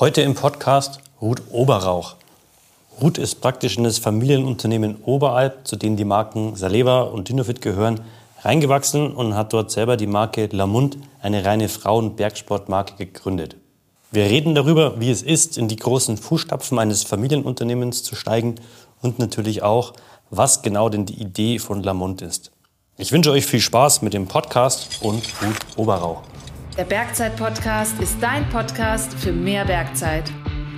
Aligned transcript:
Heute 0.00 0.22
im 0.22 0.36
Podcast 0.36 1.00
Ruth 1.20 1.42
Oberrauch. 1.50 2.14
Ruth 3.02 3.18
ist 3.18 3.40
praktisch 3.40 3.76
in 3.78 3.82
das 3.82 3.98
Familienunternehmen 3.98 5.02
Oberalp, 5.02 5.66
zu 5.66 5.74
dem 5.74 5.96
die 5.96 6.04
Marken 6.04 6.54
Saleva 6.54 7.00
und 7.00 7.28
Dinofit 7.28 7.60
gehören, 7.60 8.02
reingewachsen 8.42 9.12
und 9.12 9.34
hat 9.34 9.52
dort 9.52 9.72
selber 9.72 9.96
die 9.96 10.06
Marke 10.06 10.48
Lamund, 10.52 10.98
eine 11.20 11.44
reine 11.44 11.68
Frauen-Bergsportmarke, 11.68 12.94
gegründet. 12.94 13.56
Wir 14.12 14.26
reden 14.26 14.54
darüber, 14.54 15.00
wie 15.00 15.10
es 15.10 15.22
ist, 15.22 15.58
in 15.58 15.66
die 15.66 15.74
großen 15.74 16.16
Fußstapfen 16.16 16.78
eines 16.78 17.02
Familienunternehmens 17.02 18.04
zu 18.04 18.14
steigen 18.14 18.54
und 19.02 19.18
natürlich 19.18 19.64
auch, 19.64 19.94
was 20.30 20.62
genau 20.62 20.90
denn 20.90 21.06
die 21.06 21.20
Idee 21.20 21.58
von 21.58 21.82
Lamont 21.82 22.22
ist. 22.22 22.52
Ich 22.98 23.10
wünsche 23.10 23.32
euch 23.32 23.46
viel 23.46 23.58
Spaß 23.58 24.02
mit 24.02 24.14
dem 24.14 24.28
Podcast 24.28 25.00
und 25.02 25.24
Ruth 25.42 25.76
Oberrauch. 25.76 26.22
Der 26.78 26.84
Bergzeit-Podcast 26.84 28.00
ist 28.00 28.22
dein 28.22 28.48
Podcast 28.50 29.12
für 29.14 29.32
mehr 29.32 29.64
Bergzeit. 29.64 30.30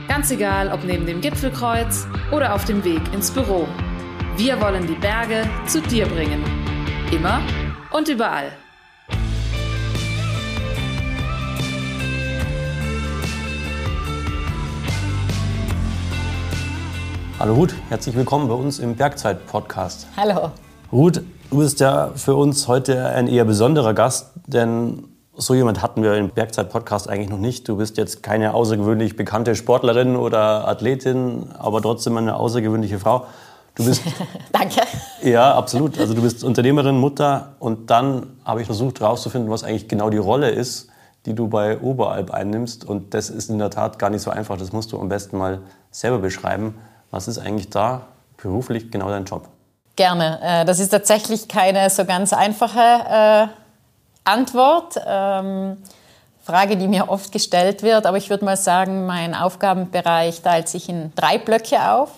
Ganz 0.09 0.31
egal, 0.31 0.73
ob 0.73 0.83
neben 0.83 1.05
dem 1.05 1.21
Gipfelkreuz 1.21 2.07
oder 2.33 2.55
auf 2.55 2.65
dem 2.65 2.83
Weg 2.85 3.03
ins 3.13 3.31
Büro. 3.31 3.69
Wir 4.35 4.59
wollen 4.63 4.87
die 4.87 4.95
Berge 4.95 5.43
zu 5.67 5.83
dir 5.83 6.07
bringen. 6.07 6.43
Immer 7.13 7.43
und 7.93 8.09
überall. 8.09 8.51
Hallo 17.39 17.53
Ruth, 17.53 17.75
herzlich 17.91 18.17
willkommen 18.17 18.49
bei 18.49 18.55
uns 18.55 18.79
im 18.79 18.97
Bergzeit-Podcast. 18.97 20.09
Hallo. 20.17 20.53
Ruth, 20.91 21.21
du 21.51 21.59
bist 21.59 21.79
ja 21.81 22.13
für 22.17 22.37
uns 22.37 22.69
heute 22.69 23.05
ein 23.05 23.29
eher 23.29 23.45
besonderer 23.45 23.93
Gast, 23.93 24.31
denn 24.47 25.10
so 25.37 25.55
jemand 25.55 25.83
hatten 25.83 26.03
wir 26.03 26.15
im 26.17 26.31
Bergzeit-Podcast 26.31 27.09
eigentlich 27.09 27.31
noch 27.31 27.39
nicht. 27.39 27.69
Du 27.69 27.77
bist 27.77 27.97
jetzt 27.97 28.23
keine 28.23 28.55
außergewöhnlich 28.55 29.17
bekannte 29.17 29.55
Sportlerin 29.55 30.17
oder 30.17 30.67
Athletin, 30.69 31.47
aber 31.59 31.81
trotzdem 31.81 32.17
eine 32.17 32.37
außergewöhnliche 32.37 32.99
Frau. 32.99 33.27
Du 33.75 33.85
bist. 33.85 34.03
Danke. 34.53 34.83
Ja, 35.23 35.55
absolut. 35.55 35.99
Also 35.99 36.15
du 36.15 36.23
bist 36.23 36.45
Unternehmerin, 36.45 36.99
Mutter 36.99 37.55
und 37.59 37.91
dann 37.91 38.37
habe 38.45 38.61
ich 38.61 38.67
versucht 38.67 39.01
herauszufinden, 39.01 39.51
was 39.51 39.65
eigentlich 39.65 39.89
genau 39.89 40.11
die 40.11 40.19
Rolle 40.19 40.51
ist, 40.51 40.89
die 41.27 41.35
du 41.35 41.49
bei 41.49 41.79
Oberalp 41.79 42.33
einnimmst. 42.33 42.85
Und 42.85 43.15
das 43.15 43.31
ist 43.31 43.51
in 43.51 43.59
der 43.59 43.71
Tat 43.71 43.99
gar 43.99 44.11
nicht 44.11 44.23
so 44.23 44.31
einfach. 44.31 44.57
Das 44.57 44.73
musst 44.73 44.93
du 44.93 45.01
am 45.01 45.09
besten 45.09 45.39
mal 45.39 45.61
selber 45.91 46.19
beschreiben. 46.19 46.75
Was 47.11 47.29
ist 47.29 47.39
eigentlich 47.39 47.71
da 47.71 48.03
beruflich 48.37 48.91
genau 48.91 49.09
dein 49.09 49.25
Job? 49.25 49.49
Gerne. 49.97 50.39
Äh, 50.43 50.65
das 50.65 50.81
ist 50.81 50.91
tatsächlich 50.91 51.49
keine 51.49 51.89
so 51.91 52.05
ganz 52.05 52.33
einfache 52.33 52.81
äh, 52.81 53.60
Antwort. 54.25 54.97
Ähm, 55.07 55.77
Frage, 56.43 56.77
die 56.77 56.89
mir 56.89 57.09
oft 57.09 57.31
gestellt 57.33 57.83
wird, 57.83 58.07
aber 58.07 58.17
ich 58.17 58.31
würde 58.31 58.45
mal 58.45 58.57
sagen, 58.57 59.07
mein 59.07 59.35
Aufgabenbereich 59.35 60.41
teilt 60.41 60.69
sich 60.69 60.89
in 60.89 61.13
drei 61.15 61.39
Blöcke 61.39 61.93
auf. 61.93 62.11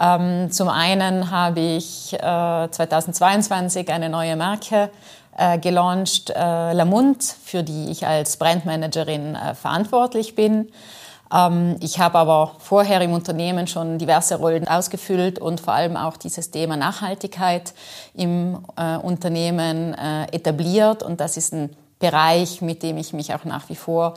Ähm, 0.00 0.50
zum 0.50 0.68
einen 0.68 1.30
habe 1.30 1.60
ich 1.60 2.14
äh, 2.14 2.18
2022 2.18 3.90
eine 3.90 4.08
neue 4.08 4.36
Marke 4.36 4.90
äh, 5.36 5.58
gelauncht, 5.58 6.30
äh, 6.30 6.72
Lamont, 6.72 7.22
für 7.22 7.62
die 7.62 7.90
ich 7.90 8.06
als 8.06 8.36
Brandmanagerin 8.36 9.34
äh, 9.34 9.54
verantwortlich 9.54 10.34
bin. 10.34 10.70
Ähm, 11.32 11.76
ich 11.80 11.98
habe 11.98 12.18
aber 12.18 12.52
vorher 12.58 13.00
im 13.00 13.12
Unternehmen 13.12 13.66
schon 13.66 13.98
diverse 13.98 14.36
Rollen 14.36 14.68
ausgefüllt 14.68 15.38
und 15.38 15.60
vor 15.60 15.72
allem 15.72 15.96
auch 15.96 16.16
dieses 16.16 16.50
Thema 16.50 16.76
Nachhaltigkeit 16.76 17.72
im 18.14 18.64
äh, 18.76 18.96
Unternehmen 18.96 19.94
äh, 19.94 20.24
etabliert. 20.32 21.02
Und 21.02 21.20
das 21.20 21.36
ist 21.36 21.52
ein 21.52 21.70
Bereich, 21.98 22.60
mit 22.60 22.82
dem 22.82 22.96
ich 22.98 23.12
mich 23.12 23.32
auch 23.34 23.44
nach 23.44 23.68
wie 23.68 23.76
vor 23.76 24.14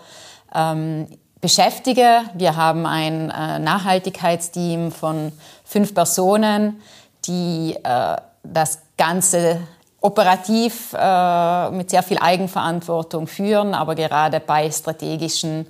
ähm, 0.54 1.08
beschäftige. 1.40 2.22
Wir 2.34 2.56
haben 2.56 2.86
ein 2.86 3.30
äh, 3.30 3.60
Nachhaltigkeitsteam 3.60 4.92
von 4.92 5.32
fünf 5.64 5.94
Personen, 5.94 6.82
die 7.26 7.78
äh, 7.84 8.16
das 8.44 8.80
Ganze 8.98 9.60
operativ 10.02 10.94
äh, 10.94 11.72
mit 11.72 11.90
sehr 11.90 12.04
viel 12.04 12.18
Eigenverantwortung 12.20 13.28
führen, 13.28 13.74
aber 13.74 13.96
gerade 13.96 14.40
bei 14.40 14.70
strategischen 14.72 15.68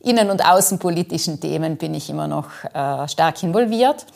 innen- 0.00 0.30
und 0.30 0.44
außenpolitischen 0.44 1.40
Themen 1.40 1.76
bin 1.76 1.94
ich 1.94 2.10
immer 2.10 2.28
noch 2.28 2.48
äh, 2.72 3.08
stark 3.08 3.42
involviert. 3.42 4.06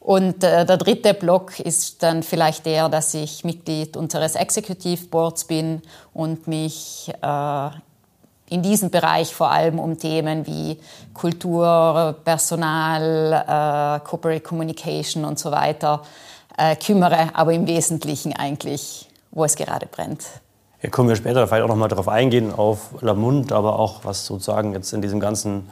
Und 0.00 0.44
äh, 0.44 0.64
der 0.64 0.76
dritte 0.76 1.14
Block 1.14 1.58
ist 1.58 2.02
dann 2.02 2.22
vielleicht 2.22 2.64
der, 2.64 2.88
dass 2.88 3.12
ich 3.14 3.44
Mitglied 3.44 3.96
unseres 3.96 4.36
Executive 4.36 5.06
Boards 5.08 5.46
bin 5.46 5.82
und 6.14 6.46
mich 6.46 7.12
äh, 7.22 7.70
in 8.48 8.62
diesem 8.62 8.90
Bereich 8.90 9.34
vor 9.34 9.50
allem 9.50 9.80
um 9.80 9.98
Themen 9.98 10.46
wie 10.46 10.78
Kultur, 11.12 12.14
Personal, 12.24 13.32
äh, 13.32 14.06
Corporate 14.06 14.42
Communication 14.42 15.24
und 15.24 15.40
so 15.40 15.50
weiter 15.50 16.02
äh, 16.56 16.76
kümmere, 16.76 17.30
aber 17.34 17.52
im 17.52 17.66
Wesentlichen 17.66 18.32
eigentlich, 18.34 19.08
wo 19.32 19.44
es 19.44 19.56
gerade 19.56 19.86
brennt. 19.86 20.22
Hier 20.80 20.90
kommen 20.90 21.08
wir 21.08 21.16
später 21.16 21.46
vielleicht 21.46 21.64
auch 21.64 21.68
noch 21.68 21.76
mal 21.76 21.88
darauf 21.88 22.08
eingehen, 22.08 22.52
auf 22.52 22.90
Lamund, 23.00 23.52
aber 23.52 23.78
auch 23.78 24.04
was 24.04 24.26
sozusagen 24.26 24.72
jetzt 24.74 24.92
in 24.92 25.00
diesem 25.00 25.20
ganzen 25.20 25.68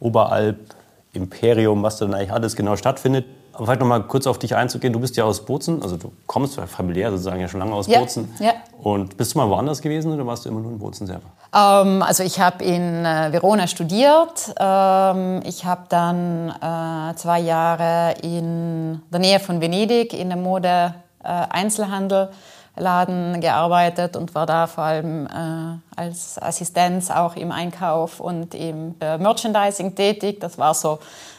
Oberalp-Imperium, 0.00 1.82
was 1.82 1.98
da 1.98 2.06
dann 2.06 2.14
eigentlich 2.14 2.32
alles 2.32 2.56
genau 2.56 2.76
stattfindet. 2.76 3.26
Aber 3.52 3.66
vielleicht 3.66 3.80
noch 3.80 3.88
mal 3.88 4.02
kurz 4.04 4.26
auf 4.26 4.38
dich 4.38 4.54
einzugehen. 4.54 4.92
Du 4.92 5.00
bist 5.00 5.16
ja 5.16 5.24
aus 5.24 5.44
Bozen, 5.44 5.82
also 5.82 5.96
du 5.96 6.12
kommst 6.26 6.60
familiär 6.60 7.10
sozusagen 7.10 7.40
ja 7.40 7.48
schon 7.48 7.60
lange 7.60 7.74
aus 7.74 7.88
ja, 7.88 7.98
Bozen. 7.98 8.32
Ja. 8.38 8.52
Und 8.80 9.16
bist 9.16 9.34
du 9.34 9.38
mal 9.38 9.50
woanders 9.50 9.82
gewesen 9.82 10.12
oder 10.12 10.24
warst 10.24 10.44
du 10.44 10.48
immer 10.48 10.60
nur 10.60 10.70
in 10.70 10.78
Bozen 10.78 11.08
selber? 11.08 11.24
Ähm, 11.52 12.02
also 12.02 12.22
ich 12.22 12.40
habe 12.40 12.64
in 12.64 13.04
äh, 13.04 13.32
Verona 13.32 13.66
studiert. 13.66 14.54
Ähm, 14.58 15.42
ich 15.44 15.64
habe 15.64 15.82
dann 15.88 16.50
äh, 16.50 17.16
zwei 17.16 17.40
Jahre 17.40 18.14
in 18.22 19.02
der 19.12 19.20
Nähe 19.20 19.40
von 19.40 19.60
Venedig 19.60 20.14
in 20.14 20.28
der 20.28 20.38
Mode 20.38 20.94
äh, 21.24 21.28
Einzelhandel 21.28 22.30
Laden 22.78 23.40
gearbeitet 23.40 24.16
und 24.16 24.34
war 24.34 24.46
da 24.46 24.66
vor 24.66 24.84
allem 24.84 25.26
äh, 25.26 26.00
als 26.00 26.40
Assistenz 26.40 27.10
auch 27.10 27.36
im 27.36 27.52
Einkauf 27.52 28.20
und 28.20 28.54
im 28.54 28.94
äh, 29.00 29.18
Merchandising 29.18 29.94
tätig. 29.94 30.40
Das 30.40 30.58
war 30.58 30.74
so 30.74 30.98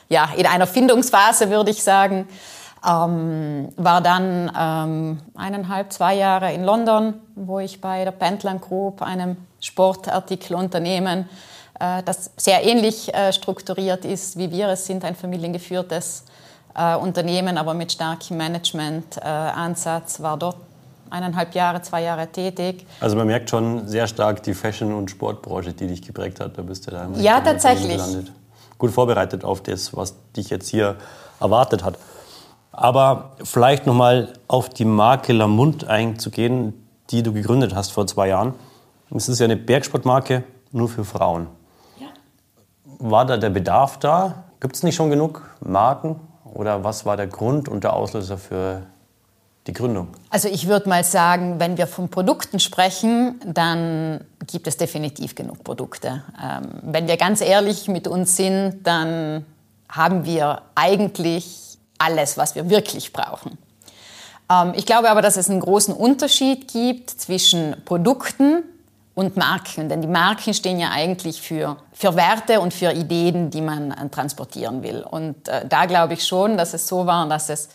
ja 0.10 0.30
in 0.36 0.46
einer 0.46 0.68
Findungsphase 0.68 1.50
würde 1.50 1.72
ich 1.72 1.84
sagen. 1.84 2.28
Ähm, 2.88 3.74
war 3.76 4.00
dann 4.00 4.50
ähm, 4.58 5.22
eineinhalb, 5.36 5.92
zwei 5.92 6.16
Jahre 6.16 6.54
in 6.54 6.64
London, 6.64 7.16
wo 7.36 7.60
ich 7.60 7.82
bei 7.82 8.06
der 8.06 8.12
Pentland 8.12 8.62
Group, 8.62 9.02
einem 9.02 9.36
Sportartikelunternehmen, 9.60 11.28
äh, 11.80 12.04
das 12.04 12.32
sehr 12.38 12.64
ähnlich 12.64 13.14
äh, 13.14 13.34
strukturiert 13.34 14.06
ist 14.06 14.38
wie 14.38 14.52
wir. 14.52 14.70
Es 14.70 14.86
sind 14.86 15.04
ein 15.04 15.16
familiengeführtes 15.16 16.26
äh, 16.76 16.96
Unternehmen, 16.96 17.58
aber 17.58 17.74
mit 17.74 17.92
starkem 17.92 18.38
Management-Ansatz, 18.38 20.22
war 20.22 20.38
dort 20.38 20.58
eineinhalb 21.10 21.56
Jahre, 21.56 21.82
zwei 21.82 22.04
Jahre 22.04 22.28
tätig. 22.28 22.86
Also 23.00 23.16
man 23.16 23.28
merkt 23.28 23.50
schon 23.50 23.88
sehr 23.88 24.08
stark 24.08 24.44
die 24.44 24.54
Fashion- 24.54 24.94
und 24.94 25.10
Sportbranche, 25.12 25.74
die 25.74 25.88
dich 25.88 26.02
geprägt 26.02 26.40
hat. 26.40 26.58
Da 26.58 26.62
bist 26.62 26.88
du 26.88 26.92
da 26.92 27.06
im 27.06 27.20
Ja, 27.20 27.42
tatsächlich. 27.42 27.98
Gelandet. 27.98 28.32
Gut 28.78 28.92
vorbereitet 28.92 29.44
auf 29.44 29.62
das, 29.62 29.96
was 29.96 30.16
dich 30.36 30.50
jetzt 30.50 30.70
hier 30.70 30.96
erwartet 31.40 31.84
hat. 31.84 31.98
Aber 32.72 33.32
vielleicht 33.44 33.86
nochmal 33.86 34.34
auf 34.48 34.70
die 34.70 34.86
Marke 34.86 35.34
Lamont 35.34 35.88
einzugehen, 35.88 36.74
die 37.10 37.24
du 37.24 37.34
gegründet 37.34 37.76
hast 37.76 37.92
vor 37.92 38.08
zwei 38.08 38.30
Jahren. 38.30 38.54
Es 39.14 39.28
ist 39.28 39.40
ja 39.40 39.46
eine 39.46 39.58
Bergsportmarke 39.58 40.44
nur 40.72 40.88
für 40.88 41.04
Frauen. 41.04 41.48
Ja. 42.00 42.08
War 43.00 43.26
da 43.26 43.38
der 43.38 43.50
Bedarf 43.50 43.98
da? 43.98 44.44
Gibt 44.60 44.76
es 44.76 44.84
nicht 44.84 44.96
schon 44.96 45.10
genug 45.10 45.50
Marken? 45.62 46.20
Oder 46.46 46.84
was 46.84 47.06
war 47.06 47.18
der 47.18 47.28
Grund 47.28 47.68
und 47.68 47.84
der 47.84 47.94
Auslöser 47.94 48.38
für 48.38 48.84
die 49.70 49.74
Gründung? 49.74 50.10
Also 50.30 50.48
ich 50.50 50.68
würde 50.68 50.90
mal 50.90 51.04
sagen, 51.04 51.60
wenn 51.60 51.78
wir 51.78 51.88
von 51.88 52.10
Produkten 52.10 52.60
sprechen, 52.60 53.40
dann 53.46 54.26
gibt 54.48 54.68
es 54.68 54.78
definitiv 54.78 55.36
genug 55.36 55.64
Produkte. 55.64 56.24
Ähm, 56.42 56.70
wenn 56.82 57.08
wir 57.08 57.18
ganz 57.18 57.42
ehrlich 57.42 57.88
mit 57.88 58.08
uns 58.08 58.36
sind, 58.36 58.82
dann 58.84 59.46
haben 59.88 60.26
wir 60.26 60.62
eigentlich 60.76 61.78
alles, 61.98 62.38
was 62.38 62.56
wir 62.56 62.70
wirklich 62.70 63.14
brauchen. 63.14 63.58
Ähm, 64.52 64.74
ich 64.76 64.86
glaube 64.86 65.10
aber, 65.10 65.22
dass 65.22 65.38
es 65.38 65.50
einen 65.50 65.60
großen 65.60 65.94
Unterschied 65.94 66.72
gibt 66.72 67.10
zwischen 67.10 67.76
Produkten 67.86 68.64
und 69.16 69.36
Marken. 69.38 69.90
Denn 69.90 70.02
die 70.02 70.08
Marken 70.08 70.54
stehen 70.54 70.80
ja 70.80 70.92
eigentlich 70.92 71.42
für, 71.42 71.78
für 71.92 72.16
Werte 72.16 72.62
und 72.62 72.74
für 72.74 72.92
Ideen, 72.92 73.50
die 73.50 73.62
man 73.62 73.92
äh, 73.92 74.10
transportieren 74.10 74.82
will. 74.82 75.04
Und 75.04 75.48
äh, 75.48 75.66
da 75.68 75.86
glaube 75.86 76.14
ich 76.14 76.26
schon, 76.26 76.58
dass 76.58 76.74
es 76.74 76.88
so 76.88 77.06
war, 77.06 77.28
dass 77.28 77.50
es 77.50 77.70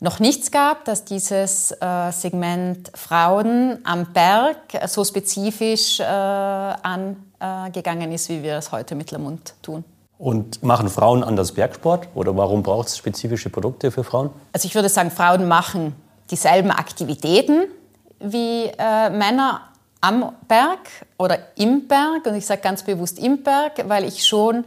noch 0.00 0.20
nichts 0.20 0.50
gab, 0.50 0.84
dass 0.84 1.04
dieses 1.04 1.72
äh, 1.72 2.10
Segment 2.12 2.90
Frauen 2.94 3.78
am 3.84 4.12
Berg 4.12 4.56
so 4.86 5.04
spezifisch 5.04 6.00
äh, 6.00 6.04
angegangen 6.04 8.12
ist, 8.12 8.28
wie 8.28 8.42
wir 8.42 8.56
es 8.56 8.72
heute 8.72 8.94
mit 8.94 9.10
Lamont 9.10 9.54
tun. 9.62 9.84
Und 10.18 10.62
machen 10.62 10.88
Frauen 10.88 11.22
anders 11.22 11.52
Bergsport 11.52 12.08
oder 12.14 12.36
warum 12.36 12.62
braucht 12.62 12.88
es 12.88 12.96
spezifische 12.96 13.50
Produkte 13.50 13.90
für 13.90 14.02
Frauen? 14.02 14.30
Also 14.52 14.66
ich 14.66 14.74
würde 14.74 14.88
sagen, 14.88 15.10
Frauen 15.10 15.46
machen 15.46 15.94
dieselben 16.30 16.70
Aktivitäten 16.70 17.66
wie 18.18 18.64
äh, 18.78 19.10
Männer 19.10 19.60
am 20.00 20.32
Berg 20.48 20.78
oder 21.18 21.38
im 21.56 21.86
Berg. 21.86 22.26
Und 22.26 22.34
ich 22.34 22.46
sage 22.46 22.62
ganz 22.62 22.82
bewusst 22.82 23.18
im 23.18 23.42
Berg, 23.42 23.88
weil 23.88 24.04
ich 24.04 24.26
schon 24.26 24.64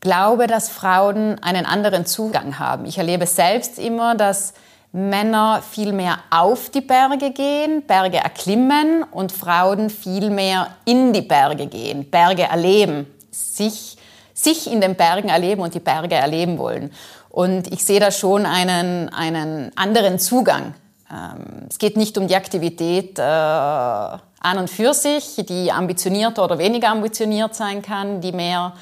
glaube, 0.00 0.46
dass 0.46 0.68
Frauen 0.68 1.38
einen 1.42 1.66
anderen 1.66 2.06
Zugang 2.06 2.58
haben. 2.58 2.84
Ich 2.86 2.98
erlebe 2.98 3.26
selbst 3.26 3.78
immer, 3.78 4.14
dass 4.14 4.54
Männer 4.92 5.62
viel 5.68 5.92
mehr 5.92 6.18
auf 6.30 6.70
die 6.70 6.80
Berge 6.80 7.30
gehen, 7.30 7.82
Berge 7.86 8.16
erklimmen 8.18 9.02
und 9.02 9.32
Frauen 9.32 9.90
viel 9.90 10.30
mehr 10.30 10.68
in 10.84 11.12
die 11.12 11.22
Berge 11.22 11.66
gehen, 11.66 12.10
Berge 12.10 12.44
erleben, 12.44 13.06
sich, 13.30 13.98
sich 14.32 14.70
in 14.70 14.80
den 14.80 14.94
Bergen 14.94 15.28
erleben 15.28 15.60
und 15.60 15.74
die 15.74 15.80
Berge 15.80 16.14
erleben 16.14 16.56
wollen. 16.56 16.92
Und 17.28 17.70
ich 17.70 17.84
sehe 17.84 18.00
da 18.00 18.10
schon 18.10 18.46
einen, 18.46 19.10
einen 19.10 19.70
anderen 19.76 20.18
Zugang. 20.18 20.74
Ähm, 21.10 21.66
es 21.68 21.78
geht 21.78 21.98
nicht 21.98 22.16
um 22.16 22.26
die 22.26 22.36
Aktivität 22.36 23.18
äh, 23.18 23.22
an 23.22 24.20
und 24.58 24.70
für 24.70 24.94
sich, 24.94 25.36
die 25.46 25.70
ambitionierter 25.70 26.42
oder 26.42 26.58
weniger 26.58 26.88
ambitioniert 26.88 27.54
sein 27.54 27.82
kann, 27.82 28.22
die 28.22 28.32
mehr 28.32 28.72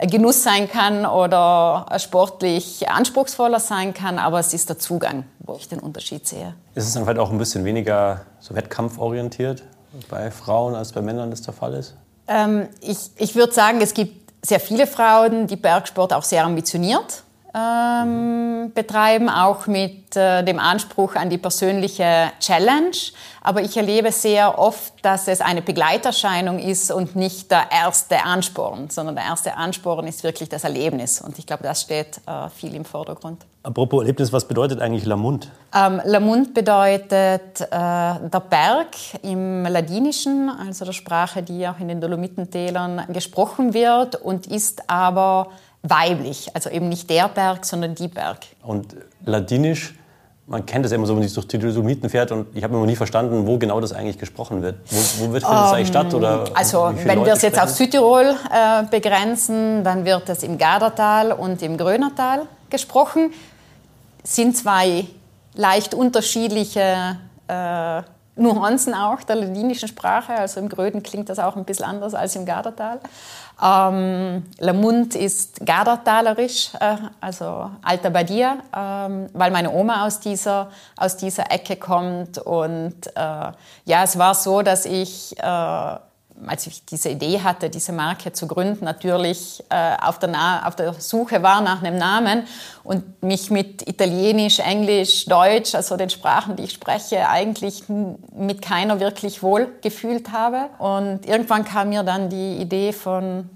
Genuss 0.00 0.42
sein 0.42 0.68
kann 0.68 1.06
oder 1.06 1.86
sportlich 1.98 2.88
anspruchsvoller 2.88 3.60
sein 3.60 3.94
kann, 3.94 4.18
aber 4.18 4.38
es 4.38 4.52
ist 4.52 4.68
der 4.68 4.78
Zugang, 4.78 5.24
wo 5.38 5.54
ich 5.54 5.68
den 5.68 5.78
Unterschied 5.78 6.26
sehe. 6.26 6.54
Ist 6.74 6.86
es 6.86 6.94
dann 6.94 7.04
vielleicht 7.04 7.18
auch 7.18 7.30
ein 7.30 7.38
bisschen 7.38 7.64
weniger 7.64 8.22
so 8.40 8.54
wettkampforientiert 8.54 9.62
bei 10.10 10.30
Frauen 10.30 10.74
als 10.74 10.92
bei 10.92 11.00
Männern 11.00 11.30
das 11.30 11.42
der 11.42 11.54
Fall 11.54 11.74
ist? 11.74 11.94
Ähm, 12.28 12.68
ich 12.80 13.10
ich 13.16 13.34
würde 13.34 13.52
sagen, 13.52 13.80
es 13.80 13.94
gibt 13.94 14.32
sehr 14.44 14.60
viele 14.60 14.86
Frauen, 14.86 15.46
die 15.46 15.56
Bergsport 15.56 16.12
auch 16.12 16.22
sehr 16.22 16.44
ambitioniert 16.44 17.22
ähm, 17.56 18.72
betreiben, 18.74 19.28
auch 19.30 19.66
mit 19.66 20.14
äh, 20.14 20.44
dem 20.44 20.58
Anspruch 20.58 21.14
an 21.14 21.30
die 21.30 21.38
persönliche 21.38 22.30
Challenge. 22.38 22.96
Aber 23.40 23.62
ich 23.62 23.76
erlebe 23.76 24.12
sehr 24.12 24.58
oft, 24.58 24.92
dass 25.02 25.28
es 25.28 25.40
eine 25.40 25.62
Begleiterscheinung 25.62 26.58
ist 26.58 26.90
und 26.90 27.16
nicht 27.16 27.50
der 27.50 27.70
erste 27.70 28.24
Ansporn, 28.24 28.90
sondern 28.90 29.14
der 29.14 29.24
erste 29.24 29.56
Ansporn 29.56 30.06
ist 30.06 30.22
wirklich 30.24 30.48
das 30.48 30.64
Erlebnis. 30.64 31.20
Und 31.20 31.38
ich 31.38 31.46
glaube, 31.46 31.62
das 31.62 31.82
steht 31.82 32.20
äh, 32.26 32.50
viel 32.50 32.74
im 32.74 32.84
Vordergrund. 32.84 33.46
Apropos 33.62 34.02
Erlebnis, 34.02 34.32
was 34.32 34.46
bedeutet 34.46 34.80
eigentlich 34.80 35.06
Lamund? 35.06 35.50
Ähm, 35.74 36.00
Lamund 36.04 36.54
bedeutet 36.54 37.60
äh, 37.60 37.68
der 37.70 38.42
Berg 38.50 38.88
im 39.22 39.64
Ladinischen, 39.64 40.50
also 40.50 40.84
der 40.84 40.92
Sprache, 40.92 41.42
die 41.42 41.66
auch 41.66 41.78
in 41.80 41.88
den 41.88 42.00
Dolomitentälern 42.00 43.06
gesprochen 43.12 43.74
wird 43.74 44.16
und 44.16 44.46
ist 44.46 44.88
aber 44.88 45.48
weiblich. 45.82 46.48
Also 46.54 46.70
eben 46.70 46.88
nicht 46.88 47.08
der 47.10 47.28
Berg, 47.28 47.64
sondern 47.64 47.94
die 47.94 48.08
Berg. 48.08 48.38
Und 48.62 48.96
Ladinisch, 49.24 49.94
man 50.46 50.64
kennt 50.64 50.84
das 50.84 50.92
ja 50.92 50.96
immer 50.96 51.06
so, 51.06 51.14
wenn 51.14 51.20
man 51.20 51.28
sich 51.28 51.34
durch 51.34 51.48
die 51.48 51.58
Dolomiten 51.58 52.08
fährt 52.08 52.30
und 52.32 52.54
ich 52.54 52.62
habe 52.62 52.74
immer 52.74 52.86
nie 52.86 52.96
verstanden, 52.96 53.46
wo 53.46 53.58
genau 53.58 53.80
das 53.80 53.92
eigentlich 53.92 54.18
gesprochen 54.18 54.62
wird. 54.62 54.76
Wo, 54.90 55.26
wo 55.26 55.32
wird, 55.32 55.44
um, 55.44 55.50
eigentlich 55.50 55.88
statt? 55.88 56.14
Oder 56.14 56.44
also 56.54 56.92
wenn 57.04 57.24
wir 57.24 57.32
es 57.32 57.42
jetzt 57.42 57.60
auf 57.60 57.70
Südtirol 57.70 58.24
äh, 58.52 58.84
begrenzen, 58.90 59.82
dann 59.82 60.04
wird 60.04 60.28
es 60.28 60.42
im 60.42 60.58
Gardertal 60.58 61.32
und 61.32 61.62
im 61.62 61.76
Grönertal 61.76 62.42
gesprochen. 62.70 63.32
Sind 64.22 64.56
zwei 64.56 65.06
leicht 65.54 65.94
unterschiedliche 65.94 67.18
äh, 67.48 68.02
Nuancen 68.36 68.94
auch 68.94 69.22
der 69.22 69.36
ladinischen 69.36 69.88
Sprache. 69.88 70.34
Also 70.34 70.60
im 70.60 70.68
Gröden 70.68 71.02
klingt 71.02 71.28
das 71.28 71.38
auch 71.38 71.56
ein 71.56 71.64
bisschen 71.64 71.86
anders 71.86 72.14
als 72.14 72.36
im 72.36 72.44
Gardertal. 72.44 73.00
Ähm, 73.62 74.44
Lamund 74.58 75.14
ist 75.14 75.64
Gardertalerisch, 75.64 76.74
äh, 76.78 76.96
also 77.20 77.70
Alta 77.82 78.10
Badia, 78.10 78.58
ähm, 78.76 79.28
weil 79.32 79.50
meine 79.50 79.72
Oma 79.72 80.06
aus 80.06 80.20
dieser, 80.20 80.70
aus 80.96 81.16
dieser 81.16 81.50
Ecke 81.50 81.76
kommt. 81.76 82.38
Und 82.38 83.06
äh, 83.14 83.52
ja, 83.86 84.02
es 84.02 84.18
war 84.18 84.34
so, 84.34 84.60
dass 84.60 84.84
ich 84.84 85.34
äh, 85.38 85.96
als 86.46 86.66
ich 86.66 86.84
diese 86.84 87.10
Idee 87.10 87.40
hatte, 87.40 87.70
diese 87.70 87.92
Marke 87.92 88.32
zu 88.32 88.46
gründen, 88.46 88.84
natürlich 88.84 89.64
äh, 89.70 89.96
auf, 90.00 90.18
der 90.18 90.66
auf, 90.66 90.76
der 90.76 90.92
Suche 90.94 91.42
war 91.42 91.60
nach 91.60 91.82
einem 91.82 91.96
Namen 91.98 92.44
und 92.84 93.22
mich 93.22 93.50
mit 93.50 93.88
Italienisch, 93.88 94.58
Englisch, 94.58 95.26
Deutsch, 95.26 95.74
also 95.74 95.96
den 95.96 96.10
Sprachen, 96.10 96.56
die 96.56 96.64
ich 96.64 96.72
spreche, 96.72 97.28
eigentlich 97.28 97.84
mit 97.88 98.62
keiner 98.62 99.00
wirklich 99.00 99.42
wohl 99.42 99.68
gefühlt 99.82 100.32
habe. 100.32 100.68
Und 100.78 101.26
irgendwann 101.26 101.64
kam 101.64 101.88
mir 101.88 102.02
dann 102.02 102.28
die 102.28 102.56
Idee 102.56 102.92
von 102.92 103.48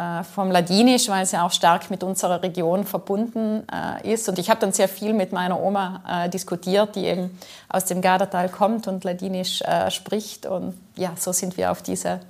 äh, 0.00 0.24
vom 0.24 0.50
Ladinisch, 0.50 1.08
weil 1.08 1.24
es 1.24 1.32
ja 1.32 1.44
auch 1.44 1.52
stark 1.52 1.90
mit 1.90 2.02
unserer 2.02 2.42
Region 2.42 2.84
verbunden 2.84 3.64
äh, 3.70 4.12
ist. 4.12 4.28
Und 4.28 4.38
ich 4.38 4.48
habe 4.48 4.58
dann 4.60 4.72
sehr 4.72 4.88
viel 4.88 5.12
mit 5.12 5.32
meiner 5.32 5.60
Oma 5.60 6.24
äh, 6.24 6.28
diskutiert, 6.30 6.96
die 6.96 7.04
eben 7.04 7.38
aus 7.68 7.84
dem 7.84 8.00
Gardatal 8.00 8.48
kommt 8.48 8.88
und 8.88 9.04
Ladinisch 9.04 9.60
äh, 9.62 9.90
spricht. 9.90 10.46
Und 10.46 10.74
ja, 10.96 11.12
so 11.18 11.32
sind 11.32 11.56
wir 11.58 11.70
auf 11.70 11.82
diese, 11.82 12.20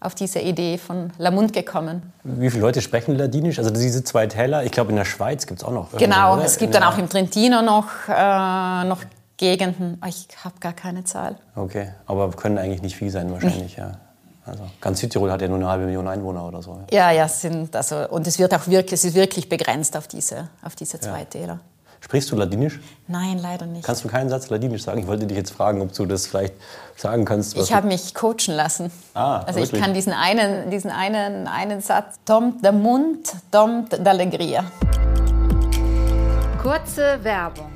auf 0.00 0.14
diese 0.14 0.38
Idee 0.38 0.78
von 0.78 1.12
Lamund 1.18 1.52
gekommen. 1.52 2.12
Wie 2.22 2.50
viele 2.50 2.62
Leute 2.62 2.80
sprechen 2.80 3.16
Ladinisch? 3.16 3.58
Also 3.58 3.70
diese 3.70 4.04
zwei 4.04 4.28
Täler, 4.28 4.62
ich 4.62 4.70
glaube 4.70 4.90
in 4.90 4.96
der 4.96 5.04
Schweiz 5.04 5.46
gibt 5.46 5.60
es 5.60 5.66
auch 5.66 5.72
noch. 5.72 5.90
Genau, 5.96 6.34
oder? 6.34 6.44
es 6.44 6.56
gibt 6.56 6.74
dann 6.74 6.84
auch 6.84 6.98
im 6.98 7.08
Trentino 7.08 7.62
noch, 7.62 7.88
äh, 8.08 8.84
noch 8.84 9.02
Gegenden. 9.38 10.00
Ich 10.06 10.28
habe 10.44 10.54
gar 10.60 10.72
keine 10.72 11.02
Zahl. 11.02 11.34
Okay, 11.56 11.88
aber 12.06 12.30
können 12.30 12.58
eigentlich 12.58 12.82
nicht 12.82 12.94
viel 12.94 13.10
sein 13.10 13.32
wahrscheinlich, 13.32 13.76
nee. 13.76 13.82
ja. 13.82 13.98
Also 14.44 14.64
ganz 14.80 14.98
Südtirol 15.00 15.30
hat 15.30 15.40
ja 15.40 15.48
nur 15.48 15.58
eine 15.58 15.68
halbe 15.68 15.84
Million 15.84 16.08
Einwohner 16.08 16.46
oder 16.46 16.62
so. 16.62 16.80
Ja, 16.90 17.12
ja, 17.12 17.28
sind 17.28 17.74
also 17.76 18.08
und 18.08 18.26
es 18.26 18.38
wird 18.38 18.52
auch 18.54 18.66
wirklich, 18.66 18.94
es 18.94 19.04
ist 19.04 19.14
wirklich 19.14 19.48
begrenzt 19.48 19.96
auf 19.96 20.08
diese, 20.08 20.48
auf 20.62 20.74
diese 20.74 20.98
zwei 20.98 21.20
ja. 21.20 21.24
Täler. 21.26 21.60
Sprichst 22.00 22.32
du 22.32 22.36
Ladinisch? 22.36 22.80
Nein, 23.06 23.38
leider 23.38 23.64
nicht. 23.66 23.84
Kannst 23.84 24.02
du 24.02 24.08
keinen 24.08 24.28
Satz 24.28 24.50
Ladinisch 24.50 24.82
sagen? 24.82 24.98
Ich 24.98 25.06
wollte 25.06 25.24
dich 25.24 25.36
jetzt 25.36 25.52
fragen, 25.52 25.80
ob 25.80 25.92
du 25.92 26.04
das 26.04 26.26
vielleicht 26.26 26.54
sagen 26.96 27.24
kannst. 27.24 27.56
ich 27.56 27.72
habe 27.72 27.86
mich 27.86 28.12
coachen 28.12 28.56
lassen. 28.56 28.90
Ah, 29.14 29.38
also 29.38 29.60
wirklich? 29.60 29.74
ich 29.74 29.80
kann 29.80 29.94
diesen 29.94 30.12
einen, 30.12 30.68
diesen 30.70 30.90
einen, 30.90 31.46
einen 31.46 31.80
Satz. 31.80 32.16
Tomt 32.24 32.64
der 32.64 32.72
Mund, 32.72 33.32
tomt 33.52 33.94
d'allegria. 33.94 34.64
Kurze 36.60 37.22
Werbung. 37.22 37.70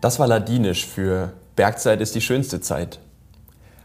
Das 0.00 0.18
war 0.18 0.26
Ladinisch 0.26 0.86
für 0.86 1.32
Bergzeit 1.54 2.00
ist 2.00 2.16
die 2.16 2.20
schönste 2.20 2.60
Zeit. 2.60 2.98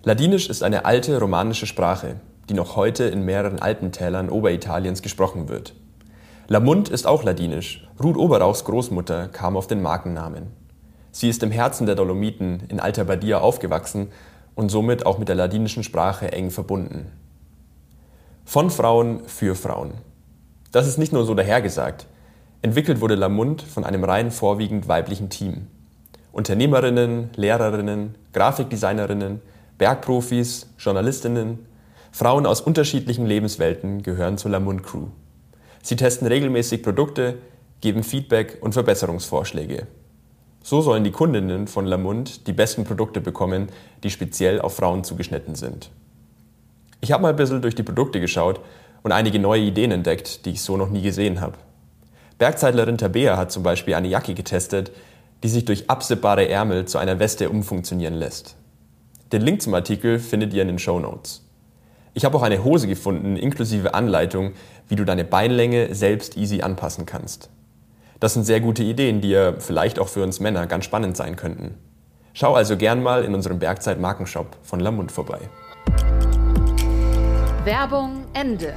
Ladinisch 0.08 0.50
ist 0.50 0.62
eine 0.62 0.86
alte 0.86 1.20
romanische 1.20 1.66
Sprache, 1.66 2.18
die 2.48 2.54
noch 2.54 2.76
heute 2.76 3.06
in 3.06 3.26
mehreren 3.26 3.58
Alpentälern 3.58 4.30
Oberitaliens 4.30 5.02
gesprochen 5.02 5.50
wird. 5.50 5.74
Lamund 6.48 6.90
ist 6.90 7.08
auch 7.08 7.24
ladinisch. 7.24 7.88
Ruth 8.02 8.16
Oberauchs 8.16 8.66
Großmutter 8.66 9.30
kam 9.30 9.58
auf 9.58 9.66
den 9.66 9.82
Markennamen. 9.82 10.52
Sie 11.12 11.28
ist 11.28 11.42
im 11.42 11.50
Herzen 11.50 11.88
der 11.88 11.96
Dolomiten 11.96 12.62
in 12.70 12.80
Alta 12.80 13.04
Badia 13.04 13.40
aufgewachsen 13.40 14.10
und 14.54 14.70
somit 14.70 15.08
auch 15.08 15.18
mit 15.18 15.28
der 15.28 15.38
ladinischen 15.38 15.82
Sprache 15.82 16.32
eng 16.32 16.52
verbunden. 16.52 17.12
Von 18.46 18.70
Frauen 18.70 19.22
für 19.26 19.56
Frauen. 19.56 19.96
Das 20.72 20.86
ist 20.86 21.00
nicht 21.00 21.14
nur 21.14 21.26
so 21.26 21.34
dahergesagt. 21.34 22.06
Entwickelt 22.62 23.02
wurde 23.02 23.16
Lamund 23.16 23.64
von 23.64 23.84
einem 23.84 24.04
rein 24.04 24.30
vorwiegend 24.30 24.88
weiblichen 24.88 25.32
Team. 25.32 25.66
Unternehmerinnen, 26.32 27.32
Lehrerinnen, 27.36 28.14
Grafikdesignerinnen, 28.34 29.42
Bergprofis, 29.78 30.68
Journalistinnen, 30.78 31.66
Frauen 32.12 32.46
aus 32.46 32.62
unterschiedlichen 32.62 33.26
Lebenswelten 33.26 34.04
gehören 34.04 34.38
zur 34.38 34.52
Lamund 34.52 34.84
Crew. 34.84 35.08
Sie 35.84 35.98
testen 35.98 36.28
regelmäßig 36.28 36.82
Produkte, 36.82 37.40
geben 37.82 38.04
Feedback 38.04 38.58
und 38.62 38.72
Verbesserungsvorschläge. 38.72 39.88
So 40.64 40.82
sollen 40.82 41.04
die 41.04 41.12
Kundinnen 41.12 41.68
von 41.68 41.86
Lamund 41.86 42.48
die 42.48 42.54
besten 42.54 42.86
Produkte 42.86 43.20
bekommen, 43.20 43.68
die 44.04 44.10
speziell 44.10 44.62
auf 44.62 44.78
Frauen 44.78 45.04
zugeschnitten 45.04 45.56
sind. 45.56 45.92
Ich 47.02 47.12
habe 47.12 47.22
mal 47.22 47.30
ein 47.30 47.36
bisschen 47.36 47.62
durch 47.62 47.76
die 47.76 47.84
Produkte 47.84 48.22
geschaut 48.22 48.62
und 49.04 49.12
einige 49.12 49.40
neue 49.40 49.62
Ideen 49.62 49.92
entdeckt, 49.92 50.46
die 50.46 50.52
ich 50.52 50.62
so 50.62 50.78
noch 50.78 50.90
nie 50.90 51.02
gesehen 51.02 51.42
habe. 51.42 51.58
Bergzeitlerin 52.38 52.98
Tabea 52.98 53.38
hat 53.38 53.52
zum 53.52 53.62
Beispiel 53.62 53.94
eine 53.94 54.08
Jacke 54.08 54.34
getestet, 54.34 54.92
die 55.44 55.50
sich 55.50 55.66
durch 55.66 55.90
absippbare 55.90 56.48
Ärmel 56.48 56.86
zu 56.86 56.98
einer 56.98 57.20
Weste 57.20 57.50
umfunktionieren 57.50 58.16
lässt. 58.16 58.56
Den 59.32 59.42
Link 59.42 59.62
zum 59.62 59.74
Artikel 59.74 60.20
findet 60.20 60.54
ihr 60.54 60.62
in 60.62 60.68
den 60.68 60.78
Show 60.78 61.00
Notes. 61.00 61.44
Ich 62.14 62.26
habe 62.26 62.38
auch 62.38 62.44
eine 62.44 62.64
Hose 62.64 62.88
gefunden, 62.88 63.36
inklusive 63.36 63.96
Anleitung, 63.96 64.54
wie 64.88 64.96
du 64.96 65.04
deine 65.04 65.24
Beinlänge 65.24 65.96
selbst 65.96 66.38
easy 66.38 66.62
anpassen 66.62 67.08
kannst. 67.08 67.50
Das 68.20 68.36
sind 68.36 68.44
sehr 68.44 68.62
gute 68.62 68.84
Ideen, 68.84 69.22
die 69.22 69.30
ja 69.30 69.54
vielleicht 69.60 69.98
auch 69.98 70.10
für 70.10 70.24
uns 70.24 70.40
Männer 70.40 70.68
ganz 70.68 70.86
spannend 70.86 71.18
sein 71.18 71.36
könnten. 71.36 71.76
Schau 72.34 72.54
also 72.54 72.78
gern 72.78 73.02
mal 73.02 73.24
in 73.24 73.34
unserem 73.34 73.58
Bergzeit 73.58 74.00
Markenshop 74.00 74.58
von 74.62 74.80
Lamund 74.80 75.12
vorbei. 75.12 75.40
Werbung 77.66 78.26
Ende. 78.34 78.76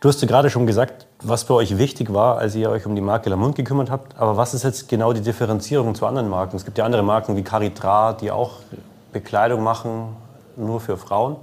Du 0.00 0.08
hast 0.08 0.22
ja 0.22 0.26
gerade 0.26 0.48
schon 0.48 0.66
gesagt, 0.66 1.06
was 1.22 1.42
für 1.42 1.52
euch 1.52 1.76
wichtig 1.76 2.10
war, 2.10 2.38
als 2.38 2.54
ihr 2.54 2.70
euch 2.70 2.86
um 2.86 2.94
die 2.94 3.02
Marke 3.02 3.28
Lamont 3.28 3.54
gekümmert 3.54 3.90
habt. 3.90 4.18
Aber 4.18 4.38
was 4.38 4.54
ist 4.54 4.62
jetzt 4.62 4.88
genau 4.88 5.12
die 5.12 5.20
Differenzierung 5.20 5.94
zu 5.94 6.06
anderen 6.06 6.30
Marken? 6.30 6.56
Es 6.56 6.64
gibt 6.64 6.78
ja 6.78 6.86
andere 6.86 7.02
Marken 7.02 7.36
wie 7.36 7.42
Caritra, 7.42 8.14
die 8.14 8.30
auch 8.30 8.52
Bekleidung 9.12 9.62
machen, 9.62 10.16
nur 10.56 10.80
für 10.80 10.96
Frauen. 10.96 11.36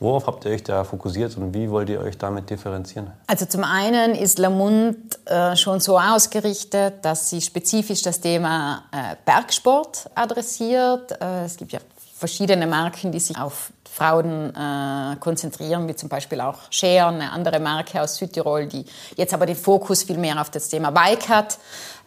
Worauf 0.00 0.26
habt 0.26 0.44
ihr 0.44 0.50
euch 0.50 0.64
da 0.64 0.82
fokussiert 0.82 1.36
und 1.36 1.54
wie 1.54 1.70
wollt 1.70 1.88
ihr 1.88 2.00
euch 2.00 2.18
damit 2.18 2.50
differenzieren? 2.50 3.12
Also 3.28 3.46
zum 3.46 3.62
einen 3.62 4.16
ist 4.16 4.40
Lamont 4.40 4.96
äh, 5.26 5.54
schon 5.54 5.78
so 5.78 5.96
ausgerichtet, 5.96 6.94
dass 7.02 7.30
sie 7.30 7.40
spezifisch 7.40 8.02
das 8.02 8.20
Thema 8.20 8.82
äh, 8.90 9.14
Bergsport 9.24 10.10
adressiert. 10.16 11.12
Äh, 11.22 11.44
es 11.44 11.56
gibt 11.56 11.70
ja 11.70 11.78
verschiedene 12.24 12.66
Marken, 12.66 13.12
die 13.12 13.20
sich 13.20 13.38
auf 13.38 13.70
Frauen 13.84 14.48
äh, 14.56 15.16
konzentrieren, 15.16 15.86
wie 15.88 15.94
zum 15.94 16.08
Beispiel 16.08 16.40
auch 16.40 16.56
Scheer, 16.70 17.08
eine 17.08 17.30
andere 17.30 17.60
Marke 17.60 18.00
aus 18.00 18.16
Südtirol, 18.16 18.66
die 18.66 18.86
jetzt 19.16 19.34
aber 19.34 19.44
den 19.44 19.56
Fokus 19.56 20.04
viel 20.04 20.16
mehr 20.16 20.40
auf 20.40 20.48
das 20.48 20.70
Thema 20.70 20.90
Bike 20.90 21.28
hat. 21.28 21.58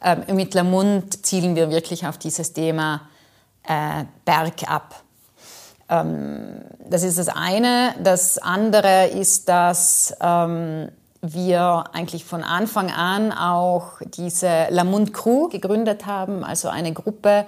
Ähm, 0.03 0.23
mit 0.35 0.55
Lamund 0.55 1.23
zielen 1.23 1.55
wir 1.55 1.69
wirklich 1.69 2.07
auf 2.07 2.17
dieses 2.17 2.51
Thema 2.51 3.01
äh, 3.61 4.05
Bergab. 4.25 5.03
Ähm, 5.87 6.63
das 6.89 7.03
ist 7.03 7.19
das 7.19 7.27
eine. 7.27 7.93
Das 8.01 8.39
andere 8.39 9.09
ist, 9.09 9.47
dass 9.47 10.15
ähm, 10.19 10.89
wir 11.21 11.85
eigentlich 11.93 12.25
von 12.25 12.43
Anfang 12.43 12.91
an 12.91 13.31
auch 13.31 14.01
diese 14.01 14.67
Lamund 14.69 15.13
Crew 15.13 15.47
gegründet 15.49 16.05
haben, 16.05 16.43
also 16.43 16.69
eine 16.69 16.93
Gruppe 16.93 17.45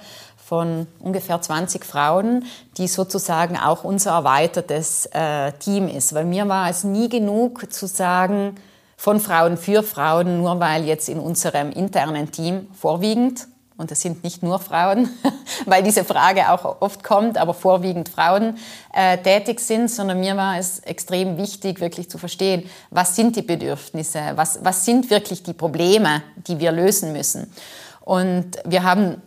von 0.50 0.88
ungefähr 1.00 1.40
20 1.40 1.86
Frauen, 1.86 2.44
die 2.78 2.88
sozusagen 2.88 3.56
auch 3.56 3.84
unser 3.84 4.14
erweitertes 4.14 5.06
äh, 5.14 5.52
Team 5.54 5.88
ist. 5.88 6.16
Weil 6.16 6.26
mir 6.26 6.50
war 6.50 6.72
es 6.72 6.84
nie 6.84 7.08
genug 7.08 7.72
zu 7.72 7.86
sagen, 7.86 8.56
von 8.98 9.20
Frauen 9.20 9.58
für 9.58 9.84
Frauen, 9.84 10.40
nur 10.40 10.60
weil 10.60 10.86
jetzt 10.86 11.08
in 11.08 11.20
unserem 11.20 11.72
internen 11.72 12.32
Team 12.32 12.68
vorwiegend, 12.74 13.48
und 13.78 13.92
es 13.92 14.02
sind 14.02 14.24
nicht 14.24 14.42
nur 14.42 14.60
Frauen, 14.60 15.08
weil 15.66 15.84
diese 15.84 16.04
Frage 16.04 16.52
auch 16.52 16.82
oft 16.82 17.04
kommt, 17.04 17.38
aber 17.38 17.54
vorwiegend 17.54 18.10
Frauen 18.10 18.58
äh, 18.92 19.20
tätig 19.20 19.60
sind, 19.60 19.90
sondern 19.90 20.20
mir 20.20 20.36
war 20.36 20.58
es 20.58 20.80
extrem 20.80 21.38
wichtig, 21.38 21.80
wirklich 21.80 22.10
zu 22.10 22.18
verstehen, 22.18 22.68
was 22.90 23.16
sind 23.16 23.36
die 23.36 23.44
Bedürfnisse, 23.44 24.20
was, 24.34 24.60
was 24.64 24.84
sind 24.84 25.12
wirklich 25.12 25.44
die 25.44 25.54
Probleme, 25.54 26.24
die 26.48 26.60
wir 26.60 26.72
lösen 26.72 27.14
müssen. 27.14 27.54
Und 28.02 28.58
wir 28.66 28.84
haben 28.84 29.22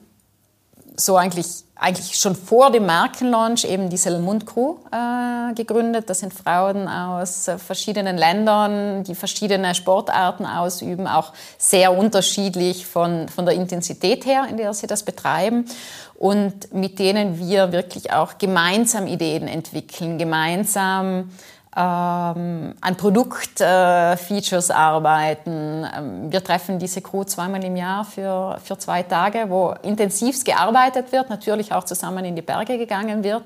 so 0.96 1.16
eigentlich, 1.16 1.46
eigentlich 1.74 2.18
schon 2.18 2.36
vor 2.36 2.70
dem 2.70 2.86
Markenlaunch 2.86 3.64
eben 3.64 3.88
die 3.88 3.96
Selmund 3.96 4.46
Crew 4.46 4.76
äh, 4.90 5.54
gegründet. 5.54 6.08
Das 6.10 6.20
sind 6.20 6.32
Frauen 6.32 6.88
aus 6.88 7.48
äh, 7.48 7.58
verschiedenen 7.58 8.16
Ländern, 8.16 9.04
die 9.04 9.14
verschiedene 9.14 9.74
Sportarten 9.74 10.44
ausüben, 10.44 11.06
auch 11.06 11.32
sehr 11.58 11.96
unterschiedlich 11.96 12.86
von, 12.86 13.28
von 13.28 13.46
der 13.46 13.54
Intensität 13.54 14.26
her, 14.26 14.46
in 14.48 14.56
der 14.56 14.74
sie 14.74 14.86
das 14.86 15.02
betreiben. 15.02 15.66
Und 16.14 16.72
mit 16.72 16.98
denen 16.98 17.38
wir 17.38 17.72
wirklich 17.72 18.12
auch 18.12 18.38
gemeinsam 18.38 19.06
Ideen 19.06 19.48
entwickeln, 19.48 20.18
gemeinsam 20.18 21.30
ähm, 21.74 22.74
an 22.80 22.96
Produktfeatures 22.96 24.70
äh, 24.70 24.72
arbeiten. 24.72 25.86
Ähm, 25.96 26.30
wir 26.30 26.44
treffen 26.44 26.78
diese 26.78 27.00
Crew 27.00 27.24
zweimal 27.24 27.64
im 27.64 27.76
Jahr 27.76 28.04
für, 28.04 28.58
für 28.62 28.78
zwei 28.78 29.02
Tage, 29.02 29.46
wo 29.48 29.74
intensivst 29.82 30.44
gearbeitet 30.44 31.10
wird, 31.12 31.30
natürlich 31.30 31.72
auch 31.72 31.84
zusammen 31.84 32.26
in 32.26 32.36
die 32.36 32.42
Berge 32.42 32.76
gegangen 32.76 33.24
wird, 33.24 33.44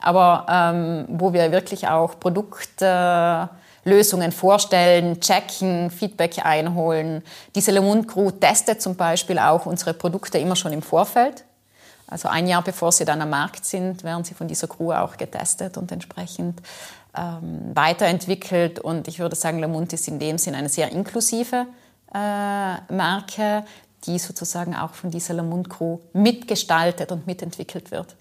aber 0.00 0.44
ähm, 0.50 1.06
wo 1.08 1.32
wir 1.32 1.50
wirklich 1.50 1.88
auch 1.88 2.20
Produktlösungen 2.20 4.32
vorstellen, 4.32 5.18
checken, 5.20 5.90
Feedback 5.90 6.44
einholen. 6.44 7.22
Diese 7.54 7.70
Lemon 7.70 8.06
Crew 8.06 8.32
testet 8.32 8.82
zum 8.82 8.96
Beispiel 8.96 9.38
auch 9.38 9.64
unsere 9.64 9.94
Produkte 9.94 10.36
immer 10.36 10.56
schon 10.56 10.74
im 10.74 10.82
Vorfeld. 10.82 11.46
Also 12.06 12.28
ein 12.28 12.46
Jahr 12.46 12.60
bevor 12.60 12.92
sie 12.92 13.06
dann 13.06 13.22
am 13.22 13.30
Markt 13.30 13.64
sind, 13.64 14.04
werden 14.04 14.24
sie 14.24 14.34
von 14.34 14.46
dieser 14.46 14.68
Crew 14.68 14.92
auch 14.92 15.16
getestet 15.16 15.78
und 15.78 15.90
entsprechend 15.90 16.60
ähm, 17.16 17.72
weiterentwickelt. 17.74 18.78
Und 18.78 19.08
ich 19.08 19.18
würde 19.18 19.36
sagen, 19.36 19.58
Lamont 19.58 19.92
ist 19.92 20.08
in 20.08 20.18
dem 20.18 20.38
Sinn 20.38 20.54
eine 20.54 20.68
sehr 20.68 20.90
inklusive 20.92 21.66
äh, 22.14 22.16
Marke, 22.92 23.64
die 24.04 24.18
sozusagen 24.18 24.74
auch 24.74 24.94
von 24.94 25.10
dieser 25.10 25.34
Lamont 25.34 25.70
Crew 25.70 25.98
mitgestaltet 26.12 27.12
und 27.12 27.26
mitentwickelt 27.26 27.90
wird. 27.90 28.16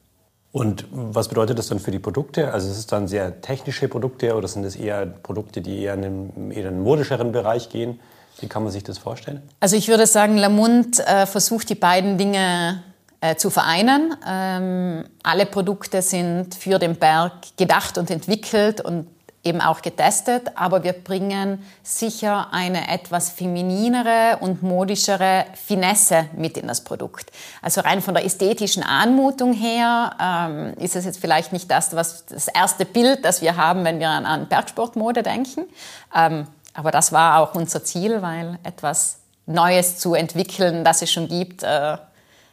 Und 0.52 0.86
was 0.92 1.30
bedeutet 1.30 1.58
das 1.58 1.68
dann 1.68 1.80
für 1.80 1.92
die 1.92 2.00
Produkte? 2.00 2.54
Also 2.54 2.70
ist 2.70 2.78
es 2.78 2.88
dann 2.88 3.08
sehr 3.08 3.42
technische 3.42 3.88
Produkte 3.88 4.36
oder 4.36 4.48
sind 4.48 4.66
es 4.66 4.76
eher 4.76 5.06
Produkte, 5.06 5.62
die 5.62 5.82
eher 5.82 5.94
in 5.94 6.04
einen, 6.04 6.52
eher 6.52 6.64
in 6.64 6.68
einen 6.68 6.84
modischeren 6.84 7.32
Bereich 7.32 7.70
gehen? 7.70 8.00
Wie 8.40 8.48
kann 8.48 8.64
man 8.64 8.72
sich 8.72 8.84
das 8.84 8.98
vorstellen? 8.98 9.42
Also 9.60 9.76
ich 9.78 9.88
würde 9.88 10.08
sagen, 10.08 10.38
Lamont 10.38 11.00
äh, 11.00 11.26
versucht 11.26 11.70
die 11.70 11.76
beiden 11.76 12.18
Dinge 12.18 12.84
äh, 13.22 13.36
zu 13.36 13.50
vereinen. 13.50 14.16
Ähm, 14.28 15.06
alle 15.24 15.46
Produkte 15.46 16.02
sind 16.02 16.56
für 16.56 16.80
den 16.80 16.96
Berg 16.96 17.56
gedacht 17.56 17.98
und 17.98 18.10
entwickelt 18.10 18.82
und 18.82 19.08
eben 19.44 19.62
auch 19.62 19.82
getestet, 19.82 20.52
aber 20.56 20.84
wir 20.84 20.94
bringen 20.94 21.66
sicher 21.84 22.50
eine 22.52 22.90
etwas 22.90 23.30
femininere 23.30 24.38
und 24.40 24.62
modischere 24.62 25.46
Finesse 25.54 26.28
mit 26.36 26.58
in 26.58 26.68
das 26.68 26.84
Produkt. 26.84 27.32
Also 27.62 27.82
rein 27.82 28.02
von 28.02 28.14
der 28.14 28.26
ästhetischen 28.26 28.84
Anmutung 28.84 29.54
her 29.54 30.16
ähm, 30.22 30.74
ist 30.78 30.96
es 30.96 31.06
jetzt 31.06 31.20
vielleicht 31.20 31.54
nicht 31.54 31.72
das, 31.72 31.96
was 31.96 32.26
das 32.28 32.48
erste 32.48 32.86
Bild, 32.86 33.26
das 33.26 33.42
wir 33.42 33.56
haben, 33.56 33.84
wenn 33.84 34.00
wir 34.00 34.10
an, 34.10 34.26
an 34.26 34.48
Bergsportmode 34.48 35.24
denken. 35.24 35.66
Ähm, 36.16 36.48
aber 36.74 36.92
das 36.92 37.12
war 37.12 37.40
auch 37.40 37.56
unser 37.56 37.84
Ziel, 37.84 38.22
weil 38.22 38.60
etwas 38.64 39.18
Neues 39.48 39.98
zu 39.98 40.14
entwickeln, 40.14 40.84
das 40.84 41.02
es 41.02 41.12
schon 41.12 41.28
gibt, 41.28 41.64
äh, 41.64 41.98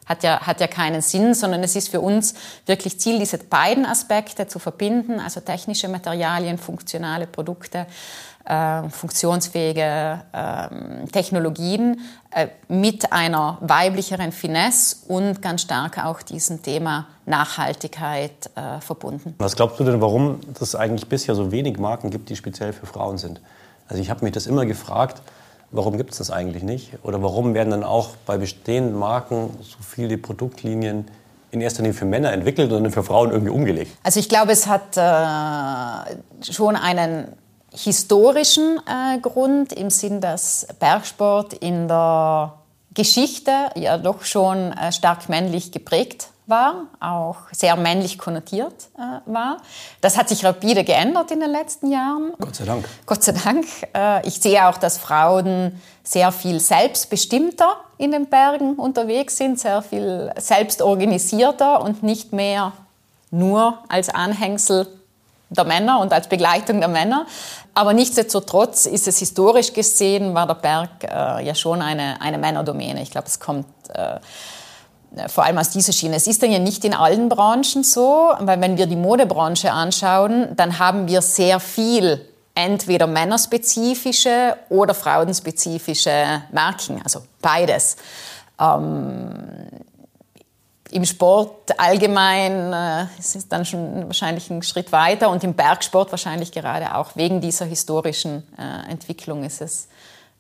hat 0.09 0.23
ja, 0.23 0.41
hat 0.41 0.61
ja 0.61 0.67
keinen 0.67 1.03
Sinn, 1.03 1.35
sondern 1.35 1.63
es 1.63 1.77
ist 1.77 1.89
für 1.89 2.01
uns 2.01 2.35
wirklich 2.67 2.99
Ziel, 2.99 3.19
diese 3.19 3.39
beiden 3.39 3.85
Aspekte 3.85 4.49
zu 4.49 4.59
verbinden, 4.59 5.21
also 5.21 5.41
technische 5.41 5.89
Materialien, 5.89 6.59
funktionale 6.59 7.27
Produkte, 7.27 7.87
äh, 8.49 8.89
funktionsfähige 8.89 10.23
äh, 10.33 11.07
Technologien 11.13 12.01
äh, 12.31 12.49
mit 12.69 13.13
einer 13.13 13.59
weiblicheren 13.61 14.33
Finesse 14.33 14.97
und 15.09 15.43
ganz 15.43 15.63
stark 15.63 16.03
auch 16.03 16.23
diesem 16.23 16.63
Thema 16.63 17.07
Nachhaltigkeit 17.27 18.51
äh, 18.55 18.81
verbunden. 18.81 19.35
Was 19.39 19.55
glaubst 19.55 19.79
du 19.79 19.85
denn, 19.85 20.01
warum 20.01 20.41
es 20.59 20.75
eigentlich 20.75 21.09
bisher 21.09 21.35
so 21.35 21.53
wenig 21.53 21.79
Marken 21.79 22.11
gibt, 22.11 22.31
die 22.31 22.37
speziell 22.37 22.73
für 22.73 22.87
Frauen 22.87 23.19
sind? 23.19 23.41
Also 23.87 24.01
ich 24.01 24.09
habe 24.09 24.25
mich 24.25 24.33
das 24.33 24.47
immer 24.47 24.65
gefragt, 24.65 25.21
Warum 25.71 25.97
gibt 25.99 26.13
es 26.13 26.19
das 26.19 26.31
eigentlich 26.31 26.63
nicht? 26.63 26.93
Oder 27.03 27.23
warum 27.23 27.55
werden 27.55 27.71
dann 27.71 27.85
auch 27.85 28.11
bei 28.25 28.39
bestehenden 28.39 28.99
Marken 28.99 29.51
so 29.61 29.77
viele 29.87 30.17
Produktlinien 30.17 31.07
in 31.51 31.61
erster 31.61 31.83
Linie 31.83 31.95
für 31.95 32.05
Männer 32.07 32.33
entwickelt 32.33 32.73
und 32.73 32.91
für 32.91 33.03
Frauen 33.03 33.31
irgendwie 33.31 33.53
umgelegt? 33.53 33.93
Also 34.03 34.21
ich 34.21 34.29
glaube, 34.29 34.53
es 34.53 34.67
hat 34.67 34.97
äh, 34.97 36.53
schon 36.53 36.77
einen 36.77 37.29
historischen 37.71 38.81
äh, 38.87 39.19
Grund 39.21 39.73
im 39.75 39.91
Sinn, 39.91 40.21
dass 40.21 40.67
Bergsport 40.79 41.53
in 41.53 41.87
der 41.89 42.55
Geschichte 42.95 43.53
ja 43.77 43.99
doch 43.99 44.25
schon 44.25 44.73
äh, 44.73 44.91
stark 44.91 45.29
männlich 45.29 45.71
geprägt 45.71 46.29
war, 46.49 46.87
auch 47.01 47.37
sehr 47.53 47.77
männlich 47.77 48.19
konnotiert 48.19 48.89
äh, 48.97 49.31
war. 49.31 49.59
Das 50.01 50.17
hat 50.17 50.29
sich 50.29 50.45
rapide 50.45 50.85
geändert 50.85 51.31
in 51.31 51.41
den 51.41 51.51
letzten 51.51 51.91
Jahren. 51.91 52.33
Gott 52.41 52.57
sei 52.57 52.65
Dank. 52.65 52.89
Gott 53.07 53.23
sei 53.23 53.33
Dank. 53.33 53.67
Äh, 53.95 54.27
ich 54.27 54.41
sehe 54.41 54.67
auch, 54.69 54.79
dass 54.79 54.99
Frauen 54.99 55.81
sehr 56.03 56.33
viel 56.33 56.59
selbstbestimmter 56.61 57.77
in 57.99 58.13
den 58.13 58.27
Bergen 58.27 58.77
unterwegs 58.77 59.37
sind, 59.37 59.59
sehr 59.61 59.83
viel 59.83 60.33
selbstorganisierter 60.39 61.83
und 61.83 62.03
nicht 62.03 62.33
mehr 62.33 62.73
nur 63.31 63.79
als 63.89 64.09
Anhängsel 64.09 64.87
der 65.51 65.65
Männer 65.65 66.01
und 66.01 66.13
als 66.13 66.29
Begleitung 66.29 66.81
der 66.81 66.89
Männer. 66.89 67.27
Aber 67.75 67.93
nichtsdestotrotz 67.93 68.87
ist 68.87 69.07
es 69.09 69.19
historisch 69.19 69.73
gesehen, 69.73 70.35
war 70.35 70.47
der 70.47 70.55
Berg 70.55 71.05
äh, 71.05 71.45
ja 71.45 71.55
schon 71.55 71.81
eine, 71.83 72.21
eine 72.21 72.39
Männerdomäne. 72.39 73.03
Ich 73.03 73.11
glaube, 73.11 73.27
es 73.27 73.39
kommt 73.39 73.67
äh, 73.95 74.19
vor 75.29 75.45
allem 75.45 75.59
aus 75.59 75.71
dieser 75.71 75.93
Schiene. 75.93 76.17
Es 76.17 76.27
ist 76.27 76.43
dann 76.43 76.53
ja 76.53 76.59
nicht 76.59 76.85
in 76.85 76.95
allen 76.95 77.29
Branchen 77.29 77.83
so, 77.83 78.33
weil 78.41 78.61
wenn 78.61 78.77
wir 78.77 78.87
die 78.87 78.97
Modebranche 78.97 79.73
anschauen, 79.73 80.49
dann 80.57 80.79
haben 80.79 81.09
wir 81.09 81.23
sehr 81.23 81.61
viel 81.61 82.25
entweder 82.55 83.07
männerspezifische 83.07 84.57
oder 84.69 84.93
frauenspezifische 84.95 86.43
Marken, 86.53 87.01
also 87.03 87.23
beides. 87.41 87.97
Ähm, 88.61 89.69
Im 90.91 91.05
Sport 91.05 91.79
allgemein 91.79 92.73
äh, 92.73 93.07
ist 93.19 93.37
es 93.37 93.49
dann 93.49 93.65
schon 93.65 94.07
wahrscheinlich 94.07 94.51
ein 94.51 94.63
Schritt 94.63 94.91
weiter 94.91 95.31
und 95.31 95.45
im 95.45 95.55
Bergsport 95.55 96.11
wahrscheinlich 96.11 96.51
gerade 96.51 96.97
auch 96.97 97.15
wegen 97.15 97.41
dieser 97.41 97.65
historischen 97.65 98.43
äh, 98.59 98.91
Entwicklung 98.91 99.45
ist 99.45 99.61
es 99.61 99.89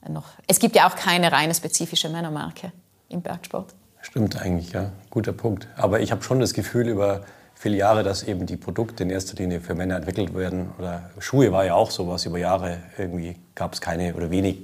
noch. 0.09 0.25
Es 0.49 0.59
gibt 0.59 0.75
ja 0.75 0.89
auch 0.89 0.97
keine 0.97 1.31
reine 1.31 1.55
spezifische 1.55 2.09
Männermarke 2.09 2.73
im 3.09 3.23
Bergsport. 3.23 3.75
Stimmt 4.11 4.41
eigentlich, 4.41 4.73
ja. 4.73 4.91
Guter 5.11 5.33
Punkt. 5.33 5.69
Aber 5.77 6.00
ich 6.00 6.11
habe 6.12 6.23
schon 6.23 6.41
das 6.41 6.55
Gefühl 6.55 6.88
über 6.88 7.23
viele 7.55 7.77
Jahre, 7.77 8.03
dass 8.03 8.23
eben 8.23 8.47
die 8.47 8.57
Produkte 8.57 9.03
in 9.03 9.11
erster 9.11 9.37
Linie 9.37 9.61
für 9.61 9.75
Männer 9.75 9.97
entwickelt 9.97 10.35
werden. 10.35 10.71
Oder 10.79 11.11
Schuhe 11.19 11.53
war 11.53 11.65
ja 11.65 11.75
auch 11.75 11.91
sowas. 11.91 12.25
Über 12.25 12.38
Jahre 12.38 12.79
irgendwie 12.97 13.37
gab 13.55 13.75
es 13.75 13.81
keine 13.81 14.15
oder 14.15 14.31
wenig 14.31 14.59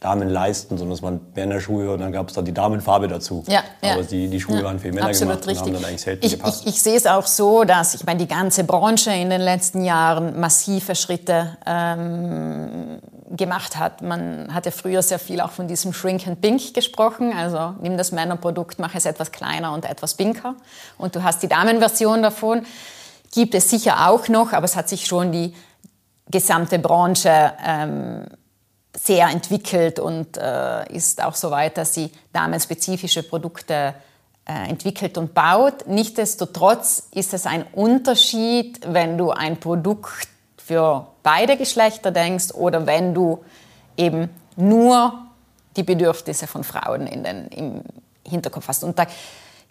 Damenleisten, 0.00 0.78
sondern 0.78 0.94
es 0.94 1.02
waren 1.02 1.20
Männerschuhe 1.34 1.92
und 1.92 2.00
dann 2.00 2.12
gab 2.12 2.28
es 2.28 2.34
dann 2.34 2.44
die 2.44 2.54
Damenfarbe 2.54 3.08
dazu. 3.08 3.42
Ja, 3.48 3.64
ja. 3.82 3.94
Aber 3.94 4.04
die, 4.04 4.28
die 4.28 4.40
Schuhe 4.40 4.58
ja, 4.58 4.64
waren 4.64 4.78
für 4.78 4.92
Männer 4.92 5.10
gemacht 5.10 5.46
richtig. 5.46 5.66
und 5.66 5.74
haben 5.74 5.82
dann 5.82 5.84
eigentlich 5.84 6.02
selten 6.02 6.24
ich, 6.24 6.32
gepasst. 6.32 6.62
Ich, 6.62 6.74
ich 6.74 6.82
sehe 6.82 6.96
es 6.96 7.06
auch 7.06 7.26
so, 7.26 7.64
dass 7.64 7.94
ich 7.94 8.06
meine, 8.06 8.20
die 8.20 8.28
ganze 8.28 8.62
Branche 8.62 9.10
in 9.10 9.28
den 9.28 9.40
letzten 9.40 9.82
Jahren 9.84 10.38
massive 10.38 10.94
Schritte 10.94 11.56
ähm, 11.66 13.00
gemacht 13.38 13.78
hat. 13.78 14.02
Man 14.02 14.52
hat 14.52 14.66
ja 14.66 14.72
früher 14.72 15.02
sehr 15.02 15.18
viel 15.18 15.40
auch 15.40 15.52
von 15.52 15.68
diesem 15.68 15.92
Shrink 15.92 16.26
and 16.26 16.40
Pink 16.40 16.74
gesprochen. 16.74 17.32
Also 17.34 17.74
nimm 17.80 17.96
das 17.96 18.12
Männerprodukt, 18.12 18.78
mach 18.78 18.94
es 18.94 19.06
etwas 19.06 19.32
kleiner 19.32 19.72
und 19.72 19.84
etwas 19.86 20.14
pinker. 20.14 20.54
Und 20.98 21.16
du 21.16 21.22
hast 21.22 21.42
die 21.42 21.48
Damenversion 21.48 22.22
davon. 22.22 22.66
gibt 23.32 23.54
es 23.54 23.70
sicher 23.70 24.08
auch 24.08 24.28
noch, 24.28 24.52
aber 24.52 24.64
es 24.64 24.76
hat 24.76 24.88
sich 24.88 25.06
schon 25.06 25.32
die 25.32 25.54
gesamte 26.30 26.78
Branche 26.78 27.52
ähm, 27.64 28.26
sehr 28.96 29.28
entwickelt 29.28 29.98
und 29.98 30.36
äh, 30.36 30.92
ist 30.92 31.22
auch 31.22 31.34
so 31.34 31.50
weit, 31.50 31.78
dass 31.78 31.94
sie 31.94 32.10
damenspezifische 32.32 33.22
Produkte 33.22 33.94
äh, 34.44 34.68
entwickelt 34.68 35.18
und 35.18 35.34
baut. 35.34 35.86
Nichtsdestotrotz 35.86 37.08
ist 37.12 37.34
es 37.34 37.46
ein 37.46 37.64
Unterschied, 37.72 38.80
wenn 38.86 39.18
du 39.18 39.30
ein 39.30 39.60
Produkt 39.60 40.28
für 40.68 41.06
beide 41.22 41.56
Geschlechter 41.56 42.10
denkst 42.10 42.52
oder 42.52 42.86
wenn 42.86 43.14
du 43.14 43.42
eben 43.96 44.28
nur 44.56 45.14
die 45.76 45.82
Bedürfnisse 45.82 46.46
von 46.46 46.62
Frauen 46.62 47.06
in 47.06 47.24
den, 47.24 47.48
im 47.48 47.82
Hinterkopf 48.22 48.68
hast. 48.68 48.84
Und 48.84 48.98
da 48.98 49.06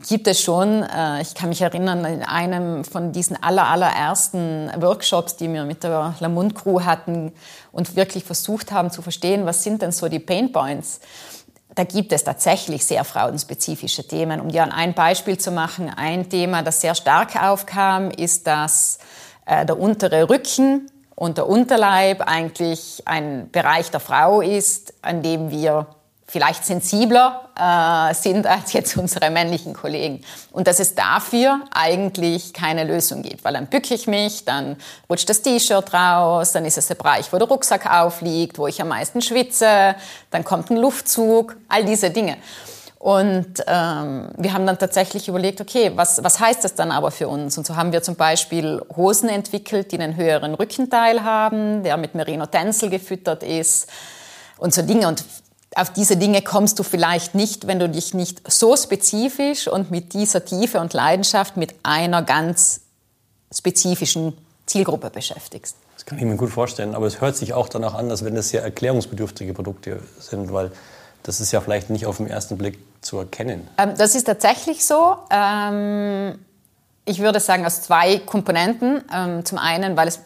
gibt 0.07 0.27
es 0.27 0.41
schon, 0.41 0.81
äh, 0.81 1.21
ich 1.21 1.35
kann 1.35 1.49
mich 1.49 1.61
erinnern, 1.61 2.03
in 2.03 2.23
einem 2.23 2.83
von 2.83 3.11
diesen 3.11 3.41
aller, 3.43 3.67
allerersten 3.67 4.71
Workshops, 4.79 5.35
die 5.35 5.53
wir 5.53 5.65
mit 5.65 5.83
der 5.83 6.15
Lamont 6.19 6.55
Crew 6.55 6.81
hatten 6.81 7.31
und 7.71 7.95
wirklich 7.95 8.23
versucht 8.23 8.71
haben 8.71 8.89
zu 8.89 9.03
verstehen, 9.03 9.45
was 9.45 9.63
sind 9.63 9.83
denn 9.83 9.91
so 9.91 10.09
die 10.09 10.19
Pain 10.19 10.51
Points 10.51 10.99
da 11.77 11.83
gibt 11.83 12.11
es 12.11 12.23
tatsächlich 12.23 12.83
sehr 12.83 13.03
frauenspezifische 13.03 14.07
Themen. 14.07 14.41
Um 14.41 14.49
dir 14.49 14.73
ein 14.73 14.95
Beispiel 14.95 15.37
zu 15.37 15.51
machen, 15.51 15.93
ein 15.95 16.27
Thema, 16.27 16.63
das 16.63 16.81
sehr 16.81 16.95
stark 16.95 17.39
aufkam, 17.39 18.09
ist, 18.09 18.47
dass 18.47 18.97
äh, 19.47 19.65
der 19.65 19.79
untere 19.79 20.29
Rücken 20.29 20.91
und 21.15 21.37
der 21.37 21.47
Unterleib 21.47 22.21
eigentlich 22.21 23.01
ein 23.05 23.49
Bereich 23.51 23.89
der 23.89 23.99
Frau 23.99 24.41
ist, 24.41 24.93
an 25.01 25.23
dem 25.23 25.49
wir 25.49 25.87
vielleicht 26.27 26.65
sensibler 26.65 27.49
äh, 27.57 28.13
sind 28.13 28.45
als 28.45 28.73
jetzt 28.73 28.97
unsere 28.97 29.29
männlichen 29.29 29.73
Kollegen. 29.73 30.21
Und 30.51 30.67
dass 30.67 30.79
es 30.79 30.93
dafür 30.93 31.61
eigentlich 31.71 32.53
keine 32.53 32.83
Lösung 32.83 33.21
gibt. 33.21 33.45
Weil 33.45 33.53
dann 33.53 33.67
bücke 33.67 33.93
ich 33.93 34.07
mich, 34.07 34.43
dann 34.43 34.75
rutscht 35.09 35.29
das 35.29 35.41
T-Shirt 35.41 35.93
raus, 35.93 36.51
dann 36.51 36.65
ist 36.65 36.77
es 36.77 36.87
der 36.87 36.95
Bereich, 36.95 37.31
wo 37.31 37.37
der 37.37 37.47
Rucksack 37.47 37.89
aufliegt, 37.89 38.59
wo 38.59 38.67
ich 38.67 38.81
am 38.81 38.89
meisten 38.89 39.21
schwitze, 39.21 39.95
dann 40.29 40.43
kommt 40.43 40.69
ein 40.69 40.77
Luftzug, 40.77 41.55
all 41.69 41.85
diese 41.85 42.09
Dinge. 42.09 42.37
Und 42.99 43.63
ähm, 43.67 44.29
wir 44.37 44.53
haben 44.53 44.65
dann 44.65 44.79
tatsächlich 44.79 45.27
überlegt, 45.27 45.61
okay, 45.61 45.91
was, 45.95 46.23
was 46.23 46.39
heißt 46.39 46.63
das 46.63 46.73
dann 46.73 46.91
aber 46.91 47.11
für 47.11 47.27
uns? 47.27 47.57
Und 47.57 47.67
so 47.67 47.75
haben 47.75 47.91
wir 47.91 48.01
zum 48.01 48.15
Beispiel 48.15 48.81
Hosen 48.95 49.29
entwickelt, 49.29 49.91
die 49.91 49.99
einen 49.99 50.15
höheren 50.15 50.55
Rückenteil 50.55 51.23
haben, 51.23 51.83
der 51.83 51.97
mit 51.97 52.15
Merino-Tencel 52.15 52.89
gefüttert 52.89 53.43
ist 53.43 53.87
und 54.57 54.73
so 54.73 54.81
Dinge. 54.81 55.07
Und 55.07 55.23
auf 55.75 55.93
diese 55.93 56.17
Dinge 56.17 56.41
kommst 56.41 56.79
du 56.79 56.83
vielleicht 56.83 57.35
nicht, 57.35 57.67
wenn 57.67 57.77
du 57.77 57.87
dich 57.87 58.15
nicht 58.15 58.51
so 58.51 58.75
spezifisch 58.75 59.67
und 59.67 59.91
mit 59.91 60.13
dieser 60.13 60.43
Tiefe 60.43 60.79
und 60.79 60.93
Leidenschaft 60.93 61.55
mit 61.55 61.75
einer 61.83 62.23
ganz 62.23 62.81
spezifischen 63.53 64.35
Zielgruppe 64.65 65.11
beschäftigst. 65.11 65.75
Das 65.93 66.05
kann 66.05 66.17
ich 66.17 66.25
mir 66.25 66.35
gut 66.35 66.49
vorstellen, 66.49 66.95
aber 66.95 67.05
es 67.05 67.21
hört 67.21 67.37
sich 67.37 67.53
auch 67.53 67.69
danach 67.69 67.93
an, 67.93 68.09
als 68.09 68.25
wenn 68.25 68.33
das 68.33 68.49
sehr 68.49 68.63
erklärungsbedürftige 68.63 69.53
Produkte 69.53 69.99
sind, 70.19 70.51
weil 70.51 70.71
das 71.27 71.41
ist 71.41 71.51
ja 71.51 71.59
vielleicht 71.59 71.89
nicht 71.89 72.05
auf 72.05 72.17
den 72.17 72.27
ersten 72.27 72.57
Blick 72.57 72.79
zu 73.01 73.19
erkennen. 73.19 73.67
Ähm, 73.77 73.93
das 73.97 74.15
ist 74.15 74.23
tatsächlich 74.23 74.85
so. 74.85 75.17
Ähm, 75.29 76.39
ich 77.03 77.19
würde 77.19 77.41
sagen 77.41 77.65
aus 77.65 77.81
zwei 77.81 78.19
Komponenten. 78.19 79.03
Ähm, 79.13 79.43
zum 79.43 79.57
einen, 79.57 79.97
weil 79.97 80.07
es 80.07 80.21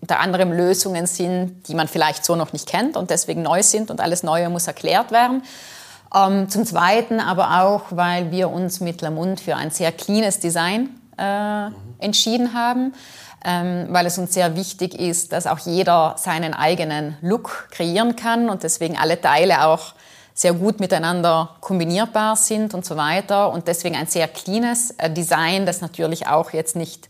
unter 0.00 0.18
anderem 0.18 0.50
Lösungen 0.52 1.06
sind, 1.06 1.68
die 1.68 1.74
man 1.74 1.86
vielleicht 1.86 2.24
so 2.24 2.34
noch 2.34 2.52
nicht 2.52 2.66
kennt 2.66 2.96
und 2.96 3.10
deswegen 3.10 3.42
neu 3.42 3.62
sind 3.62 3.92
und 3.92 4.00
alles 4.00 4.24
Neue 4.24 4.48
muss 4.50 4.66
erklärt 4.66 5.12
werden. 5.12 5.44
Ähm, 6.12 6.48
zum 6.48 6.66
Zweiten 6.66 7.20
aber 7.20 7.62
auch, 7.62 7.82
weil 7.90 8.32
wir 8.32 8.50
uns 8.50 8.80
mit 8.80 9.02
Lamont 9.02 9.38
für 9.40 9.54
ein 9.54 9.70
sehr 9.70 9.92
cleanes 9.92 10.40
Design 10.40 10.88
äh, 11.16 11.68
entschieden 12.00 12.54
haben, 12.54 12.92
ähm, 13.44 13.86
weil 13.90 14.06
es 14.06 14.18
uns 14.18 14.34
sehr 14.34 14.56
wichtig 14.56 14.98
ist, 14.98 15.32
dass 15.32 15.46
auch 15.46 15.60
jeder 15.60 16.16
seinen 16.18 16.54
eigenen 16.54 17.16
Look 17.20 17.68
kreieren 17.70 18.16
kann 18.16 18.48
und 18.48 18.64
deswegen 18.64 18.98
alle 18.98 19.20
Teile 19.20 19.66
auch 19.66 19.94
sehr 20.34 20.52
gut 20.52 20.80
miteinander 20.80 21.56
kombinierbar 21.60 22.34
sind 22.34 22.74
und 22.74 22.84
so 22.84 22.96
weiter 22.96 23.52
und 23.52 23.68
deswegen 23.68 23.94
ein 23.94 24.08
sehr 24.08 24.26
cleanes 24.26 24.90
äh, 24.98 25.08
Design, 25.08 25.64
das 25.64 25.80
natürlich 25.80 26.26
auch 26.26 26.52
jetzt 26.52 26.74
nicht 26.74 27.08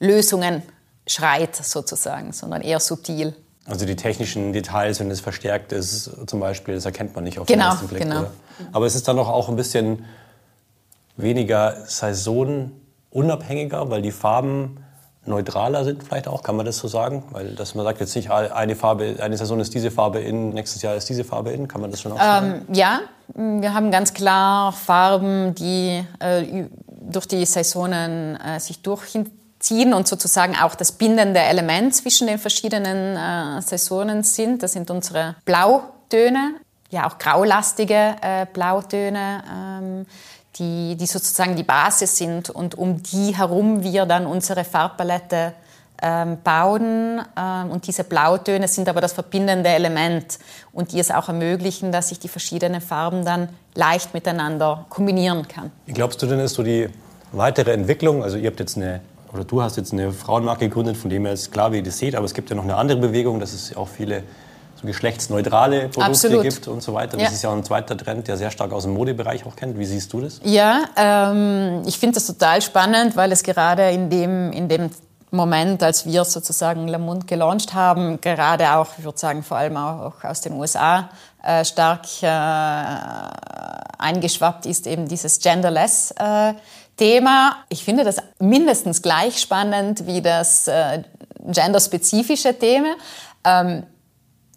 Lösungen 0.00 0.62
schreit 1.06 1.56
sozusagen, 1.56 2.32
sondern 2.32 2.62
eher 2.62 2.80
subtil. 2.80 3.34
Also 3.64 3.86
die 3.86 3.96
technischen 3.96 4.52
Details, 4.52 4.98
wenn 4.98 5.10
es 5.10 5.20
verstärkt 5.20 5.72
ist, 5.72 6.10
zum 6.26 6.40
Beispiel, 6.40 6.74
das 6.74 6.84
erkennt 6.84 7.14
man 7.14 7.24
nicht 7.24 7.38
auf 7.38 7.46
genau, 7.46 7.64
den 7.64 7.70
ersten 7.70 7.88
Blick. 7.88 8.02
Genau. 8.02 8.20
Oder? 8.20 8.32
Aber 8.72 8.86
es 8.86 8.94
ist 8.94 9.06
dann 9.06 9.16
doch 9.16 9.28
auch 9.28 9.48
ein 9.48 9.56
bisschen 9.56 10.04
weniger 11.16 11.84
saisonunabhängiger, 11.86 13.90
weil 13.90 14.02
die 14.02 14.12
Farben 14.12 14.82
neutraler 15.28 15.84
sind 15.84 16.02
vielleicht 16.02 16.28
auch, 16.28 16.42
kann 16.42 16.56
man 16.56 16.66
das 16.66 16.78
so 16.78 16.88
sagen? 16.88 17.24
Weil 17.30 17.54
dass 17.54 17.74
man 17.74 17.84
sagt 17.84 18.00
jetzt 18.00 18.16
nicht, 18.16 18.30
eine 18.30 18.76
Farbe, 18.76 19.16
eine 19.20 19.36
Saison 19.36 19.60
ist 19.60 19.74
diese 19.74 19.90
Farbe 19.90 20.20
in, 20.20 20.50
nächstes 20.50 20.82
Jahr 20.82 20.94
ist 20.94 21.08
diese 21.08 21.24
Farbe 21.24 21.50
in, 21.50 21.68
kann 21.68 21.80
man 21.80 21.90
das 21.90 22.00
schon 22.00 22.12
auch 22.12 22.18
sagen? 22.18 22.64
Ähm, 22.68 22.74
ja, 22.74 23.00
wir 23.34 23.74
haben 23.74 23.90
ganz 23.90 24.14
klar 24.14 24.72
Farben, 24.72 25.54
die 25.54 26.04
äh, 26.18 26.64
durch 27.00 27.26
die 27.26 27.44
Saisonen 27.44 28.36
äh, 28.40 28.58
sich 28.58 28.82
durchziehen 28.82 29.30
ziehen 29.58 29.92
und 29.92 30.06
sozusagen 30.06 30.56
auch 30.56 30.74
das 30.74 30.92
bindende 30.92 31.40
Element 31.40 31.94
zwischen 31.94 32.26
den 32.26 32.38
verschiedenen 32.38 33.16
äh, 33.16 33.62
Saisonen 33.62 34.22
sind. 34.22 34.62
Das 34.62 34.72
sind 34.72 34.90
unsere 34.90 35.36
Blautöne, 35.44 36.54
ja 36.90 37.08
auch 37.08 37.18
graulastige 37.18 38.16
äh, 38.22 38.46
Blautöne, 38.52 39.42
ähm, 39.52 40.06
die, 40.58 40.96
die 40.96 41.06
sozusagen 41.06 41.56
die 41.56 41.62
Basis 41.62 42.16
sind 42.16 42.50
und 42.50 42.76
um 42.76 43.02
die 43.02 43.36
herum 43.36 43.82
wir 43.82 44.06
dann 44.06 44.26
unsere 44.26 44.64
Farbpalette 44.64 45.52
ähm, 46.00 46.38
bauen. 46.42 47.20
Ähm, 47.36 47.70
und 47.70 47.86
diese 47.86 48.04
Blautöne 48.04 48.68
sind 48.68 48.88
aber 48.88 49.00
das 49.00 49.12
verbindende 49.12 49.68
Element 49.68 50.38
und 50.72 50.92
die 50.92 51.00
es 51.00 51.10
auch 51.10 51.28
ermöglichen, 51.28 51.92
dass 51.92 52.12
ich 52.12 52.18
die 52.18 52.28
verschiedenen 52.28 52.80
Farben 52.80 53.24
dann 53.24 53.48
leicht 53.74 54.14
miteinander 54.14 54.86
kombinieren 54.88 55.46
kann. 55.48 55.70
Wie 55.86 55.92
glaubst 55.92 56.22
du 56.22 56.26
denn, 56.26 56.38
ist 56.40 56.54
so 56.54 56.62
die 56.62 56.88
weitere 57.32 57.72
Entwicklung? 57.72 58.22
Also 58.22 58.36
ihr 58.36 58.48
habt 58.48 58.60
jetzt 58.60 58.76
eine 58.76 59.00
oder 59.32 59.44
du 59.44 59.62
hast 59.62 59.76
jetzt 59.76 59.92
eine 59.92 60.12
Frauenmarke 60.12 60.68
gegründet, 60.68 60.96
von 60.96 61.10
dem 61.10 61.24
her 61.24 61.34
ist 61.34 61.52
klar, 61.52 61.72
wie 61.72 61.76
ihr 61.76 61.82
das 61.82 61.98
seht, 61.98 62.14
aber 62.14 62.24
es 62.24 62.32
gibt 62.32 62.48
ja 62.48 62.56
noch 62.56 62.64
eine 62.64 62.76
andere 62.76 62.98
Bewegung, 62.98 63.40
dass 63.40 63.52
es 63.52 63.76
auch 63.76 63.88
viele 63.88 64.22
so 64.80 64.86
geschlechtsneutrale 64.86 65.88
Produkte 65.88 66.04
Absolut. 66.04 66.42
gibt 66.42 66.68
und 66.68 66.82
so 66.82 66.94
weiter. 66.94 67.16
Das 67.16 67.22
Ja. 67.22 67.28
ist 67.28 67.42
ja 67.42 67.52
ein 67.52 67.64
zweiter 67.64 67.96
Trend, 67.96 68.28
der 68.28 68.36
sehr 68.36 68.50
stark 68.50 68.72
aus 68.72 68.84
dem 68.84 68.94
Modebereich 68.94 69.44
auch 69.46 69.56
kennt. 69.56 69.78
Wie 69.78 69.84
siehst 69.86 70.12
du 70.12 70.20
das? 70.20 70.40
Ja, 70.44 70.84
ähm, 70.96 71.82
ich 71.86 71.98
finde 71.98 72.14
das 72.14 72.26
total 72.26 72.62
spannend, 72.62 73.16
weil 73.16 73.32
es 73.32 73.42
gerade 73.42 73.90
in 73.90 74.08
dem, 74.10 74.52
in 74.52 74.68
dem 74.68 74.90
Moment, 75.30 75.82
als 75.82 76.06
wir 76.06 76.24
sozusagen 76.24 76.88
Lamont 76.88 77.26
gelauncht 77.26 77.74
haben, 77.74 78.20
gerade 78.20 78.72
auch, 78.72 78.86
ich 78.98 79.04
würde 79.04 79.18
sagen, 79.18 79.42
vor 79.42 79.58
allem 79.58 79.76
auch 79.76 80.24
aus 80.24 80.40
den 80.40 80.54
USA 80.54 81.10
äh, 81.42 81.64
stark 81.64 82.06
äh, 82.22 82.26
eingeschwappt 83.98 84.66
ist, 84.66 84.86
eben 84.86 85.08
dieses 85.08 85.38
Genderless. 85.40 86.12
Äh, 86.12 86.54
Thema. 86.96 87.58
Ich 87.68 87.84
finde 87.84 88.02
das 88.02 88.16
mindestens 88.40 89.02
gleich 89.02 89.38
spannend 89.40 90.04
wie 90.06 90.20
das 90.20 90.66
äh, 90.66 91.04
genderspezifische 91.46 92.58
Thema. 92.58 92.96
Ähm, 93.44 93.84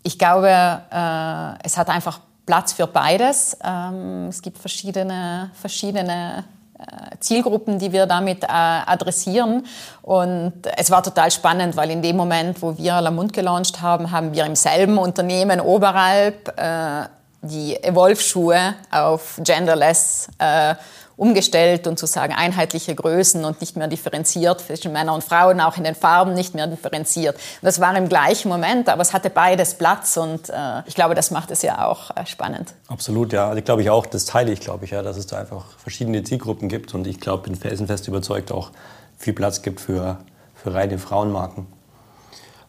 ich 0.04 0.18
glaube, 0.18 0.50
äh, 0.50 1.66
es 1.66 1.78
hat 1.78 1.90
einfach 1.90 2.20
Platz 2.46 2.74
für 2.74 2.88
beides. 2.88 3.58
Ähm, 3.64 4.28
es 4.30 4.42
gibt 4.42 4.58
verschiedene, 4.58 5.52
verschiedene 5.54 6.44
äh, 6.80 7.16
Zielgruppen, 7.20 7.78
die 7.78 7.92
wir 7.92 8.08
damit 8.08 8.44
äh, 8.44 8.48
adressieren. 8.48 9.66
Und 10.02 10.54
es 10.78 10.90
war 10.90 11.04
total 11.04 11.30
spannend, 11.32 11.76
weil 11.76 11.92
in 11.92 12.02
dem 12.02 12.18
Moment, 12.18 12.62
wo 12.62 12.78
wir 12.78 13.00
Lamont 13.00 13.34
gelauncht 13.34 13.82
haben, 13.82 14.12
haben 14.12 14.34
wir 14.34 14.46
im 14.46 14.56
selben 14.56 14.98
Unternehmen 14.98 15.62
Oberalp 15.62 16.58
äh, 16.58 17.06
die 17.44 17.76
Evolve-Schuhe 17.84 18.76
auf 18.92 19.40
Genderless 19.44 20.28
äh, 20.38 20.76
umgestellt 21.22 21.86
und 21.86 22.00
sozusagen 22.00 22.34
einheitliche 22.34 22.96
Größen 22.96 23.46
und 23.46 23.62
nicht 23.62 23.78
mehr 23.78 23.88
differenziert 23.88 24.62
zwischen 24.62 24.92
Männern 24.92 25.14
und 25.14 25.24
Frauen, 25.24 25.62
auch 25.62 25.78
in 25.78 25.84
den 25.84 25.94
Farben 25.94 26.34
nicht 26.34 26.56
mehr 26.56 26.66
differenziert. 26.66 27.40
Das 27.62 27.80
war 27.80 27.96
im 27.96 28.10
gleichen 28.10 28.50
Moment, 28.50 28.90
aber 28.90 29.04
es 29.04 29.14
hatte 29.14 29.30
beides 29.30 29.76
Platz 29.76 30.18
und 30.18 30.50
äh, 30.50 30.82
ich 30.88 30.96
glaube, 30.96 31.14
das 31.14 31.30
macht 31.30 31.52
es 31.52 31.62
ja 31.62 31.86
auch 31.88 32.10
äh, 32.18 32.26
spannend. 32.26 32.74
Absolut, 32.88 33.34
ja. 33.34 33.50
Also 33.50 33.62
glaube 33.62 33.84
ich 33.84 33.92
auch, 33.92 34.08
das 34.08 34.26
teile 34.26 34.52
ich, 34.52 34.62
glaube 34.62 34.86
ich, 34.86 34.92
ja, 34.92 35.04
dass 35.04 35.16
es 35.16 35.28
da 35.28 35.38
einfach 35.38 35.66
verschiedene 35.78 36.24
Zielgruppen 36.24 36.70
gibt 36.70 36.96
und 36.96 37.06
ich 37.06 37.20
glaube, 37.20 37.44
bin 37.44 37.56
felsenfest 37.56 38.08
überzeugt 38.08 38.52
auch 38.52 38.72
viel 39.20 39.34
Platz 39.34 39.62
gibt 39.62 39.80
für, 39.80 40.18
für 40.56 40.74
reine 40.74 40.98
Frauenmarken. 40.98 41.68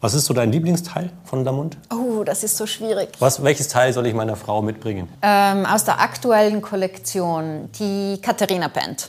Was 0.03 0.13
ist 0.13 0.25
so 0.25 0.33
dein 0.33 0.51
Lieblingsteil 0.51 1.11
von 1.23 1.45
Damund? 1.45 1.77
Oh, 1.89 2.25
das 2.25 2.43
ist 2.43 2.57
so 2.57 2.67
schwierig. 2.67 3.07
Was, 3.19 3.41
welches 3.41 3.69
Teil 3.69 3.93
soll 3.93 4.05
ich 4.05 4.13
meiner 4.13 4.35
Frau 4.35 4.61
mitbringen? 4.61 5.07
Ähm, 5.21 5.65
aus 5.65 5.85
der 5.85 6.01
aktuellen 6.01 6.61
Kollektion, 6.61 7.69
die 7.79 8.19
Katharina 8.21 8.67
Pant. 8.67 9.07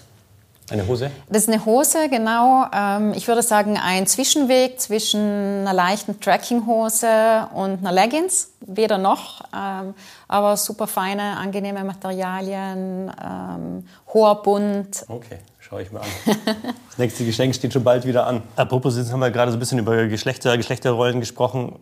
Eine 0.71 0.87
Hose? 0.87 1.11
Das 1.29 1.43
ist 1.43 1.49
eine 1.49 1.65
Hose, 1.65 2.09
genau. 2.09 2.67
Ähm, 2.73 3.13
ich 3.17 3.27
würde 3.27 3.43
sagen, 3.43 3.77
ein 3.77 4.07
Zwischenweg 4.07 4.81
zwischen 4.81 5.19
einer 5.21 5.73
leichten 5.73 6.21
Trekkinghose 6.21 7.49
und 7.55 7.79
einer 7.81 7.91
Leggings. 7.91 8.53
Weder 8.61 8.97
noch, 8.97 9.43
ähm, 9.53 9.95
aber 10.29 10.57
super 10.57 10.87
feine, 10.87 11.37
angenehme 11.39 11.83
Materialien, 11.83 13.13
ähm, 13.21 13.89
hoher 14.15 14.43
Bund. 14.43 15.05
Okay, 15.09 15.41
Schau 15.69 15.79
ich 15.79 15.91
mir 15.91 16.01
an. 16.01 16.07
Das 16.89 16.99
nächste 16.99 17.25
Geschenk 17.25 17.55
steht 17.57 17.73
schon 17.73 17.83
bald 17.83 18.07
wieder 18.07 18.27
an. 18.27 18.43
Apropos, 18.55 18.97
jetzt 18.97 19.11
haben 19.11 19.19
wir 19.19 19.33
gerade 19.33 19.51
so 19.51 19.57
ein 19.57 19.59
bisschen 19.59 19.81
über 19.81 20.07
Geschlechter, 20.07 20.57
Geschlechterrollen 20.57 21.19
gesprochen. 21.19 21.81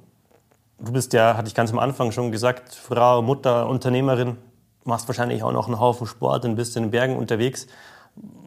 Du 0.79 0.93
bist 0.93 1.13
ja, 1.13 1.37
hatte 1.37 1.49
ich 1.49 1.55
ganz 1.55 1.71
am 1.71 1.79
Anfang 1.79 2.13
schon 2.13 2.33
gesagt, 2.33 2.75
Frau, 2.75 3.21
Mutter, 3.21 3.69
Unternehmerin, 3.69 4.39
machst 4.85 5.09
wahrscheinlich 5.09 5.43
auch 5.43 5.53
noch 5.53 5.67
einen 5.67 5.79
Haufen 5.79 6.07
Sport 6.07 6.47
und 6.47 6.57
bist 6.57 6.77
in 6.77 6.85
den 6.85 6.91
Bergen 6.93 7.17
unterwegs. 7.17 7.67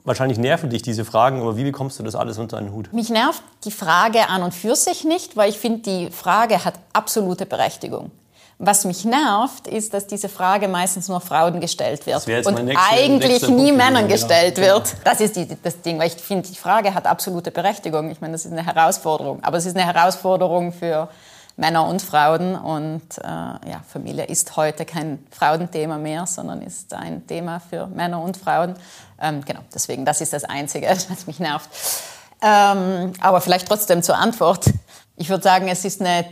Wahrscheinlich 0.05 0.39
nerven 0.39 0.71
dich 0.71 0.81
diese 0.81 1.05
Fragen, 1.05 1.41
aber 1.41 1.55
wie 1.57 1.65
bekommst 1.65 1.99
du 1.99 2.03
das 2.03 2.15
alles 2.15 2.39
unter 2.39 2.57
einen 2.57 2.71
Hut? 2.71 2.91
Mich 2.93 3.09
nervt 3.09 3.43
die 3.63 3.71
Frage 3.71 4.29
an 4.29 4.41
und 4.41 4.53
für 4.53 4.75
sich 4.75 5.03
nicht, 5.03 5.37
weil 5.37 5.49
ich 5.49 5.59
finde, 5.59 5.81
die 5.81 6.11
Frage 6.11 6.65
hat 6.65 6.79
absolute 6.93 7.45
Berechtigung. 7.45 8.09
Was 8.57 8.85
mich 8.85 9.03
nervt, 9.03 9.67
ist, 9.67 9.93
dass 9.93 10.07
diese 10.07 10.29
Frage 10.29 10.69
meistens 10.69 11.09
nur 11.09 11.19
Frauen 11.19 11.59
gestellt 11.59 12.05
wird 12.05 12.25
und 12.45 12.63
nächste, 12.63 12.89
eigentlich 12.89 13.31
nächste 13.31 13.51
nie 13.51 13.67
Punkt 13.71 13.77
Männern 13.77 14.07
genau. 14.07 14.13
gestellt 14.13 14.57
wird. 14.57 14.95
Das 15.03 15.19
ist 15.19 15.35
die, 15.35 15.45
das 15.61 15.81
Ding, 15.81 15.99
weil 15.99 16.07
ich 16.07 16.13
finde, 16.13 16.47
die 16.47 16.55
Frage 16.55 16.93
hat 16.93 17.05
absolute 17.05 17.51
Berechtigung. 17.51 18.09
Ich 18.11 18.21
meine, 18.21 18.31
das 18.31 18.45
ist 18.45 18.53
eine 18.53 18.65
Herausforderung. 18.65 19.43
Aber 19.43 19.57
es 19.57 19.65
ist 19.65 19.75
eine 19.75 19.85
Herausforderung 19.85 20.71
für 20.71 21.09
Männer 21.57 21.85
und 21.85 22.01
Frauen. 22.01 22.55
Und 22.55 23.17
äh, 23.17 23.25
ja, 23.25 23.81
Familie 23.87 24.25
ist 24.25 24.55
heute 24.55 24.85
kein 24.85 25.25
Frauenthema 25.31 25.97
mehr, 25.97 26.25
sondern 26.25 26.61
ist 26.61 26.93
ein 26.93 27.27
Thema 27.27 27.59
für 27.59 27.87
Männer 27.87 28.21
und 28.21 28.37
Frauen. 28.37 28.75
Ähm, 29.21 29.43
genau, 29.45 29.61
deswegen, 29.73 30.05
das 30.05 30.21
ist 30.21 30.31
das 30.31 30.45
Einzige, 30.45 30.87
was 31.09 31.27
mich 31.27 31.39
nervt. 31.39 31.69
Ähm, 32.41 33.13
aber 33.19 33.41
vielleicht 33.41 33.67
trotzdem 33.67 34.03
zur 34.03 34.17
Antwort. 34.17 34.65
Ich 35.17 35.29
würde 35.29 35.43
sagen, 35.43 35.67
es 35.67 35.85
ist 35.85 36.01
eine 36.01 36.25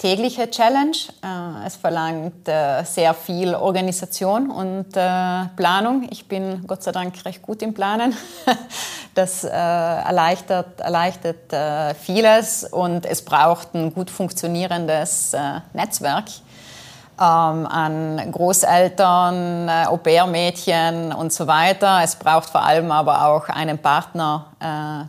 tägliche 0.00 0.50
Challenge. 0.50 0.96
Äh, 1.22 1.66
es 1.66 1.76
verlangt 1.76 2.48
äh, 2.48 2.82
sehr 2.84 3.12
viel 3.12 3.54
Organisation 3.54 4.50
und 4.50 4.96
äh, 4.96 5.44
Planung. 5.56 6.08
Ich 6.10 6.26
bin 6.26 6.66
Gott 6.66 6.82
sei 6.82 6.90
Dank 6.90 7.22
recht 7.24 7.42
gut 7.42 7.62
im 7.62 7.74
Planen. 7.74 8.16
Das 9.12 9.42
erleichtert, 9.42 10.80
erleichtert 10.80 11.52
vieles 12.00 12.62
und 12.62 13.04
es 13.04 13.24
braucht 13.24 13.74
ein 13.74 13.92
gut 13.92 14.08
funktionierendes 14.08 15.34
Netzwerk 15.72 16.26
ähm, 17.18 17.66
an 17.66 18.30
Großeltern, 18.30 19.68
Au-pair-Mädchen 19.68 21.12
und 21.12 21.32
so 21.32 21.48
weiter. 21.48 22.02
Es 22.04 22.14
braucht 22.14 22.50
vor 22.50 22.62
allem 22.62 22.92
aber 22.92 23.26
auch 23.26 23.48
einen 23.48 23.78
Partner, 23.78 24.46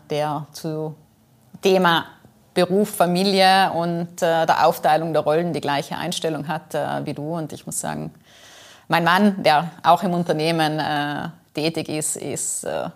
der 0.10 0.48
zu 0.52 0.96
Thema 1.62 2.06
Beruf, 2.54 2.90
Familie 2.90 3.72
und 3.72 4.22
äh, 4.22 4.46
der 4.46 4.68
Aufteilung 4.68 5.14
der 5.14 5.22
Rollen 5.22 5.54
die 5.54 5.62
gleiche 5.62 5.98
Einstellung 5.98 6.48
hat 6.48 6.76
äh, 6.76 7.06
wie 7.06 7.14
du. 7.14 7.36
Und 7.36 7.54
ich 7.54 7.66
muss 7.66 7.80
sagen, 7.80 8.14
mein 8.88 9.04
Mann, 9.04 9.42
der 9.44 9.72
auch 9.84 10.04
im 10.04 10.14
Unternehmen 10.14 10.80
äh, 10.80 11.30
tätig 11.54 11.88
ist, 11.88 12.18
ist 12.18 12.66
äh, 12.66 12.90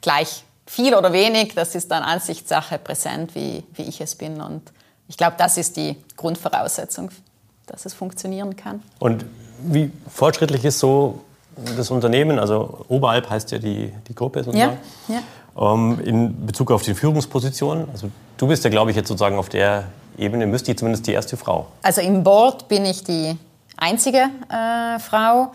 gleich 0.00 0.44
viel 0.66 0.94
oder 0.94 1.12
wenig. 1.12 1.54
Das 1.54 1.74
ist 1.74 1.90
dann 1.90 2.02
Ansichtssache 2.02 2.78
präsent, 2.78 3.34
wie, 3.34 3.64
wie 3.74 3.82
ich 3.82 4.00
es 4.00 4.14
bin. 4.14 4.40
Und 4.40 4.62
ich 5.08 5.16
glaube, 5.16 5.34
das 5.38 5.56
ist 5.56 5.76
die 5.76 5.96
Grundvoraussetzung, 6.16 7.10
dass 7.66 7.86
es 7.86 7.94
funktionieren 7.94 8.56
kann. 8.56 8.82
Und 8.98 9.24
wie 9.62 9.90
fortschrittlich 10.08 10.64
ist 10.64 10.78
so 10.78 11.20
das 11.76 11.90
Unternehmen? 11.90 12.38
Also 12.38 12.84
Oberalp 12.88 13.30
heißt 13.30 13.52
ja 13.52 13.58
die, 13.58 13.92
die 14.08 14.14
Gruppe 14.14 14.44
sozusagen. 14.44 14.78
Ja, 15.08 15.14
ja. 15.14 15.22
Ähm, 15.58 16.00
in 16.04 16.46
Bezug 16.46 16.70
auf 16.70 16.82
die 16.82 16.94
Führungspositionen. 16.94 17.88
Also 17.92 18.10
du 18.36 18.46
bist 18.46 18.64
ja, 18.64 18.70
glaube 18.70 18.90
ich, 18.90 18.96
jetzt 18.96 19.08
sozusagen 19.08 19.38
auf 19.38 19.48
der 19.48 19.84
Ebene, 20.16 20.46
müsste 20.46 20.72
ich 20.72 20.78
zumindest 20.78 21.06
die 21.06 21.12
erste 21.12 21.36
Frau. 21.36 21.66
Also 21.82 22.00
im 22.00 22.22
Board 22.22 22.68
bin 22.68 22.84
ich 22.84 23.04
die 23.04 23.36
einzige 23.76 24.28
äh, 24.48 24.98
Frau. 24.98 25.52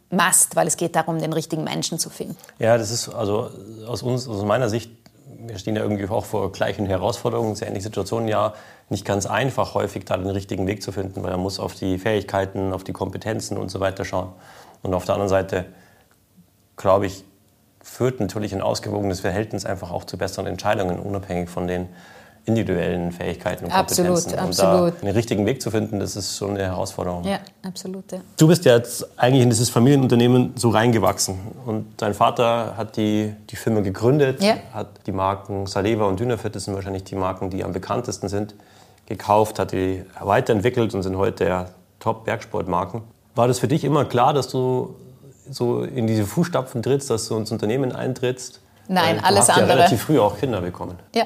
Must, 0.10 0.56
weil 0.56 0.68
es 0.68 0.78
geht 0.78 0.96
darum, 0.96 1.20
den 1.20 1.34
richtigen 1.34 1.64
Menschen 1.64 2.00
zu 2.00 2.10
finden. 2.10 2.36
Ja, 2.58 2.78
das 2.78 2.92
ist 2.92 3.10
also 3.10 3.50
aus, 3.88 4.02
uns, 4.04 4.28
aus 4.28 4.44
meiner 4.44 4.70
Sicht, 4.70 4.92
wir 5.40 5.58
stehen 5.58 5.76
ja 5.76 5.84
irgendwie 5.84 6.08
auch 6.10 6.26
vor 6.26 6.52
gleichen 6.52 6.86
Herausforderungen, 6.86 7.56
sehr 7.56 7.68
ähnliche 7.68 7.86
Situationen, 7.86 8.28
ja 8.28 8.54
nicht 8.90 9.06
ganz 9.06 9.26
einfach, 9.26 9.76
häufig 9.76 10.06
da 10.06 10.18
den 10.18 10.30
richtigen 10.30 10.66
Weg 10.68 10.82
zu 10.82 10.92
finden, 10.92 11.22
weil 11.24 11.32
man 11.32 11.42
muss 11.42 11.60
auf 11.60 11.76
die 11.76 11.98
Fähigkeiten, 12.00 12.74
auf 12.74 12.84
die 12.84 12.92
Kompetenzen 12.92 13.58
und 13.58 13.70
so 13.70 13.80
weiter 13.80 14.04
schauen. 14.04 14.30
Und 14.82 14.94
auf 14.94 15.06
der 15.06 15.16
anderen 15.16 15.30
Seite, 15.30 15.66
glaube 16.76 17.06
ich, 17.06 17.24
führt 17.82 18.20
natürlich 18.20 18.54
ein 18.54 18.62
ausgewogenes 18.62 19.20
Verhältnis 19.20 19.66
einfach 19.66 19.92
auch 19.92 20.04
zu 20.04 20.18
besseren 20.18 20.48
Entscheidungen, 20.48 21.00
unabhängig 21.00 21.50
von 21.50 21.68
den 21.68 21.88
individuellen 22.50 23.12
Fähigkeiten 23.12 23.66
und 23.66 23.72
Kompetenzen. 23.72 24.10
Absolut, 24.10 24.38
absolut. 24.38 24.94
da 24.96 25.02
einen 25.02 25.16
richtigen 25.16 25.46
Weg 25.46 25.62
zu 25.62 25.72
finden, 25.72 26.00
das 26.00 26.16
ist 26.16 26.38
schon 26.38 26.52
eine 26.52 26.64
Herausforderung. 26.64 27.24
Ja, 27.24 27.40
absolut. 27.64 28.12
Ja. 28.12 28.20
Du 28.38 28.48
bist 28.48 28.66
ja 28.66 28.76
jetzt 28.76 29.08
eigentlich 29.18 29.44
in 29.44 29.50
dieses 29.50 29.70
Familienunternehmen 29.70 30.54
so 30.56 30.70
reingewachsen. 30.70 31.38
Und 31.66 31.86
dein 31.98 32.14
Vater 32.14 32.76
hat 32.76 32.98
die, 32.98 33.34
die 33.50 33.56
Firma 33.56 33.82
gegründet, 33.82 34.44
ja. 34.44 34.56
hat 34.74 34.88
die 35.06 35.12
Marken 35.12 35.66
Saleva 35.66 36.06
und 36.06 36.20
Dynafit, 36.20 36.56
das 36.56 36.66
sind 36.66 36.76
wahrscheinlich 36.76 37.04
die 37.04 37.16
Marken, 37.16 37.50
die 37.50 37.64
am 37.64 37.72
bekanntesten 37.72 38.28
sind, 38.28 38.56
gekauft, 39.06 39.60
hat 39.60 39.72
die 39.72 40.04
weiterentwickelt 40.20 40.94
und 40.94 41.04
sind 41.04 41.18
heute 41.18 41.46
ja 41.46 41.66
Top-Bergsportmarken. 42.00 43.02
War 43.36 43.48
das 43.48 43.60
für 43.60 43.68
dich 43.68 43.84
immer 43.84 44.06
klar, 44.06 44.34
dass 44.34 44.50
du 44.50 44.96
so 45.50 45.84
in 45.84 46.08
diese 46.08 46.26
Fußstapfen 46.26 46.84
trittst, 46.84 47.10
dass 47.10 47.28
du 47.28 47.38
ins 47.38 47.52
Unternehmen 47.52 47.92
eintrittst? 47.92 48.62
Nein, 48.88 49.18
Weil 49.18 49.24
alles 49.24 49.46
du 49.46 49.52
hast 49.54 49.58
andere. 49.58 49.70
Ja 49.70 49.76
relativ 49.76 50.02
früh 50.02 50.20
auch 50.20 50.38
Kinder 50.38 50.62
bekommen. 50.62 50.98
Ja. 51.14 51.26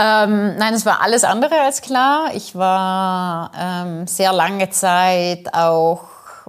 Ähm, 0.00 0.56
nein, 0.56 0.74
es 0.74 0.86
war 0.86 1.00
alles 1.02 1.24
andere 1.24 1.60
als 1.60 1.80
klar. 1.80 2.30
Ich 2.32 2.54
war 2.54 3.50
ähm, 3.58 4.06
sehr 4.06 4.32
lange 4.32 4.70
Zeit 4.70 5.52
auch 5.52 6.02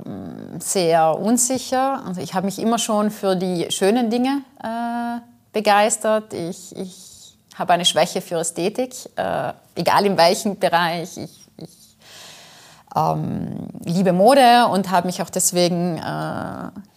ähm, 0.06 0.60
sehr 0.60 1.18
unsicher. 1.18 2.04
Also 2.06 2.22
ich 2.22 2.36
habe 2.36 2.46
mich 2.46 2.60
immer 2.60 2.78
schon 2.78 3.10
für 3.10 3.36
die 3.36 3.66
schönen 3.72 4.12
Dinge 4.12 4.44
äh, 4.62 5.20
begeistert. 5.52 6.32
Ich, 6.34 6.76
ich 6.76 7.38
habe 7.56 7.74
eine 7.74 7.86
Schwäche 7.86 8.22
für 8.22 8.40
Ästhetik, 8.40 8.94
äh, 9.16 9.54
egal 9.74 10.06
in 10.06 10.16
welchem 10.16 10.60
Bereich. 10.60 11.18
Ich, 11.18 11.39
ähm, 12.96 13.68
liebe 13.84 14.14
Mode 14.14 14.68
und 14.72 14.90
habe 14.90 15.08
mich 15.08 15.22
auch 15.22 15.30
deswegen, 15.30 15.98
äh, 15.98 16.02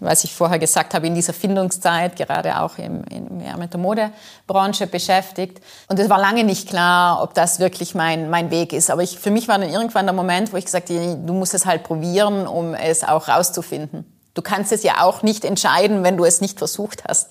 was 0.00 0.24
ich 0.24 0.34
vorher 0.34 0.58
gesagt 0.58 0.94
habe, 0.94 1.06
in 1.06 1.14
dieser 1.14 1.34
Findungszeit 1.34 2.16
gerade 2.16 2.60
auch 2.60 2.78
im, 2.78 3.04
in, 3.04 3.40
ja, 3.40 3.56
mit 3.56 3.72
der 3.74 3.80
Modebranche 3.80 4.86
beschäftigt. 4.86 5.60
Und 5.88 5.98
es 5.98 6.08
war 6.08 6.18
lange 6.18 6.44
nicht 6.44 6.68
klar, 6.68 7.22
ob 7.22 7.34
das 7.34 7.58
wirklich 7.58 7.94
mein, 7.94 8.30
mein 8.30 8.50
Weg 8.50 8.72
ist. 8.72 8.90
Aber 8.90 9.02
ich, 9.02 9.18
für 9.18 9.30
mich 9.30 9.48
war 9.48 9.58
dann 9.58 9.68
irgendwann 9.68 10.06
der 10.06 10.14
Moment, 10.14 10.52
wo 10.52 10.56
ich 10.56 10.64
gesagt 10.64 10.88
habe, 10.88 11.16
du 11.16 11.34
musst 11.34 11.52
es 11.52 11.66
halt 11.66 11.82
probieren, 11.82 12.46
um 12.46 12.74
es 12.74 13.04
auch 13.04 13.28
rauszufinden. 13.28 14.06
Du 14.34 14.40
kannst 14.40 14.72
es 14.72 14.82
ja 14.82 15.02
auch 15.02 15.22
nicht 15.22 15.44
entscheiden, 15.44 16.04
wenn 16.04 16.16
du 16.16 16.24
es 16.24 16.40
nicht 16.40 16.58
versucht 16.58 17.04
hast. 17.06 17.30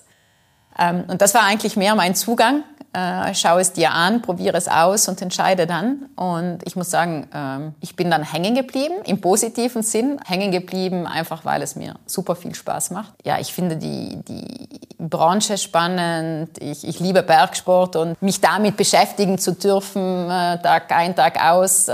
Ähm, 0.78 1.04
und 1.08 1.20
das 1.20 1.34
war 1.34 1.42
eigentlich 1.42 1.76
mehr 1.76 1.96
mein 1.96 2.14
Zugang 2.14 2.62
äh, 2.92 3.34
schau 3.34 3.58
es 3.58 3.72
dir 3.72 3.92
an, 3.92 4.22
probiere 4.22 4.56
es 4.56 4.68
aus 4.68 5.08
und 5.08 5.20
entscheide 5.22 5.66
dann. 5.66 6.10
Und 6.14 6.58
ich 6.64 6.76
muss 6.76 6.90
sagen, 6.90 7.26
ähm, 7.34 7.74
ich 7.80 7.96
bin 7.96 8.10
dann 8.10 8.22
hängen 8.22 8.54
geblieben, 8.54 8.94
im 9.06 9.20
positiven 9.20 9.82
Sinn, 9.82 10.20
hängen 10.26 10.52
geblieben, 10.52 11.06
einfach 11.06 11.44
weil 11.44 11.62
es 11.62 11.74
mir 11.74 11.94
super 12.06 12.36
viel 12.36 12.54
Spaß 12.54 12.90
macht. 12.90 13.14
Ja, 13.24 13.38
ich 13.38 13.54
finde 13.54 13.76
die, 13.76 14.16
die 14.28 14.68
Branche 14.98 15.56
spannend, 15.56 16.50
ich, 16.60 16.86
ich 16.86 17.00
liebe 17.00 17.22
Bergsport 17.22 17.96
und 17.96 18.20
mich 18.20 18.40
damit 18.40 18.76
beschäftigen 18.76 19.38
zu 19.38 19.52
dürfen, 19.52 20.30
äh, 20.30 20.60
Tag 20.60 20.92
ein, 20.92 21.16
Tag 21.16 21.42
aus. 21.42 21.88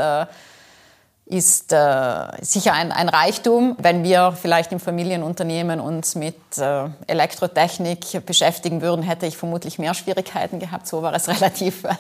Ist 1.31 1.75
äh, 1.75 2.27
sicher 2.41 2.73
ein, 2.73 2.91
ein, 2.91 3.11
Reichtum. 3.11 3.77
Wenn 3.79 4.03
wir 4.03 4.33
vielleicht 4.33 4.73
im 4.73 4.81
Familienunternehmen 4.81 5.79
uns 5.79 6.15
mit 6.15 6.37
äh, 6.57 6.85
Elektrotechnik 7.07 8.25
beschäftigen 8.25 8.81
würden, 8.81 9.03
hätte 9.03 9.27
ich 9.27 9.37
vermutlich 9.37 9.79
mehr 9.79 9.93
Schwierigkeiten 9.93 10.59
gehabt. 10.59 10.87
So 10.87 11.03
war 11.03 11.13
es 11.13 11.29
relativ 11.29 11.85
äh, 11.85 11.91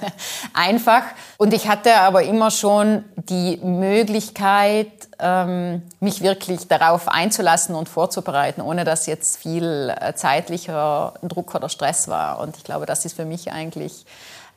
einfach. 0.55 1.03
Und 1.37 1.53
ich 1.53 1.69
hatte 1.69 1.97
aber 1.97 2.23
immer 2.23 2.51
schon 2.51 3.05
die 3.17 3.59
Möglichkeit, 3.59 4.93
ähm, 5.19 5.83
mich 6.01 6.23
wirklich 6.23 6.67
darauf 6.67 7.09
einzulassen 7.09 7.75
und 7.75 7.91
vorzubereiten, 7.91 8.63
ohne 8.63 8.85
dass 8.85 9.05
jetzt 9.05 9.37
viel 9.37 9.95
äh, 10.01 10.15
zeitlicher 10.15 11.13
Druck 11.23 11.55
oder 11.55 11.69
Stress 11.69 12.09
war. 12.09 12.39
Und 12.39 12.57
ich 12.57 12.65
glaube, 12.65 12.87
das 12.87 13.05
ist 13.05 13.17
für 13.17 13.27
mich 13.27 13.53
eigentlich 13.53 14.07